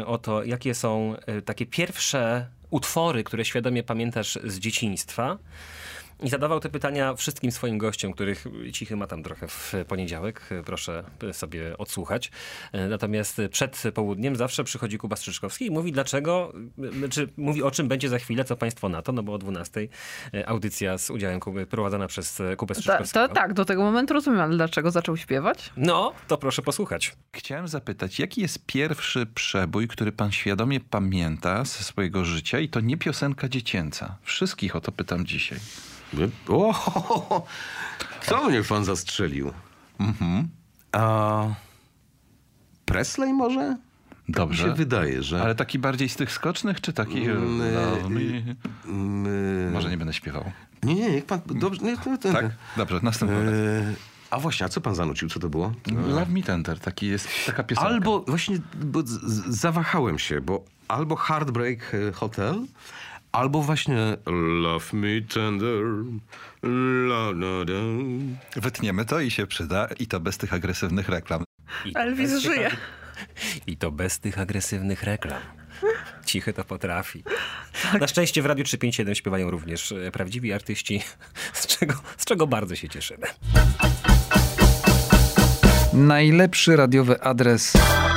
y, 0.00 0.06
o 0.06 0.18
to, 0.18 0.44
jakie 0.44 0.74
są 0.74 1.14
y, 1.38 1.42
takie 1.42 1.66
pierwsze 1.66 2.46
utwory, 2.70 3.24
które 3.24 3.44
świadomie 3.44 3.82
pamiętasz 3.82 4.38
z 4.44 4.58
dzieciństwa. 4.58 5.38
I 6.22 6.28
zadawał 6.28 6.60
te 6.60 6.68
pytania 6.68 7.14
wszystkim 7.14 7.52
swoim 7.52 7.78
gościom, 7.78 8.12
których 8.12 8.44
Cichy 8.72 8.96
ma 8.96 9.06
tam 9.06 9.22
trochę 9.22 9.48
w 9.48 9.74
poniedziałek. 9.88 10.48
Proszę 10.66 11.04
sobie 11.32 11.78
odsłuchać. 11.78 12.30
Natomiast 12.88 13.40
przed 13.50 13.82
południem 13.94 14.36
zawsze 14.36 14.64
przychodzi 14.64 14.98
Kuba 14.98 15.16
Strzyczkowski 15.16 15.66
i 15.66 15.70
mówi 15.70 15.92
dlaczego, 15.92 16.52
czy 17.10 17.28
mówi 17.36 17.62
o 17.62 17.70
czym 17.70 17.88
będzie 17.88 18.08
za 18.08 18.18
chwilę, 18.18 18.44
co 18.44 18.56
państwo 18.56 18.88
na 18.88 19.02
to, 19.02 19.12
no 19.12 19.22
bo 19.22 19.32
o 19.32 19.38
12 19.38 19.88
audycja 20.46 20.98
z 20.98 21.10
udziałem 21.10 21.40
Kuby 21.40 21.66
prowadzona 21.66 22.06
przez 22.06 22.42
Kubę 22.56 22.74
Ta, 22.74 22.80
Strzyczkowskiego. 22.80 23.28
ta, 23.28 23.34
tak, 23.34 23.54
do 23.54 23.64
tego 23.64 23.82
momentu 23.82 24.14
rozumiem, 24.14 24.40
ale 24.40 24.56
dlaczego 24.56 24.90
zaczął 24.90 25.16
śpiewać? 25.16 25.72
No, 25.76 26.12
to 26.28 26.38
proszę 26.38 26.62
posłuchać. 26.62 27.16
Chciałem 27.32 27.68
zapytać, 27.68 28.18
jaki 28.18 28.40
jest 28.40 28.66
pierwszy 28.66 29.26
przebój, 29.26 29.88
który 29.88 30.12
pan 30.12 30.32
świadomie 30.32 30.80
pamięta 30.80 31.64
ze 31.64 31.84
swojego 31.84 32.24
życia 32.24 32.58
i 32.58 32.68
to 32.68 32.80
nie 32.80 32.96
piosenka 32.96 33.48
dziecięca? 33.48 34.16
Wszystkich 34.22 34.76
o 34.76 34.80
to 34.80 34.92
pytam 34.92 35.26
dzisiaj. 35.26 35.58
O, 36.48 36.74
kto 38.22 38.48
mnie 38.48 38.62
pan 38.62 38.84
zastrzelił? 38.84 39.52
Mhm. 40.00 40.48
A 40.92 41.44
Presley 42.84 43.32
może? 43.32 43.76
Dobrze. 44.28 44.64
Mi 44.64 44.70
się 44.70 44.76
wydaje, 44.76 45.22
że... 45.22 45.42
Ale 45.42 45.54
taki 45.54 45.78
bardziej 45.78 46.08
z 46.08 46.16
tych 46.16 46.32
skocznych, 46.32 46.80
czy 46.80 46.92
taki... 46.92 47.24
Mm, 47.24 47.58
no, 47.74 48.06
y, 48.06 48.10
mi- 48.10 48.44
mm, 48.86 49.72
Może 49.72 49.90
nie 49.90 49.96
będę 49.98 50.12
śpiewał. 50.12 50.44
Nie, 50.82 50.94
nie, 50.94 51.10
niech 51.10 51.24
pan... 51.24 51.40
Dobrze, 51.46 51.80
nie, 51.82 51.96
to, 51.96 52.18
to, 52.18 52.32
Tak? 52.32 52.46
Dobrze, 52.76 53.00
następny. 53.02 53.36
E, 53.36 53.94
A 54.30 54.38
właśnie, 54.40 54.66
a 54.66 54.68
co 54.68 54.80
pan 54.80 54.94
zanucił? 54.94 55.28
Co 55.28 55.40
to 55.40 55.48
było? 55.48 55.72
Love 56.08 56.26
Me 56.30 56.42
Tender, 56.42 56.80
taki 56.80 57.06
jest, 57.06 57.28
taka 57.46 57.62
piosenka. 57.64 57.88
Albo 57.90 58.20
właśnie, 58.20 58.58
bo 58.74 59.02
zawahałem 59.48 60.18
się, 60.18 60.40
bo 60.40 60.64
albo 60.88 61.16
Heartbreak 61.16 61.94
e, 62.08 62.12
Hotel, 62.12 62.60
albo 63.32 63.62
właśnie 63.62 64.16
Love 64.62 64.84
Me 64.92 65.20
Tender. 65.34 65.84
La, 67.08 67.30
la, 67.30 67.64
la. 67.64 67.80
Wytniemy 68.56 69.04
to 69.04 69.20
i 69.20 69.30
się 69.30 69.46
przyda, 69.46 69.88
i 69.98 70.06
to 70.06 70.20
bez 70.20 70.38
tych 70.38 70.54
agresywnych 70.54 71.08
reklam. 71.08 71.44
I 71.84 71.92
Elvis 71.94 72.38
żyje. 72.38 72.70
I 73.66 73.76
to 73.76 73.90
bez 73.90 74.20
tych 74.20 74.38
agresywnych 74.38 75.02
reklam. 75.02 75.40
Cichy 76.26 76.52
to 76.52 76.64
potrafi. 76.64 77.24
Na 78.00 78.08
szczęście 78.08 78.42
w 78.42 78.46
Radiu 78.46 78.64
357 78.64 79.14
śpiewają 79.14 79.50
również 79.50 79.92
e, 79.92 80.10
prawdziwi 80.10 80.52
artyści, 80.52 81.02
z 81.52 81.66
czego, 81.66 81.94
z 82.16 82.24
czego 82.24 82.46
bardzo 82.46 82.76
się 82.76 82.88
cieszymy. 82.88 83.26
Najlepszy 85.94 86.76
radiowy 86.76 87.20
adres 87.22 87.72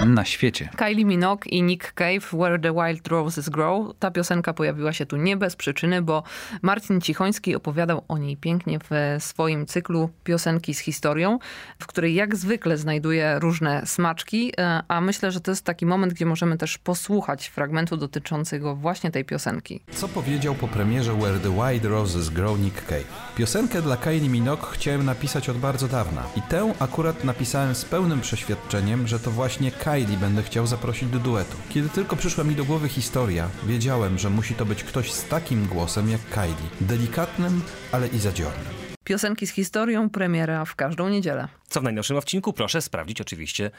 na 0.06 0.26
świecie. 0.26 0.70
Kylie 0.78 1.06
Minogue 1.06 1.46
i 1.46 1.64
Nick 1.64 1.94
Cave, 1.94 2.34
Where 2.34 2.60
the 2.60 2.74
Wild 2.74 3.08
Roses 3.08 3.50
Grow. 3.50 3.94
Ta 4.00 4.12
piosenka 4.12 4.54
pojawiła 4.54 4.94
się 4.94 5.06
tu 5.06 5.18
nie 5.18 5.38
bez 5.38 5.56
przyczyny, 5.56 6.02
bo 6.02 6.24
Marcin 6.62 7.02
Cichoński 7.02 7.56
opowiadał 7.56 8.04
o 8.08 8.18
niej 8.18 8.38
pięknie 8.38 8.80
w 8.80 9.16
swoim 9.24 9.66
cyklu 9.66 10.10
Piosenki 10.24 10.74
z 10.74 10.80
historią, 10.80 11.40
w 11.80 11.88
której 11.88 12.16
jak 12.16 12.36
zwykle 12.36 12.78
znajduje 12.78 13.40
różne 13.40 13.82
smaczki, 13.86 14.54
e, 14.58 14.84
a 14.88 15.02
myślę, 15.02 15.32
że 15.32 15.42
to 15.42 15.52
jest 15.52 15.66
taki 15.66 15.86
moment, 15.86 16.14
gdzie 16.14 16.26
możemy 16.26 16.58
też 16.58 16.78
posłuchać 16.78 17.48
fragmentu 17.48 17.98
dotyczącego 17.98 18.76
właśnie 18.76 19.12
tej 19.12 19.26
piosenki. 19.26 19.80
Co 19.92 20.08
powiedział 20.08 20.56
po 20.56 20.68
premierze 20.68 21.14
Where 21.14 21.40
the 21.40 21.52
Wild 21.52 21.86
Roses 21.86 22.30
Grow 22.30 22.60
Nick 22.60 22.86
Cave? 22.86 23.34
Piosenkę 23.36 23.82
dla 23.82 23.98
Kylie 23.98 24.30
Minogue 24.30 24.66
chciałem 24.72 25.06
napisać 25.06 25.50
od 25.50 25.58
bardzo 25.58 25.88
dawna 25.88 26.24
i 26.36 26.42
tę 26.42 26.74
akurat 26.80 27.24
napisałem 27.24 27.63
z 27.72 27.86
pełnym 27.86 28.22
przeświadczeniem, 28.22 29.08
że 29.08 29.20
to 29.20 29.32
właśnie 29.32 29.72
Kylie 29.72 30.18
będę 30.18 30.44
chciał 30.44 30.68
zaprosić 30.68 31.10
do 31.10 31.20
duetu. 31.20 31.58
Kiedy 31.70 31.90
tylko 31.90 32.16
przyszła 32.16 32.44
mi 32.44 32.56
do 32.56 32.66
głowy 32.66 32.90
historia, 32.90 33.50
wiedziałem, 33.66 34.20
że 34.20 34.30
musi 34.30 34.56
to 34.56 34.66
być 34.66 34.84
ktoś 34.84 35.12
z 35.12 35.26
takim 35.28 35.66
głosem 35.68 36.10
jak 36.10 36.22
Kylie. 36.30 36.70
Delikatnym, 36.82 37.62
ale 37.92 38.08
i 38.08 38.20
zadziornym. 38.20 38.83
Piosenki 39.04 39.48
z 39.48 39.52
historią, 39.52 40.10
premiera 40.10 40.66
w 40.66 40.76
każdą 40.76 41.10
niedzielę. 41.10 41.48
Co 41.74 41.82
w 41.82 41.84
najnowszym 41.84 42.18
odcinku 42.18 42.54
proszę 42.54 42.82
sprawdzić 42.82 43.22
oczywiście 43.22 43.72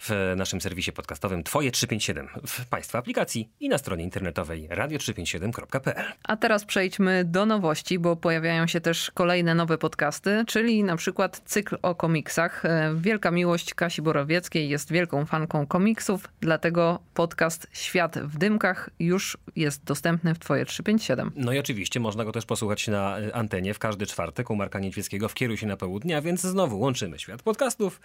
w 0.00 0.34
naszym 0.36 0.60
serwisie 0.60 0.92
podcastowym 0.92 1.42
Twoje 1.42 1.70
357 1.70 2.46
w 2.46 2.66
Państwa 2.66 2.98
aplikacji 2.98 3.48
i 3.60 3.68
na 3.68 3.78
stronie 3.78 4.04
internetowej 4.04 4.68
radio357.pl. 4.68 6.04
A 6.24 6.36
teraz 6.36 6.64
przejdźmy 6.64 7.24
do 7.24 7.46
nowości, 7.46 7.98
bo 7.98 8.16
pojawiają 8.16 8.66
się 8.66 8.80
też 8.80 9.10
kolejne 9.10 9.54
nowe 9.54 9.78
podcasty, 9.78 10.44
czyli 10.46 10.84
na 10.84 10.96
przykład 10.96 11.42
cykl 11.44 11.78
o 11.82 11.94
komiksach. 11.94 12.64
E, 12.64 12.94
Wielka 12.96 13.30
miłość 13.30 13.74
Kasi 13.74 14.02
Borowieckiej 14.02 14.68
jest 14.68 14.92
wielką 14.92 15.26
fanką 15.26 15.66
komiksów, 15.66 16.28
dlatego 16.40 16.98
podcast 17.14 17.66
Świat 17.72 18.18
w 18.18 18.38
dymkach 18.38 18.90
już 18.98 19.38
jest 19.56 19.84
dostępny 19.84 20.34
w 20.34 20.38
Twoje 20.38 20.64
357. 20.64 21.32
No 21.36 21.52
i 21.52 21.58
oczywiście 21.58 22.00
można 22.00 22.24
go 22.24 22.32
też 22.32 22.46
posłuchać 22.46 22.88
na 22.88 23.16
antenie 23.32 23.74
w 23.74 23.78
każdy 23.78 24.06
czwartek 24.06 24.50
Marka 24.62 24.80
Niedźwieckiego 24.80 25.28
w 25.28 25.34
Kieruj 25.34 25.56
się 25.56 25.66
na 25.66 25.76
południe, 25.76 26.16
a 26.16 26.20
więc 26.20 26.40
znowu 26.40 26.80
łączymy 26.80 27.18
świat 27.18 27.42
podcastów 27.42 28.00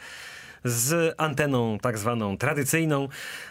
z 0.64 1.16
anteną 1.18 1.78
tak 1.82 1.98
zwaną 1.98 2.38
tradycyjną, 2.38 3.08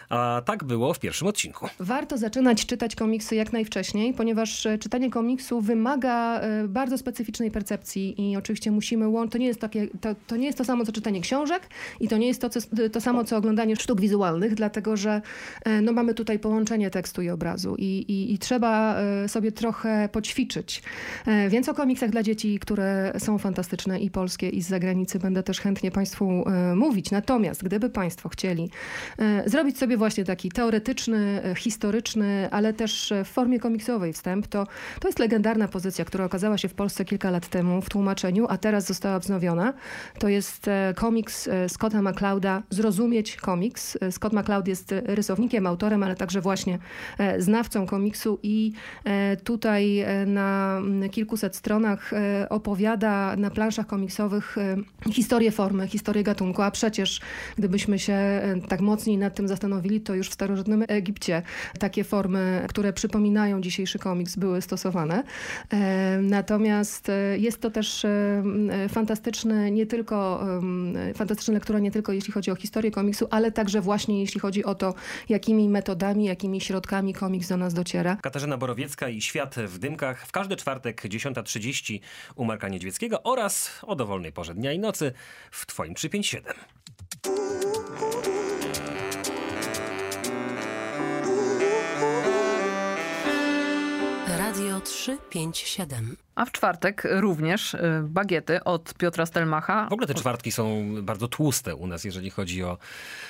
a 0.09 0.41
tak 0.45 0.63
było 0.63 0.93
w 0.93 0.99
pierwszym 0.99 1.27
odcinku. 1.27 1.67
Warto 1.79 2.17
zaczynać 2.17 2.65
czytać 2.65 2.95
komiksy 2.95 3.35
jak 3.35 3.53
najwcześniej, 3.53 4.13
ponieważ 4.13 4.65
e, 4.65 4.77
czytanie 4.77 5.11
komiksu 5.11 5.61
wymaga 5.61 6.39
e, 6.39 6.67
bardzo 6.67 6.97
specyficznej 6.97 7.51
percepcji 7.51 8.31
i 8.31 8.37
oczywiście 8.37 8.71
musimy 8.71 9.07
łączyć. 9.07 9.31
To 9.31 9.37
nie 9.37 9.47
jest 9.47 9.61
to, 9.61 9.69
to 10.27 10.35
nie 10.35 10.45
jest 10.45 10.57
to 10.57 10.65
samo 10.65 10.85
co 10.85 10.91
czytanie 10.91 11.21
książek 11.21 11.69
i 11.99 12.07
to 12.07 12.17
nie 12.17 12.27
jest 12.27 12.41
to, 12.41 12.49
co, 12.49 12.59
to 12.91 13.01
samo 13.01 13.23
co 13.23 13.37
oglądanie 13.37 13.75
sztuk 13.75 14.01
wizualnych, 14.01 14.55
dlatego 14.55 14.97
że 14.97 15.21
e, 15.65 15.81
no, 15.81 15.91
mamy 15.91 16.13
tutaj 16.13 16.39
połączenie 16.39 16.89
tekstu 16.89 17.21
i 17.21 17.29
obrazu 17.29 17.75
i, 17.77 17.83
i, 17.83 18.33
i 18.33 18.39
trzeba 18.39 18.97
sobie 19.27 19.51
trochę 19.51 20.09
poćwiczyć. 20.11 20.83
Więc 21.49 21.69
o 21.69 21.73
komiksach 21.73 22.09
dla 22.09 22.23
dzieci, 22.23 22.59
które 22.59 23.13
są 23.17 23.37
fantastyczne 23.37 23.99
i 23.99 24.11
polskie 24.11 24.49
i 24.49 24.61
z 24.61 24.67
zagranicy 24.67 25.19
będę 25.19 25.43
też 25.43 25.59
chętnie 25.59 25.91
Państwu 25.91 26.49
e, 26.49 26.75
mówić. 26.97 27.11
Natomiast 27.11 27.63
gdyby 27.63 27.89
Państwo 27.89 28.29
chcieli 28.29 28.69
e, 29.19 29.49
zrobić 29.49 29.77
sobie 29.77 29.97
właśnie 29.97 30.25
taki 30.25 30.51
teoretyczny, 30.51 31.41
e, 31.43 31.55
historyczny, 31.55 32.49
ale 32.51 32.73
też 32.73 33.11
e, 33.11 33.23
w 33.23 33.27
formie 33.27 33.59
komiksowej 33.59 34.13
wstęp, 34.13 34.47
to, 34.47 34.67
to 34.99 35.07
jest 35.07 35.19
legendarna 35.19 35.67
pozycja, 35.67 36.05
która 36.05 36.25
okazała 36.25 36.57
się 36.57 36.67
w 36.67 36.73
Polsce 36.73 37.05
kilka 37.05 37.31
lat 37.31 37.47
temu 37.47 37.81
w 37.81 37.89
tłumaczeniu, 37.89 38.45
a 38.49 38.57
teraz 38.57 38.87
została 38.87 39.19
wznowiona. 39.19 39.73
To 40.19 40.27
jest 40.29 40.69
komiks 40.95 41.49
Scotta 41.67 42.01
McClouda 42.01 42.63
Zrozumieć 42.69 43.35
komiks. 43.35 43.97
Scott 44.11 44.33
McCloud 44.33 44.67
jest 44.67 44.93
rysownikiem, 45.05 45.67
autorem, 45.67 46.03
ale 46.03 46.15
także 46.15 46.41
właśnie 46.41 46.79
znawcą 47.37 47.85
komiksu 47.85 48.39
i 48.43 48.73
tutaj 49.43 50.05
na 50.25 50.77
mm, 50.77 51.09
kilkuset 51.09 51.55
stronach 51.55 52.11
opowiada 52.49 53.35
na 53.35 53.49
planszach 53.49 53.87
komiksowych 53.87 54.55
historię 55.11 55.51
formy, 55.51 55.87
historię 55.87 56.23
gatunku, 56.23 56.61
a 56.61 56.71
przecież 56.87 57.21
gdybyśmy 57.57 57.99
się 57.99 58.13
e, 58.13 58.55
tak 58.67 58.81
mocniej 58.81 59.17
nad 59.17 59.35
tym 59.35 59.47
zastanowili, 59.47 60.01
to 60.01 60.15
już 60.15 60.29
w 60.29 60.33
starożytnym 60.33 60.83
Egipcie 60.87 61.41
takie 61.79 62.03
formy, 62.03 62.65
które 62.69 62.93
przypominają 62.93 63.61
dzisiejszy 63.61 63.99
komiks, 63.99 64.35
były 64.35 64.61
stosowane. 64.61 65.23
E, 65.73 66.19
Natomiast 66.21 67.09
e, 67.09 67.37
jest 67.37 67.61
to 67.61 67.71
też 67.71 68.05
m, 68.05 68.71
fantastyczne 68.89 69.71
nie 69.71 69.85
tylko, 69.85 70.43
fantastyczna 71.15 71.53
lektura 71.53 71.79
nie 71.79 71.91
tylko 71.91 72.11
jeśli 72.11 72.33
chodzi 72.33 72.51
o 72.51 72.55
historię 72.55 72.91
komiksu, 72.91 73.27
ale 73.31 73.51
także 73.51 73.81
właśnie 73.81 74.19
jeśli 74.19 74.39
chodzi 74.39 74.63
o 74.65 74.75
to, 74.75 74.93
jakimi 75.29 75.69
metodami, 75.69 76.25
jakimi 76.25 76.61
środkami 76.61 77.13
komiks 77.13 77.47
do 77.47 77.57
nas 77.57 77.73
dociera. 77.73 78.15
Katarzyna 78.15 78.57
Borowiecka 78.57 79.09
i 79.09 79.21
Świat 79.21 79.55
w 79.55 79.77
dymkach 79.77 80.25
w 80.27 80.31
każdy 80.31 80.55
czwartek 80.55 81.01
10.30 81.03 81.99
u 82.35 82.45
Marka 82.45 82.69
Niedźwieckiego 82.69 83.23
oraz 83.23 83.79
o 83.81 83.95
dowolnej 83.95 84.31
porze 84.31 84.55
dnia 84.55 84.73
i 84.73 84.79
nocy 84.79 85.11
w 85.51 85.65
Twoim 85.65 85.93
357. 85.93 86.76
Radio 94.37 94.79
357. 94.81 96.17
A 96.35 96.45
w 96.45 96.51
czwartek 96.51 97.03
również 97.11 97.73
y, 97.73 97.79
bagiety 98.03 98.63
od 98.63 98.93
Piotra 98.93 99.25
Stelmacha. 99.25 99.87
W 99.89 99.93
ogóle 99.93 100.07
te 100.07 100.13
czwartki 100.13 100.51
są 100.51 100.85
bardzo 101.03 101.27
tłuste 101.27 101.75
u 101.75 101.87
nas, 101.87 102.03
jeżeli 102.03 102.29
chodzi 102.29 102.63
o 102.63 102.77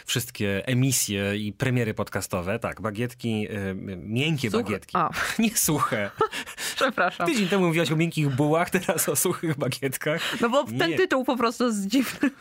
wszystkie 0.05 0.65
emisje 0.67 1.37
i 1.37 1.53
premiery 1.53 1.93
podcastowe. 1.93 2.59
Tak, 2.59 2.81
bagietki, 2.81 3.47
y, 3.51 3.75
miękkie 3.97 4.51
Suche. 4.51 4.63
bagietki. 4.63 4.91
A. 4.97 5.09
Nie 5.39 5.55
suche. 5.57 6.11
Przepraszam. 6.75 7.27
Tydzień 7.27 7.47
temu 7.47 7.65
mówiłaś 7.67 7.91
o 7.91 7.95
miękkich 7.95 8.29
bułach, 8.35 8.69
teraz 8.69 9.09
o 9.09 9.15
suchych 9.15 9.57
bagietkach. 9.57 10.21
No 10.41 10.49
bo 10.49 10.63
ten 10.63 10.91
Nie. 10.91 10.97
tytuł 10.97 11.23
po 11.23 11.37
prostu 11.37 11.65
jest 11.65 11.87
dziwny. 11.87 12.29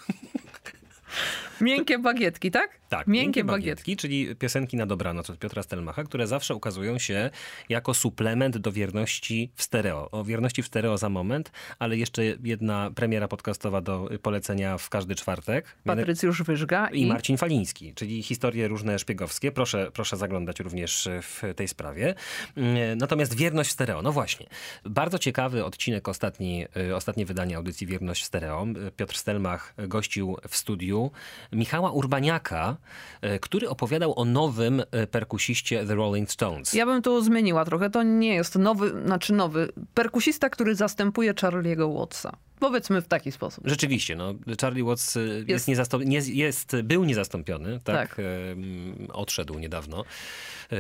Miękkie 1.60 1.98
bagietki, 1.98 2.50
tak? 2.50 2.80
Tak, 2.88 3.06
Miękkie 3.06 3.22
miękkie 3.22 3.44
bagietki. 3.44 3.66
bagietki, 3.70 3.96
czyli 3.96 4.36
piosenki 4.36 4.76
na 4.76 4.86
dobranoc 4.86 5.30
od 5.30 5.38
Piotra 5.38 5.62
Stelmacha, 5.62 6.04
które 6.04 6.26
zawsze 6.26 6.54
ukazują 6.54 6.98
się 6.98 7.30
jako 7.68 7.94
suplement 7.94 8.58
do 8.58 8.72
wierności 8.72 9.50
w 9.54 9.62
stereo. 9.62 10.10
O 10.10 10.24
wierności 10.24 10.62
w 10.62 10.66
stereo 10.66 10.98
za 10.98 11.08
moment, 11.08 11.52
ale 11.78 11.96
jeszcze 11.96 12.22
jedna 12.42 12.90
premiera 12.94 13.28
podcastowa 13.28 13.80
do 13.80 14.08
polecenia 14.22 14.78
w 14.78 14.88
każdy 14.88 15.14
czwartek. 15.14 15.76
Patrycjusz 15.84 16.42
Wyżga 16.42 16.88
I 16.90 17.00
i, 17.02 17.06
Marcin 17.06 17.36
Faliński, 17.36 17.94
czyli 17.94 18.22
historie 18.22 18.68
różne 18.68 18.98
szpiegowskie. 18.98 19.52
Proszę, 19.52 19.90
proszę 19.94 20.16
zaglądać 20.16 20.60
również 20.60 21.08
w 21.22 21.42
tej 21.56 21.68
sprawie. 21.68 22.14
Mm, 22.56 22.98
Natomiast 22.98 23.36
Wierność 23.36 23.70
w 23.70 23.72
stereo, 23.72 24.02
no 24.02 24.12
właśnie. 24.12 24.46
Bardzo 24.84 25.18
ciekawy 25.18 25.64
odcinek, 25.64 26.08
ostatni, 26.08 26.64
y, 26.76 26.96
ostatnie 26.96 27.26
wydanie 27.26 27.56
audycji 27.56 27.86
Wierność 27.86 28.22
w 28.22 28.26
stereo. 28.26 28.66
Piotr 28.96 29.16
Stelmach 29.16 29.74
gościł 29.88 30.36
w 30.48 30.56
studiu 30.56 31.10
Michała 31.52 31.90
Urbaniaka, 31.90 32.75
y, 33.24 33.38
który 33.38 33.68
opowiadał 33.68 34.18
o 34.20 34.24
nowym 34.24 34.80
y, 34.80 35.06
perkusiście 35.10 35.86
The 35.86 35.94
Rolling 35.94 36.30
Stones. 36.30 36.72
Ja 36.72 36.86
bym 36.86 37.02
tu 37.02 37.20
zmieniła 37.22 37.64
trochę. 37.64 37.90
To 37.90 38.02
nie 38.02 38.34
jest 38.34 38.54
nowy, 38.54 39.02
znaczy 39.06 39.32
nowy 39.32 39.68
perkusista, 39.94 40.50
który 40.50 40.74
zastępuje 40.74 41.34
Charlie'ego 41.34 41.98
Wattsa. 41.98 42.32
Powiedzmy 42.58 43.02
w 43.02 43.08
taki 43.08 43.32
sposób. 43.32 43.64
Rzeczywiście, 43.68 44.16
no, 44.16 44.34
Charlie 44.60 44.84
Watts 44.84 45.16
y, 45.16 45.20
jest, 45.20 45.48
Jest- 45.48 45.68
niezastąp- 45.68 46.06
nie, 46.06 46.18
jest, 46.18 46.76
był 46.84 47.04
niezastąpiony, 47.04 47.80
tak? 47.84 48.08
Tak. 48.08 48.18
Ym, 48.18 49.08
Odszedł 49.12 49.58
niedawno. 49.58 50.04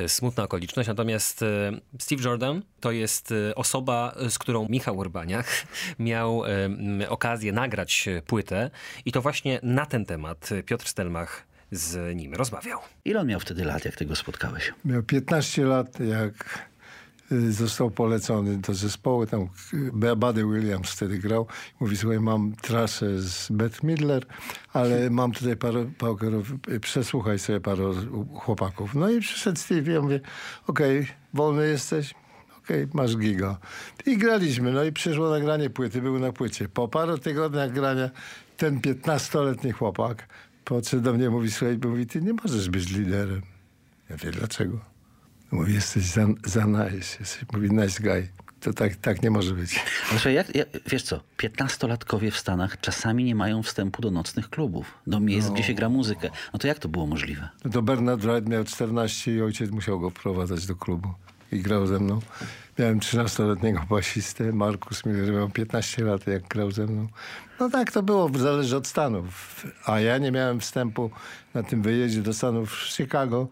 Smutna 0.06 0.44
okoliczność. 0.44 0.88
Natomiast 0.88 1.44
Steve 1.98 2.22
Jordan 2.22 2.62
to 2.80 2.90
jest 2.90 3.34
osoba, 3.56 4.14
z 4.28 4.38
którą 4.38 4.66
Michał 4.68 4.96
Urbaniak 4.96 5.46
miał 5.98 6.42
okazję 7.08 7.52
nagrać 7.52 8.08
płytę 8.26 8.70
i 9.04 9.12
to 9.12 9.22
właśnie 9.22 9.60
na 9.62 9.86
ten 9.86 10.04
temat 10.04 10.50
Piotr 10.66 10.88
Stelmach 10.88 11.46
z 11.72 12.16
nim 12.16 12.34
rozmawiał. 12.34 12.80
Ile 13.04 13.20
on 13.20 13.26
miał 13.26 13.40
wtedy 13.40 13.64
lat, 13.64 13.84
jak 13.84 13.96
ty 13.96 14.06
go 14.06 14.16
spotkałeś? 14.16 14.74
Miał 14.84 15.02
15 15.02 15.64
lat, 15.64 16.00
jak 16.00 16.68
y, 17.32 17.52
został 17.52 17.90
polecony 17.90 18.58
do 18.58 18.74
zespołu. 18.74 19.26
Tam 19.26 19.48
y, 19.74 20.16
Buddy 20.16 20.44
Williams 20.44 20.90
wtedy 20.90 21.18
grał. 21.18 21.46
Mówi, 21.80 21.96
słuchaj, 21.96 22.20
mam 22.20 22.52
trasę 22.62 23.18
z 23.18 23.48
Beth 23.50 23.82
Midler, 23.82 24.26
ale 24.72 25.10
mam 25.10 25.32
tutaj 25.32 25.56
parę, 25.56 25.90
parę 25.98 26.42
przesłuchaj 26.80 27.38
sobie 27.38 27.60
parę 27.60 27.92
chłopaków. 28.34 28.94
No 28.94 29.10
i 29.10 29.20
przyszedł 29.20 29.58
Steve, 29.58 29.92
ja 29.92 30.00
mówię, 30.00 30.20
okej, 30.66 31.06
wolny 31.34 31.68
jesteś? 31.68 32.14
Okej, 32.58 32.86
masz 32.94 33.16
giga. 33.16 33.58
I 34.06 34.18
graliśmy, 34.18 34.72
no 34.72 34.84
i 34.84 34.92
przyszło 34.92 35.30
nagranie 35.30 35.70
płyty, 35.70 36.02
był 36.02 36.18
na 36.18 36.32
płycie. 36.32 36.68
Po 36.68 36.88
paru 36.88 37.18
tygodniach 37.18 37.72
grania 37.72 38.10
ten 38.56 38.80
15-letni 38.80 39.72
chłopak 39.72 40.28
podszedł 40.66 41.02
do 41.02 41.12
mnie, 41.12 41.30
mówi, 41.30 41.50
słuchaj, 41.50 41.78
mówi, 41.84 42.06
ty 42.06 42.22
nie 42.22 42.32
możesz 42.32 42.70
być 42.70 42.90
liderem. 42.90 43.42
Ja 44.10 44.16
wiem, 44.16 44.32
dlaczego? 44.32 44.80
Mówi, 45.50 45.74
jesteś 45.74 46.04
za, 46.04 46.26
za 46.44 46.64
nice, 46.64 47.16
jesteś, 47.20 47.44
mówi, 47.52 47.70
nice 47.70 48.02
guy. 48.02 48.28
To 48.60 48.72
tak, 48.72 48.96
tak 48.96 49.22
nie 49.22 49.30
może 49.30 49.54
być. 49.54 49.84
Słuchaj, 50.10 50.34
jak, 50.34 50.54
jak, 50.54 50.68
wiesz 50.86 51.02
co, 51.02 51.20
15-latkowie 51.38 52.30
w 52.30 52.36
Stanach 52.38 52.80
czasami 52.80 53.24
nie 53.24 53.34
mają 53.34 53.62
wstępu 53.62 54.02
do 54.02 54.10
nocnych 54.10 54.50
klubów, 54.50 54.94
do 55.06 55.20
miejsc, 55.20 55.48
No. 55.48 55.54
gdzie 55.54 55.62
się 55.62 55.74
gra 55.74 55.88
muzykę. 55.88 56.30
No 56.52 56.58
to 56.58 56.66
jak 56.68 56.78
to 56.78 56.88
było 56.88 57.06
możliwe? 57.06 57.48
No 57.64 57.70
to 57.70 57.82
Bernard 57.82 58.20
Wright 58.22 58.48
miał 58.48 58.64
14 58.64 59.34
i 59.34 59.42
ojciec 59.42 59.70
musiał 59.70 60.00
go 60.00 60.10
wprowadzać 60.10 60.66
do 60.66 60.76
klubu. 60.76 61.14
I 61.52 61.60
grał 61.60 61.86
ze 61.86 61.98
mną. 61.98 62.20
Miałem 62.78 63.00
13-letniego 63.00 63.80
basistę, 63.88 64.52
Markus 64.52 65.02
miał 65.06 65.50
15 65.50 66.04
lat, 66.04 66.26
jak 66.26 66.48
grał 66.48 66.70
ze 66.70 66.86
mną. 66.86 67.06
No 67.60 67.70
tak 67.70 67.92
to 67.92 68.02
było, 68.02 68.30
zależy 68.38 68.76
od 68.76 68.86
Stanów. 68.86 69.64
A 69.84 70.00
ja 70.00 70.18
nie 70.18 70.32
miałem 70.32 70.60
wstępu 70.60 71.10
na 71.54 71.62
tym 71.62 71.82
wyjeździe 71.82 72.22
do 72.22 72.34
Stanów 72.34 72.72
w 72.72 72.96
Chicago, 72.96 73.48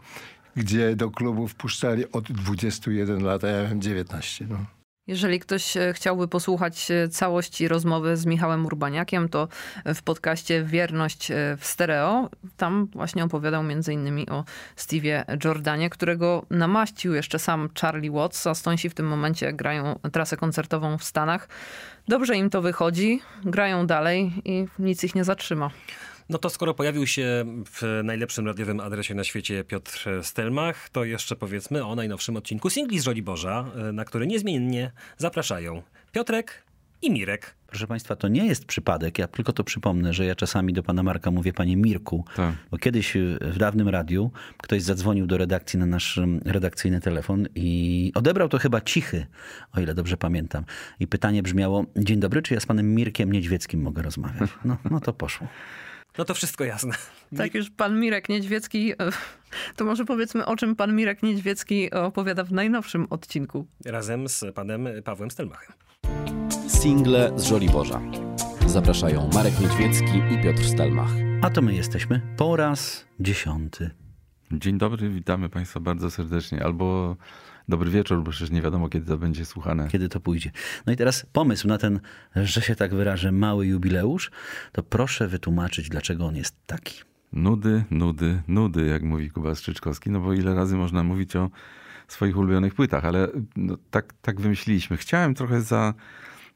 gdzie 0.57 0.97
do 0.97 1.11
klubu 1.11 1.49
wpuszczali 1.49 2.13
od 2.13 2.33
21 2.33 3.25
lat, 3.25 3.45
a 3.45 3.49
ja 3.49 3.63
miałem 3.63 3.81
19. 3.81 4.47
No. 4.51 4.84
Jeżeli 5.07 5.41
ktoś 5.41 5.77
e, 5.77 5.93
chciałby 5.93 6.29
posłuchać 6.29 6.91
e, 6.91 7.09
całości 7.09 7.69
rozmowy 7.69 8.17
z 8.17 8.27
Michałem 8.27 8.67
Urbaniakiem, 8.67 9.29
to 9.29 9.49
w 9.95 10.03
podcaście 10.03 10.65
Wierność 10.65 11.31
e, 11.31 11.57
w 11.59 11.67
stereo, 11.67 12.31
tam 12.57 12.89
właśnie 12.93 13.25
opowiadał 13.25 13.65
innymi 13.93 14.29
o 14.29 14.45
Steve'ie 14.77 15.45
Jordanie, 15.45 15.91
którego 15.91 16.47
namaścił 16.51 17.15
jeszcze 17.15 17.39
sam 17.39 17.69
Charlie 17.81 18.11
Watts, 18.11 18.47
a 18.47 18.55
Stonesi 18.55 18.91
w 18.91 18.95
tym 18.95 19.07
momencie 19.07 19.53
grają 19.53 19.99
trasę 20.13 20.37
koncertową 20.37 20.99
w 20.99 21.05
Stanach. 21.05 21.49
Dobrze 22.09 22.37
im 22.37 22.51
to 22.51 22.63
wychodzi, 22.63 23.21
grają 23.45 23.87
dalej 23.87 24.33
i 24.45 24.67
nic 24.79 25.05
ich 25.05 25.15
nie 25.15 25.25
zatrzyma. 25.25 25.71
No 26.29 26.39
to 26.39 26.51
skoro 26.51 26.75
pojawił 26.75 27.07
się 27.07 27.45
w 27.67 28.01
najlepszym 28.05 28.47
radiowym 28.47 28.81
adresie 28.81 29.15
na 29.15 29.25
świecie 29.25 29.65
Piotr 29.65 30.09
Stelmach, 30.23 30.89
to 30.89 31.05
jeszcze 31.05 31.37
powiedzmy 31.37 31.87
o 31.87 31.95
najnowszym 31.95 32.37
odcinku 32.37 32.71
singli 32.71 32.99
z 32.99 33.21
Boża, 33.23 33.65
na 33.93 34.05
który 34.05 34.27
niezmiennie 34.27 34.93
zapraszają 35.19 35.83
Piotrek 36.13 36.65
i 37.03 37.11
Mirek. 37.11 37.55
Proszę 37.67 37.87
Państwa, 37.87 38.17
to 38.17 38.29
nie 38.29 38.47
jest 38.47 38.65
przypadek. 38.65 39.19
Ja 39.19 39.29
tylko 39.29 39.53
to 39.53 39.65
przypomnę, 39.65 40.13
że 40.13 40.27
ja 40.27 40.35
czasami 40.35 40.73
do 40.73 40.83
pana 40.83 41.03
Marka 41.03 41.31
mówię 41.31 41.53
panie 41.53 41.77
Mirku, 41.77 42.25
bo 42.71 42.79
kiedyś 42.79 43.17
y, 43.17 43.39
w 43.41 43.59
dawnym 43.59 43.89
radiu 43.89 44.31
ktoś 44.57 44.83
zadzwonił 44.83 45.27
do 45.27 45.39
redakcji 45.39 45.79
na 45.79 45.87
nasz 45.87 46.21
redakcyjny 46.45 47.01
telefon 47.01 47.47
i 47.55 48.13
odebrał 48.15 48.49
to 48.49 48.59
chyba 48.59 48.81
cichy, 48.81 49.27
o 49.73 49.81
ile 49.81 49.95
dobrze 49.95 50.17
pamiętam. 50.17 50.65
I 51.01 51.07
pytanie 51.07 51.43
brzmiało, 51.43 51.85
dzień 51.97 52.21
dobry, 52.21 52.43
czy 52.43 52.55
ja 52.55 52.61
z 52.61 52.67
panem 52.67 52.95
Mirkiem 52.95 53.33
Niedźwieckim 53.33 53.83
mogę 53.83 54.03
rozmawiać? 54.03 54.51
No, 54.65 54.77
no 54.91 55.01
to 55.01 55.13
poszło. 55.13 55.47
No 56.19 56.25
to 56.25 56.35
wszystko 56.35 56.65
jasne. 56.65 56.95
Tak 57.37 57.55
już 57.55 57.71
pan 57.71 58.01
Mirek 58.01 58.29
Niedźwiecki, 58.29 58.93
e, 58.93 58.97
to 59.77 59.85
może 59.85 60.05
powiedzmy 60.05 60.47
o 60.47 60.57
czym 60.57 60.77
pan 60.77 60.97
Mirek 60.97 61.23
Niedźwiecki 61.23 61.91
opowiada 61.91 62.45
w 62.45 62.53
najnowszym 62.53 63.07
odcinku. 63.11 63.67
Razem 63.85 64.29
z 64.29 64.45
panem 64.55 64.89
Pawłem 65.05 65.31
Stelmachem. 65.31 65.73
Single 66.69 67.33
z 67.37 67.45
Żoliborza. 67.45 68.01
Zapraszają 68.67 69.31
Marek 69.35 69.61
Niedźwiecki 69.61 70.19
i 70.35 70.43
Piotr 70.43 70.65
Stelmach. 70.65 71.11
A 71.43 71.51
to 71.51 71.63
my 71.63 71.75
jesteśmy 71.75 72.21
po 72.37 72.57
raz 72.57 73.07
dziesiąty. 73.21 73.91
Dzień 74.53 74.79
dobry, 74.79 75.11
witamy 75.11 75.49
Państwa 75.49 75.81
bardzo 75.81 76.11
serdecznie. 76.11 76.65
Albo 76.65 77.17
dobry 77.69 77.91
wieczór, 77.91 78.23
bo 78.23 78.31
przecież 78.31 78.51
nie 78.51 78.63
wiadomo, 78.63 78.89
kiedy 78.89 79.07
to 79.07 79.19
będzie 79.19 79.45
słuchane. 79.45 79.89
Kiedy 79.89 80.09
to 80.09 80.21
pójdzie. 80.21 80.51
No 80.87 80.93
i 80.93 80.97
teraz 80.97 81.27
pomysł 81.33 81.69
na 81.69 81.79
ten, 81.79 82.01
że 82.37 82.63
się 82.63 82.75
tak 82.75 82.95
wyrażę, 82.95 83.33
mały 83.33 83.67
jubileusz, 83.67 84.31
to 84.73 84.83
proszę 84.83 85.29
wytłumaczyć, 85.29 85.89
dlaczego 85.89 86.27
on 86.27 86.37
jest 86.37 86.57
taki. 86.67 87.01
Nudy, 87.33 87.85
nudy, 87.91 88.43
nudy, 88.49 88.87
jak 88.87 89.03
mówi 89.03 89.31
Kuba 89.31 89.55
Strzyczkowski, 89.55 90.11
no 90.11 90.21
bo 90.21 90.33
ile 90.33 90.55
razy 90.55 90.77
można 90.77 91.03
mówić 91.03 91.37
o 91.37 91.51
swoich 92.09 92.37
ulubionych 92.37 92.75
płytach, 92.75 93.05
ale 93.05 93.29
no, 93.57 93.77
tak, 93.91 94.15
tak 94.23 94.41
wymyśliliśmy. 94.41 94.97
Chciałem 94.97 95.35
trochę 95.35 95.61
za, 95.61 95.95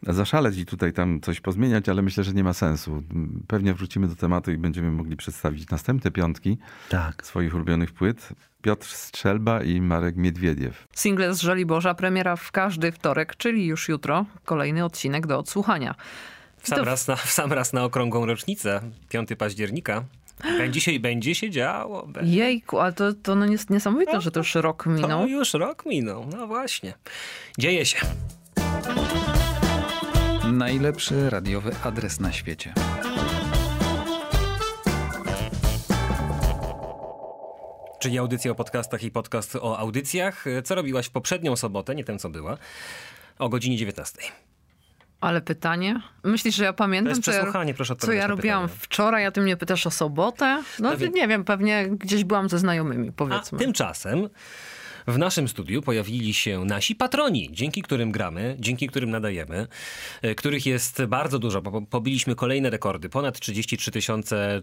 zaszaleć 0.03 0.59
i 0.59 0.67
tutaj 0.67 0.93
tam 0.93 1.21
coś 1.21 1.41
pozmieniać, 1.41 1.89
ale 1.89 2.03
myślę, 2.03 2.25
że 2.25 2.33
nie 2.33 2.45
ma 2.45 2.53
sensu. 2.53 3.03
Pewnie 3.47 3.75
wrócimy 3.75 4.09
do 4.09 4.17
tematu 4.17 4.51
i 4.51 4.59
będziemy 4.59 4.91
mogli 4.91 5.17
przedstawić 5.17 5.71
następne 5.71 6.11
piątki 6.11 6.59
tak. 6.89 7.27
swoich 7.27 7.55
ulubionych 7.55 7.93
płyt. 7.93 8.29
Piotr 8.63 8.87
Strzelba 8.87 9.63
i 9.63 9.81
Marek 9.81 10.17
Miedwiediew. 10.17 10.89
Single 10.95 11.35
z 11.35 11.41
Żoliborza, 11.41 11.95
premiera 11.95 12.37
w 12.37 12.53
każdy 12.53 12.93
wtorek, 12.93 13.37
czyli 13.37 13.67
już 13.67 13.89
jutro, 13.89 14.27
kolejny 14.45 14.85
odcinek 14.85 15.27
do 15.27 15.39
odsłuchania. 15.39 15.95
W 16.59 16.69
sam, 16.69 16.85
raz 16.85 17.09
na, 17.09 17.17
w 17.17 17.31
sam 17.31 17.53
raz 17.53 17.73
na 17.73 17.85
okrągłą 17.85 18.27
rocznicę, 18.27 18.81
5 19.09 19.29
października. 19.39 20.05
Będzie 20.59 20.81
się, 20.81 21.01
będzie 21.01 21.35
się 21.35 21.51
działo. 21.51 22.07
Będzie. 22.07 22.37
Jejku, 22.37 22.79
ale 22.79 22.93
to, 22.93 23.13
to 23.13 23.35
no 23.35 23.47
jest 23.47 23.71
niesamowite, 23.71 24.21
że 24.21 24.31
to 24.31 24.41
już 24.41 24.55
rok 24.55 24.87
minął. 24.87 25.23
To 25.23 25.27
już 25.27 25.55
rok 25.55 25.87
minął, 25.87 26.27
no 26.37 26.47
właśnie. 26.47 26.95
Dzieje 27.59 27.87
się. 27.87 27.99
Najlepszy 30.59 31.31
radiowy 31.31 31.71
adres 31.85 32.21
na 32.21 32.33
świecie. 32.33 32.75
Czyli 37.99 38.19
audycja 38.19 38.51
o 38.51 38.55
podcastach 38.55 39.03
i 39.03 39.11
podcast 39.11 39.57
o 39.57 39.79
audycjach. 39.79 40.45
Co 40.65 40.75
robiłaś 40.75 41.07
w 41.07 41.11
poprzednią 41.11 41.57
sobotę, 41.57 41.95
nie 41.95 42.05
tę 42.05 42.19
co 42.19 42.29
była, 42.31 42.57
o 43.39 43.49
godzinie 43.49 43.77
19. 43.77 44.19
Ale 45.21 45.41
pytanie? 45.41 46.01
Myślisz, 46.25 46.55
że 46.55 46.65
ja 46.65 46.73
pamiętam, 46.73 47.13
to 47.13 47.19
jest 47.19 47.25
co 47.25 47.33
ja, 47.33 47.97
co 47.97 48.13
ja 48.13 48.27
robiłam 48.27 48.63
pytanie. 48.63 48.81
wczoraj, 48.83 49.27
a 49.27 49.31
ty 49.31 49.41
mnie 49.41 49.57
pytasz 49.57 49.87
o 49.87 49.91
sobotę? 49.91 50.63
No 50.81 50.91
Pewnie- 50.91 51.09
nie 51.09 51.29
wiem, 51.29 51.45
pewnie 51.45 51.89
gdzieś 51.89 52.25
byłam 52.25 52.49
ze 52.49 52.59
znajomymi, 52.59 53.13
powiedzmy. 53.13 53.59
A 53.59 53.61
tymczasem 53.61 54.29
w 55.09 55.19
naszym 55.19 55.49
studiu 55.49 55.83
pojawili 55.83 56.35
się 56.35 56.65
nasi 56.65 56.95
patroni, 56.95 57.49
dzięki 57.53 57.83
którym 57.83 58.13
gramy, 58.13 58.57
dzięki 58.59 58.87
którym 58.89 59.11
nadajemy, 59.11 59.67
e, 60.23 60.35
których 60.35 60.67
jest 60.67 61.05
bardzo 61.05 61.39
dużo. 61.39 61.63
Pobiliśmy 61.91 62.35
kolejne 62.35 62.71
rekordy. 62.71 63.09
Ponad 63.09 63.41
33 63.41 63.91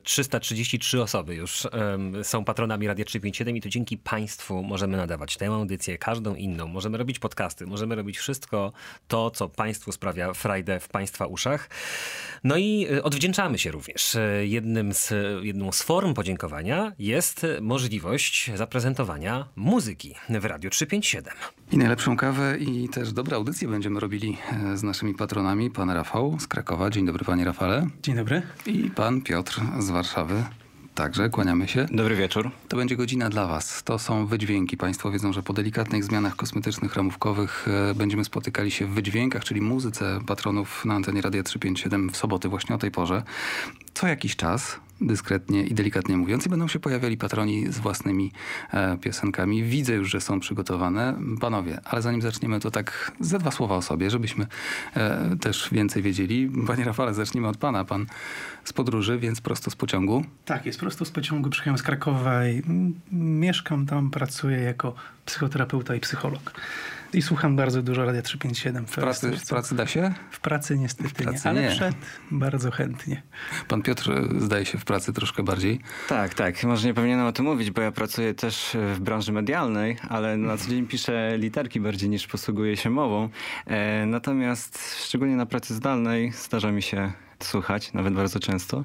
333 0.04 1.02
osoby 1.02 1.36
już 1.36 1.68
em, 1.72 2.24
są 2.24 2.46
patronami 2.46 2.88
Radia 2.88 3.06
357 3.06 3.58
i 3.58 3.62
to 3.62 3.70
dzięki 3.70 3.98
Państwu 3.98 4.64
możemy 4.64 4.98
nadawać 4.98 5.38
tę 5.38 5.48
audycję, 5.48 5.98
każdą 5.98 6.36
inną. 6.36 6.68
Możemy 6.68 6.98
robić 6.98 7.20
podcasty, 7.20 7.66
możemy 7.66 7.96
robić 7.96 8.18
wszystko 8.18 8.74
to, 9.08 9.32
co 9.32 9.50
Państwu 9.50 9.92
sprawia 9.92 10.34
frajdę 10.34 10.80
w 10.80 10.88
Państwa 10.88 11.26
uszach. 11.26 11.70
No 12.44 12.58
i 12.58 12.88
e, 12.94 13.04
odwdzięczamy 13.04 13.60
się 13.60 13.72
również. 13.72 14.16
E, 14.16 14.46
Jednym 14.46 14.94
z, 14.94 15.14
jedną 15.44 15.72
z 15.72 15.82
form 15.82 16.14
podziękowania 16.14 16.94
jest 17.00 17.46
możliwość 17.62 18.52
zaprezentowania 18.56 19.48
muzyki 19.56 20.16
w 20.40 20.46
Radiu 20.46 20.70
357. 20.70 21.34
I 21.72 21.78
najlepszą 21.78 22.18
kawę 22.18 22.58
i 22.58 22.90
też 22.90 23.14
dobre 23.14 23.36
audycje 23.36 23.68
będziemy 23.68 24.00
robili 24.00 24.38
e, 24.52 24.78
z 24.78 24.84
naszymi 24.84 25.14
patronami. 25.14 25.72
Pan 25.72 25.90
Rafał 25.90 26.38
z 26.40 26.48
Krakowa. 26.48 26.90
Dzień 26.90 27.06
dobry, 27.06 27.26
panie 27.26 27.46
Rafale. 27.46 27.88
Dzień 28.04 28.16
dobry. 28.16 28.42
I 28.66 28.90
pan 28.90 29.22
Piotr 29.22 29.62
z 29.80 29.90
Warszawy. 29.90 30.44
Także 30.96 31.30
kłaniamy 31.30 31.68
się. 31.68 31.86
Dobry 31.92 32.16
wieczór. 32.16 32.52
To 32.68 32.78
będzie 32.78 32.96
godzina 32.96 33.30
dla 33.30 33.48
Was. 33.48 33.84
To 33.84 34.00
są 34.00 34.26
wydźwięki. 34.28 34.78
Państwo 34.78 35.12
wiedzą, 35.12 35.34
że 35.34 35.44
po 35.44 35.54
delikatnych 35.54 36.04
zmianach 36.04 36.36
kosmetycznych, 36.36 36.96
ramówkowych 36.96 37.68
e, 37.68 37.96
będziemy 37.96 38.26
spotykali 38.26 38.72
się 38.72 38.86
w 38.86 38.90
wydźwiękach, 38.90 39.44
czyli 39.44 39.62
muzyce 39.62 40.20
patronów 40.28 40.86
na 40.86 40.94
antenie 40.94 41.22
Radia 41.22 41.44
357 41.44 42.10
w 42.10 42.18
soboty 42.18 42.50
właśnie 42.50 42.76
o 42.76 42.78
tej 42.78 42.92
porze. 42.92 43.24
Co 43.94 44.08
jakiś 44.08 44.36
czas, 44.36 44.80
dyskretnie 45.02 45.64
i 45.64 45.74
delikatnie 45.74 46.18
mówiąc, 46.18 46.46
i 46.46 46.50
będą 46.50 46.68
się 46.68 46.80
pojawiali 46.80 47.18
patroni 47.18 47.72
z 47.72 47.80
własnymi 47.80 48.32
e, 48.74 48.98
piosenkami. 48.98 49.64
Widzę 49.64 49.94
już, 49.94 50.10
że 50.10 50.22
są 50.22 50.40
przygotowane. 50.40 51.14
Panowie, 51.42 51.80
ale 51.86 52.02
zanim 52.02 52.22
zaczniemy, 52.22 52.60
to 52.60 52.72
tak 52.72 53.12
ze 53.20 53.40
dwa 53.40 53.52
słowa 53.52 53.76
o 53.76 53.82
sobie, 53.82 54.10
żebyśmy 54.10 54.48
e, 54.96 55.36
też 55.42 55.70
więcej 55.72 56.04
wiedzieli. 56.04 56.52
Panie 56.68 56.84
Rafale, 56.84 57.14
zacznijmy 57.14 57.48
od 57.48 57.58
pana. 57.58 57.86
Pan 57.86 58.06
z 58.64 58.74
podróży, 58.74 59.20
więc 59.20 59.42
prosto 59.42 59.72
z 59.72 59.76
pociągu. 59.76 60.26
Tak, 60.46 60.66
jest 60.66 60.80
prosto 60.80 61.06
z 61.06 61.12
pociągu, 61.12 61.50
przyjechałem 61.50 61.78
z 61.78 61.84
Krakowa 61.84 62.48
i 62.48 62.58
mm, 62.58 62.94
mieszkam 63.12 63.86
tam, 63.86 64.12
pracuję 64.12 64.58
jako 64.58 64.94
psychoterapeuta 65.26 65.96
i 65.96 66.00
psycholog. 66.00 66.54
I 67.14 67.22
słucham 67.22 67.56
bardzo 67.56 67.82
dużo 67.82 68.06
Radia 68.06 68.22
357. 68.22 68.86
W 68.86 68.96
pracy, 68.96 69.32
w 69.32 69.48
pracy 69.48 69.76
da 69.76 69.88
się? 69.88 70.14
W 70.32 70.40
pracy 70.40 70.78
niestety 70.78 71.10
W 71.10 71.14
pracy 71.14 71.42
nie, 71.44 71.50
ale 71.50 71.62
nie. 71.62 71.70
przed 71.70 71.96
bardzo 72.32 72.72
chętnie. 72.72 73.22
Pan 73.68 73.82
Piotr, 73.82 74.12
e, 74.12 74.40
zdaje 74.40 74.66
się, 74.66 74.78
w 74.78 74.86
w 74.86 74.88
pracy 74.88 75.14
troszkę 75.14 75.44
bardziej. 75.44 75.80
Tak, 76.10 76.34
tak. 76.34 76.64
Może 76.64 76.88
nie 76.88 76.94
powinienem 76.94 77.26
o 77.26 77.32
tym 77.32 77.46
mówić, 77.46 77.72
bo 77.72 77.82
ja 77.82 77.92
pracuję 77.92 78.34
też 78.34 78.78
w 78.96 79.00
branży 79.00 79.32
medialnej, 79.32 79.98
ale 80.10 80.38
na 80.38 80.58
co 80.58 80.70
dzień 80.70 80.88
piszę 80.88 81.38
literki 81.38 81.80
bardziej 81.80 82.10
niż 82.10 82.28
posługuję 82.28 82.78
się 82.78 82.90
mową. 82.90 83.30
E, 83.68 84.06
natomiast 84.06 85.04
szczególnie 85.06 85.36
na 85.36 85.46
pracy 85.46 85.74
zdalnej 85.76 86.32
zdarza 86.32 86.72
mi 86.72 86.82
się 86.82 87.12
słuchać, 87.44 87.94
nawet 87.94 88.14
bardzo 88.14 88.40
często. 88.40 88.84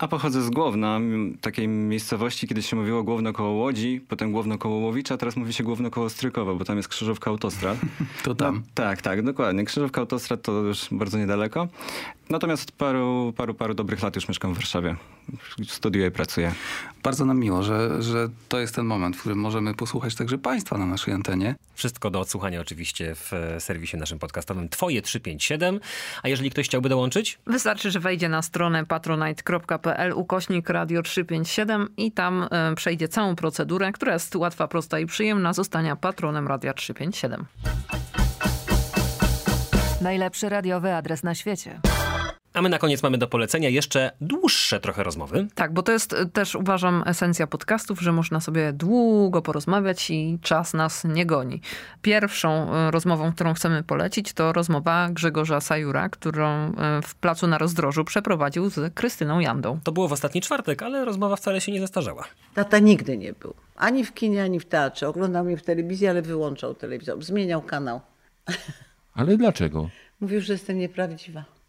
A 0.00 0.08
pochodzę 0.08 0.42
z 0.42 0.50
Głowna, 0.50 1.00
takiej 1.40 1.68
miejscowości, 1.68 2.48
kiedyś 2.48 2.66
się 2.66 2.76
mówiło 2.76 3.02
Głowno 3.02 3.32
koło 3.32 3.50
Łodzi, 3.50 4.00
potem 4.08 4.32
Głowno 4.32 4.58
koło 4.58 4.76
Łowicza, 4.76 5.16
teraz 5.16 5.36
mówi 5.36 5.52
się 5.52 5.64
Głowno 5.64 5.90
koło 5.90 6.10
Strykowa, 6.10 6.54
bo 6.54 6.64
tam 6.64 6.76
jest 6.76 6.88
krzyżówka 6.88 7.30
autostrad. 7.30 7.78
To 8.24 8.34
tam. 8.34 8.54
No, 8.54 8.62
tak, 8.74 9.02
tak, 9.02 9.22
dokładnie. 9.22 9.64
Krzyżówka 9.64 10.00
autostrad 10.00 10.42
to 10.42 10.52
już 10.52 10.88
bardzo 10.92 11.18
niedaleko. 11.18 11.68
Natomiast 12.30 12.68
od 12.68 12.72
paru, 12.72 13.32
paru, 13.36 13.54
paru 13.54 13.74
dobrych 13.74 14.02
lat 14.02 14.16
już 14.16 14.28
mieszkam 14.28 14.52
w 14.52 14.56
Warszawie. 14.56 14.96
Studiuję 15.68 16.08
i 16.08 16.10
pracuję. 16.10 16.54
Bardzo 17.02 17.24
nam 17.24 17.38
miło, 17.38 17.62
że, 17.62 18.02
że 18.02 18.28
to 18.48 18.58
jest 18.58 18.74
ten 18.74 18.86
moment, 18.86 19.16
w 19.16 19.20
którym 19.20 19.38
możemy 19.38 19.74
posłuchać 19.74 20.14
także 20.14 20.38
Państwa 20.38 20.78
na 20.78 20.86
naszej 20.86 21.14
antenie. 21.14 21.54
Wszystko 21.74 22.10
do 22.10 22.20
odsłuchania 22.20 22.60
oczywiście 22.60 23.14
w 23.14 23.32
e, 23.32 23.60
serwisie 23.60 23.96
naszym 23.96 24.18
podcastowym 24.18 24.68
Twoje 24.68 25.02
357. 25.02 25.80
A 26.22 26.28
jeżeli 26.28 26.50
ktoś 26.50 26.66
chciałby 26.66 26.88
dołączyć? 26.88 27.38
Wystarczy, 27.46 27.90
że 27.90 28.00
wejdzie 28.00 28.28
na 28.28 28.42
stronę 28.42 28.86
patronite.pl 28.86 29.89
ukośnik 30.14 30.70
radio 30.70 31.02
357 31.02 31.88
i 31.96 32.12
tam 32.12 32.46
e, 32.50 32.74
przejdzie 32.74 33.08
całą 33.08 33.36
procedurę, 33.36 33.92
która 33.92 34.12
jest 34.12 34.36
łatwa, 34.36 34.68
prosta 34.68 34.98
i 34.98 35.06
przyjemna 35.06 35.52
zostania 35.52 35.96
patronem 35.96 36.48
Radia 36.48 36.74
357. 36.74 37.46
Najlepszy 40.00 40.48
radiowy 40.48 40.94
adres 40.94 41.22
na 41.22 41.34
świecie. 41.34 41.80
A 42.54 42.62
my 42.62 42.68
na 42.68 42.78
koniec 42.78 43.02
mamy 43.02 43.18
do 43.18 43.28
polecenia 43.28 43.68
jeszcze 43.68 44.10
dłuższe 44.20 44.80
trochę 44.80 45.02
rozmowy. 45.02 45.46
Tak, 45.54 45.72
bo 45.72 45.82
to 45.82 45.92
jest 45.92 46.12
e, 46.12 46.26
też 46.26 46.54
uważam 46.54 47.02
esencja 47.06 47.46
podcastów, 47.46 48.00
że 48.00 48.12
można 48.12 48.40
sobie 48.40 48.72
długo 48.72 49.42
porozmawiać 49.42 50.10
i 50.10 50.38
czas 50.42 50.74
nas 50.74 51.04
nie 51.04 51.26
goni. 51.26 51.60
Pierwszą 52.02 52.74
e, 52.74 52.90
rozmową, 52.90 53.32
którą 53.32 53.54
chcemy 53.54 53.82
polecić, 53.82 54.32
to 54.32 54.52
rozmowa 54.52 55.08
Grzegorza 55.10 55.60
Sajura, 55.60 56.08
którą 56.08 56.46
e, 56.48 56.72
w 57.02 57.14
Placu 57.14 57.46
na 57.46 57.58
Rozdrożu 57.58 58.04
przeprowadził 58.04 58.70
z 58.70 58.94
Krystyną 58.94 59.40
Jandą. 59.40 59.78
To 59.84 59.92
było 59.92 60.08
w 60.08 60.12
ostatni 60.12 60.40
czwartek, 60.40 60.82
ale 60.82 61.04
rozmowa 61.04 61.36
wcale 61.36 61.60
się 61.60 61.72
nie 61.72 61.80
zestarzała. 61.80 62.24
Tata 62.54 62.78
nigdy 62.78 63.18
nie 63.18 63.32
był. 63.32 63.54
Ani 63.76 64.04
w 64.04 64.14
kinie, 64.14 64.42
ani 64.42 64.60
w 64.60 64.64
teatrze. 64.64 65.08
Oglądał 65.08 65.44
mnie 65.44 65.56
w 65.56 65.62
telewizji, 65.62 66.06
ale 66.06 66.22
wyłączał 66.22 66.74
telewizor. 66.74 67.24
Zmieniał 67.24 67.62
kanał. 67.62 68.00
Ale 69.14 69.36
dlaczego? 69.36 69.88
Mówił, 70.20 70.40
że 70.40 70.52
jestem 70.52 70.78
nieprawdziwa. 70.78 71.59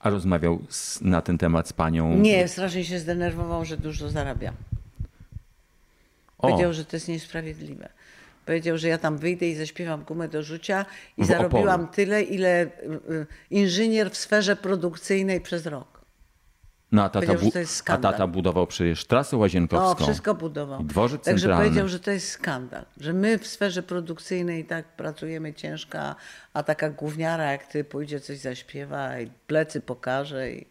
A 0.00 0.10
rozmawiał 0.10 0.58
z, 0.68 1.00
na 1.00 1.22
ten 1.22 1.38
temat 1.38 1.68
z 1.68 1.72
panią? 1.72 2.16
Nie, 2.16 2.48
strasznie 2.48 2.84
się 2.84 2.98
zdenerwował, 2.98 3.64
że 3.64 3.76
dużo 3.76 4.08
zarabiam. 4.10 4.54
O. 6.38 6.48
Powiedział, 6.48 6.72
że 6.72 6.84
to 6.84 6.96
jest 6.96 7.08
niesprawiedliwe. 7.08 7.88
Powiedział, 8.46 8.78
że 8.78 8.88
ja 8.88 8.98
tam 8.98 9.18
wyjdę 9.18 9.46
i 9.48 9.54
zaśpiewam 9.54 10.04
gumę 10.04 10.28
do 10.28 10.42
rzucia 10.42 10.86
i 11.16 11.22
W 11.22 11.26
zarobiłam 11.26 11.80
Opolu. 11.80 11.94
tyle, 11.94 12.22
ile 12.22 12.62
y, 12.64 12.68
y, 13.12 13.26
inżynier 13.50 14.10
w 14.10 14.16
sferze 14.16 14.56
produkcyjnej 14.56 15.40
przez 15.40 15.66
rok. 15.66 15.97
No, 16.92 17.04
a 17.04 17.08
tata, 17.08 17.34
bu- 17.34 17.50
a 17.86 17.96
tata 17.96 18.26
budował 18.26 18.66
przecież 18.66 19.04
trasę 19.04 19.36
łazienkowską. 19.36 20.02
O, 20.04 20.06
wszystko 20.06 20.34
budował. 20.34 20.80
I 20.80 20.84
dworzec 20.84 21.24
Także 21.24 21.40
centralny. 21.40 21.64
powiedział, 21.64 21.88
że 21.88 22.00
to 22.00 22.10
jest 22.10 22.30
skandal, 22.30 22.84
że 23.00 23.12
my 23.12 23.38
w 23.38 23.46
sferze 23.46 23.82
produkcyjnej 23.82 24.64
tak 24.64 24.84
pracujemy 24.96 25.54
ciężko, 25.54 25.98
a- 26.54 26.62
taka 26.62 26.90
gówniara 26.90 27.52
jak 27.52 27.66
ty 27.66 27.84
pójdzie 27.84 28.20
coś 28.20 28.38
zaśpiewa 28.38 29.20
i 29.20 29.30
plecy 29.46 29.80
pokaże. 29.80 30.50
I... 30.52 30.66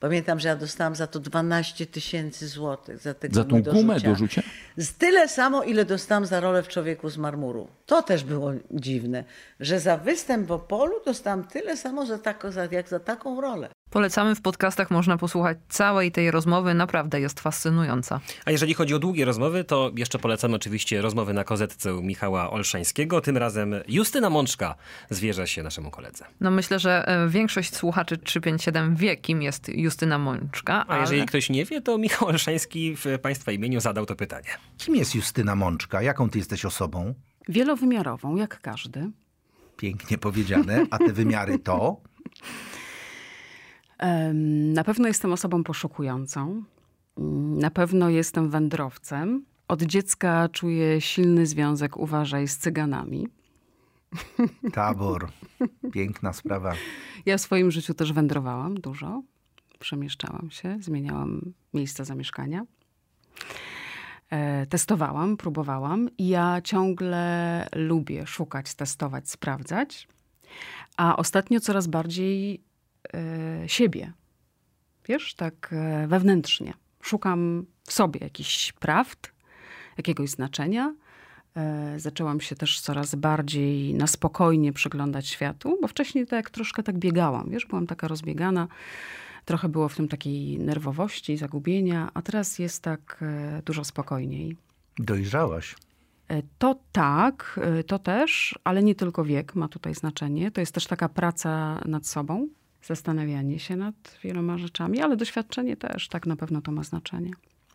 Pamiętam, 0.00 0.40
że 0.40 0.48
ja 0.48 0.56
dostałam 0.56 0.94
za 0.96 1.06
to 1.06 1.20
12 1.20 1.86
tysięcy 1.86 2.48
złotych 2.48 2.98
za 2.98 3.14
Za 3.30 3.44
tą 3.44 3.62
gumę 3.62 4.00
do 4.00 4.14
rzucia? 4.14 4.42
Z 4.76 4.92
tyle 4.94 5.28
samo, 5.28 5.62
ile 5.62 5.84
dostałam 5.84 6.26
za 6.26 6.40
rolę 6.40 6.62
w 6.62 6.68
Człowieku 6.68 7.08
z 7.10 7.16
marmuru. 7.16 7.68
To 7.86 8.02
też 8.02 8.24
było 8.24 8.52
dziwne, 8.70 9.24
że 9.60 9.80
za 9.80 9.96
występ 9.96 10.46
w 10.46 10.52
Opolu 10.52 10.94
dostałam 11.06 11.44
tyle 11.44 11.76
samo 11.76 12.06
za 12.06 12.18
tako, 12.18 12.52
za, 12.52 12.64
jak 12.70 12.88
za 12.88 13.00
taką 13.00 13.40
rolę. 13.40 13.68
Polecamy 13.90 14.34
w 14.34 14.40
podcastach, 14.40 14.90
można 14.90 15.18
posłuchać 15.18 15.58
całej 15.68 16.12
tej 16.12 16.30
rozmowy, 16.30 16.74
naprawdę 16.74 17.20
jest 17.20 17.40
fascynująca. 17.40 18.20
A 18.44 18.50
jeżeli 18.50 18.74
chodzi 18.74 18.94
o 18.94 18.98
długie 18.98 19.24
rozmowy, 19.24 19.64
to 19.64 19.90
jeszcze 19.96 20.18
polecamy 20.18 20.56
oczywiście 20.56 21.02
rozmowy 21.02 21.32
na 21.32 21.44
kozetce 21.44 21.94
u 21.94 22.02
Michała 22.02 22.50
Olszańskiego. 22.50 23.20
Tym 23.20 23.36
razem 23.36 23.74
Justyna 23.88 24.30
Mączka 24.30 24.74
zwierza 25.10 25.46
się 25.46 25.62
naszemu 25.62 25.90
koledze. 25.90 26.24
No 26.40 26.50
myślę, 26.50 26.78
że 26.78 27.08
e, 27.08 27.28
większość 27.28 27.76
słuchaczy 27.76 28.18
357 28.18 28.96
wie, 28.96 29.16
kim 29.16 29.42
jest 29.42 29.68
Justyna 29.68 30.18
Mączka. 30.18 30.84
A 30.88 30.98
jeżeli 30.98 31.26
ktoś 31.26 31.50
nie 31.50 31.64
wie, 31.64 31.80
to 31.80 31.98
Michał 31.98 32.28
Olszański 32.28 32.96
w 32.96 33.18
Państwa 33.22 33.52
imieniu 33.52 33.80
zadał 33.80 34.06
to 34.06 34.16
pytanie. 34.16 34.48
Kim 34.78 34.96
jest 34.96 35.14
Justyna 35.14 35.56
Mączka? 35.56 36.02
Jaką 36.02 36.30
ty 36.30 36.38
jesteś 36.38 36.64
osobą? 36.64 37.14
Wielowymiarową, 37.48 38.36
jak 38.36 38.60
każdy. 38.60 39.10
Pięknie 39.76 40.18
powiedziane. 40.18 40.86
A 40.90 40.98
te 40.98 41.12
wymiary 41.12 41.58
to? 41.58 41.96
Na 44.74 44.84
pewno 44.84 45.08
jestem 45.08 45.32
osobą 45.32 45.64
poszukującą. 45.64 46.62
Mm, 47.18 47.58
Na 47.58 47.70
pewno 47.70 48.08
jestem 48.08 48.50
wędrowcem. 48.50 49.44
Od 49.68 49.82
dziecka 49.82 50.48
czuję 50.48 51.00
silny 51.00 51.46
związek, 51.46 51.96
uważaj, 51.96 52.48
z 52.48 52.58
cyganami. 52.58 53.28
Tabor. 54.72 55.28
Piękna 55.92 56.32
sprawa. 56.32 56.72
Ja 57.26 57.38
w 57.38 57.40
swoim 57.40 57.70
życiu 57.70 57.94
też 57.94 58.12
wędrowałam 58.12 58.74
dużo. 58.80 59.22
Przemieszczałam 59.78 60.50
się, 60.50 60.76
zmieniałam 60.80 61.52
miejsce 61.74 62.04
zamieszkania. 62.04 62.64
E, 64.30 64.66
Testowałam, 64.66 65.36
próbowałam 65.36 66.08
i 66.18 66.28
ja 66.28 66.60
ciągle 66.64 67.66
lubię 67.74 68.26
szukać, 68.26 68.74
testować, 68.74 69.30
sprawdzać. 69.30 70.08
A 70.96 71.16
ostatnio 71.16 71.60
coraz 71.60 71.86
bardziej 71.86 72.60
siebie. 73.66 74.12
Wiesz, 75.08 75.34
tak 75.34 75.68
e, 75.72 76.06
wewnętrznie. 76.08 76.74
Szukam 77.02 77.66
w 77.86 77.92
sobie 77.92 78.20
jakichś 78.22 78.72
prawd, 78.72 79.32
jakiegoś 79.96 80.30
znaczenia. 80.30 80.94
E, 81.56 81.94
Zaczęłam 81.98 82.40
się 82.40 82.56
też 82.56 82.80
coraz 82.80 83.14
bardziej 83.14 83.94
na 83.94 84.06
spokojnie 84.06 84.72
przyglądać 84.72 85.26
światu, 85.28 85.78
bo 85.82 85.88
wcześniej 85.88 86.26
tak 86.26 86.50
troszkę 86.50 86.82
tak 86.82 86.98
biegałam, 86.98 87.50
wiesz, 87.50 87.66
byłam 87.66 87.86
taka 87.86 88.08
rozbiegana. 88.08 88.68
Trochę 89.44 89.68
było 89.68 89.88
w 89.88 89.96
tym 89.96 90.08
takiej 90.08 90.58
nerwowości, 90.58 91.36
zagubienia, 91.36 92.10
a 92.14 92.22
teraz 92.22 92.58
jest 92.58 92.82
tak 92.82 93.18
e, 93.22 93.62
dużo 93.64 93.84
spokojniej. 93.84 94.56
Dojrzałaś. 94.98 95.74
E, 96.28 96.42
To 96.58 96.80
tak, 96.92 97.60
e, 97.62 97.84
to 97.84 97.98
też, 97.98 98.58
ale 98.64 98.82
nie 98.82 98.94
tylko 98.94 99.24
wiek 99.24 99.54
ma 99.54 99.68
tutaj 99.68 99.94
znaczenie. 99.94 100.50
To 100.50 100.60
jest 100.60 100.74
też 100.74 100.86
taka 100.86 101.08
praca 101.08 101.80
nad 101.84 102.06
sobą, 102.06 102.48
zastanawianie 102.82 103.58
się 103.58 103.76
nad 103.76 103.94
wieloma 104.24 104.58
rzeczami, 104.58 105.00
ale 105.00 105.16
doświadczenie 105.16 105.76
też, 105.76 106.08
tak 106.08 106.26
na 106.26 106.36
pewno 106.36 106.60
to 106.60 106.72
ma 106.72 106.82
znaczenie. 106.82 107.30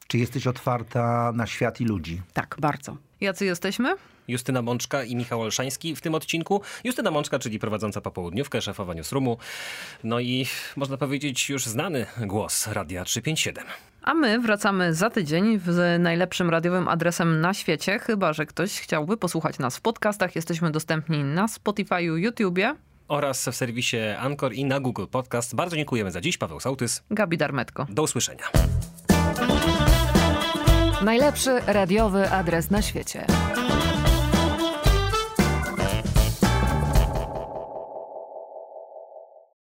Czy 0.08 0.18
jesteś 0.18 0.48
otwarta 0.48 1.32
na 1.36 1.48
świat 1.48 1.82
i 1.82 1.86
ludzi? 1.86 2.22
Tak, 2.34 2.56
bardzo. 2.60 2.98
Jacy 3.22 3.46
jesteśmy? 3.46 3.96
Justyna 4.28 4.62
Mączka 4.62 5.04
i 5.04 5.16
Michał 5.16 5.42
Olszański 5.42 5.96
w 5.96 6.02
tym 6.02 6.16
odcinku. 6.16 6.62
Justyna 6.84 7.12
Mączka, 7.12 7.40
czyli 7.40 7.60
prowadząca 7.60 8.02
popołudniówkę, 8.02 8.62
szefowa 8.62 8.94
Newsroomu. 8.94 9.38
No 10.04 10.20
i 10.20 10.48
można 10.76 10.98
powiedzieć 10.98 11.50
już 11.50 11.66
znany 11.66 12.06
głos 12.22 12.68
Radia 12.68 13.04
357. 13.04 13.64
A 14.02 14.14
my 14.14 14.40
wracamy 14.40 14.94
za 14.94 15.10
tydzień 15.10 15.60
z 15.68 16.02
najlepszym 16.02 16.50
radiowym 16.50 16.88
adresem 16.88 17.42
na 17.42 17.54
świecie, 17.54 18.00
chyba 18.00 18.34
że 18.34 18.46
ktoś 18.46 18.80
chciałby 18.80 19.18
posłuchać 19.18 19.60
nas 19.60 19.78
w 19.78 19.82
podcastach. 19.82 20.36
Jesteśmy 20.36 20.72
dostępni 20.72 21.24
na 21.24 21.46
Spotify'u, 21.46 22.16
YouTubie. 22.16 22.76
Oraz 23.08 23.50
w 23.50 23.56
serwisie 23.56 23.98
Anchor 24.20 24.54
i 24.54 24.66
na 24.66 24.80
Google 24.80 25.06
Podcast. 25.12 25.56
Bardzo 25.56 25.76
dziękujemy 25.76 26.12
za 26.12 26.22
dziś. 26.22 26.38
Paweł 26.38 26.60
Sołtys. 26.60 27.04
Gabi 27.12 27.38
Darmetko. 27.38 27.86
Do 27.90 28.04
usłyszenia. 28.04 28.46
Najlepszy 31.04 31.60
radiowy 31.68 32.32
adres 32.32 32.72
na 32.72 32.82
świecie. 32.82 33.26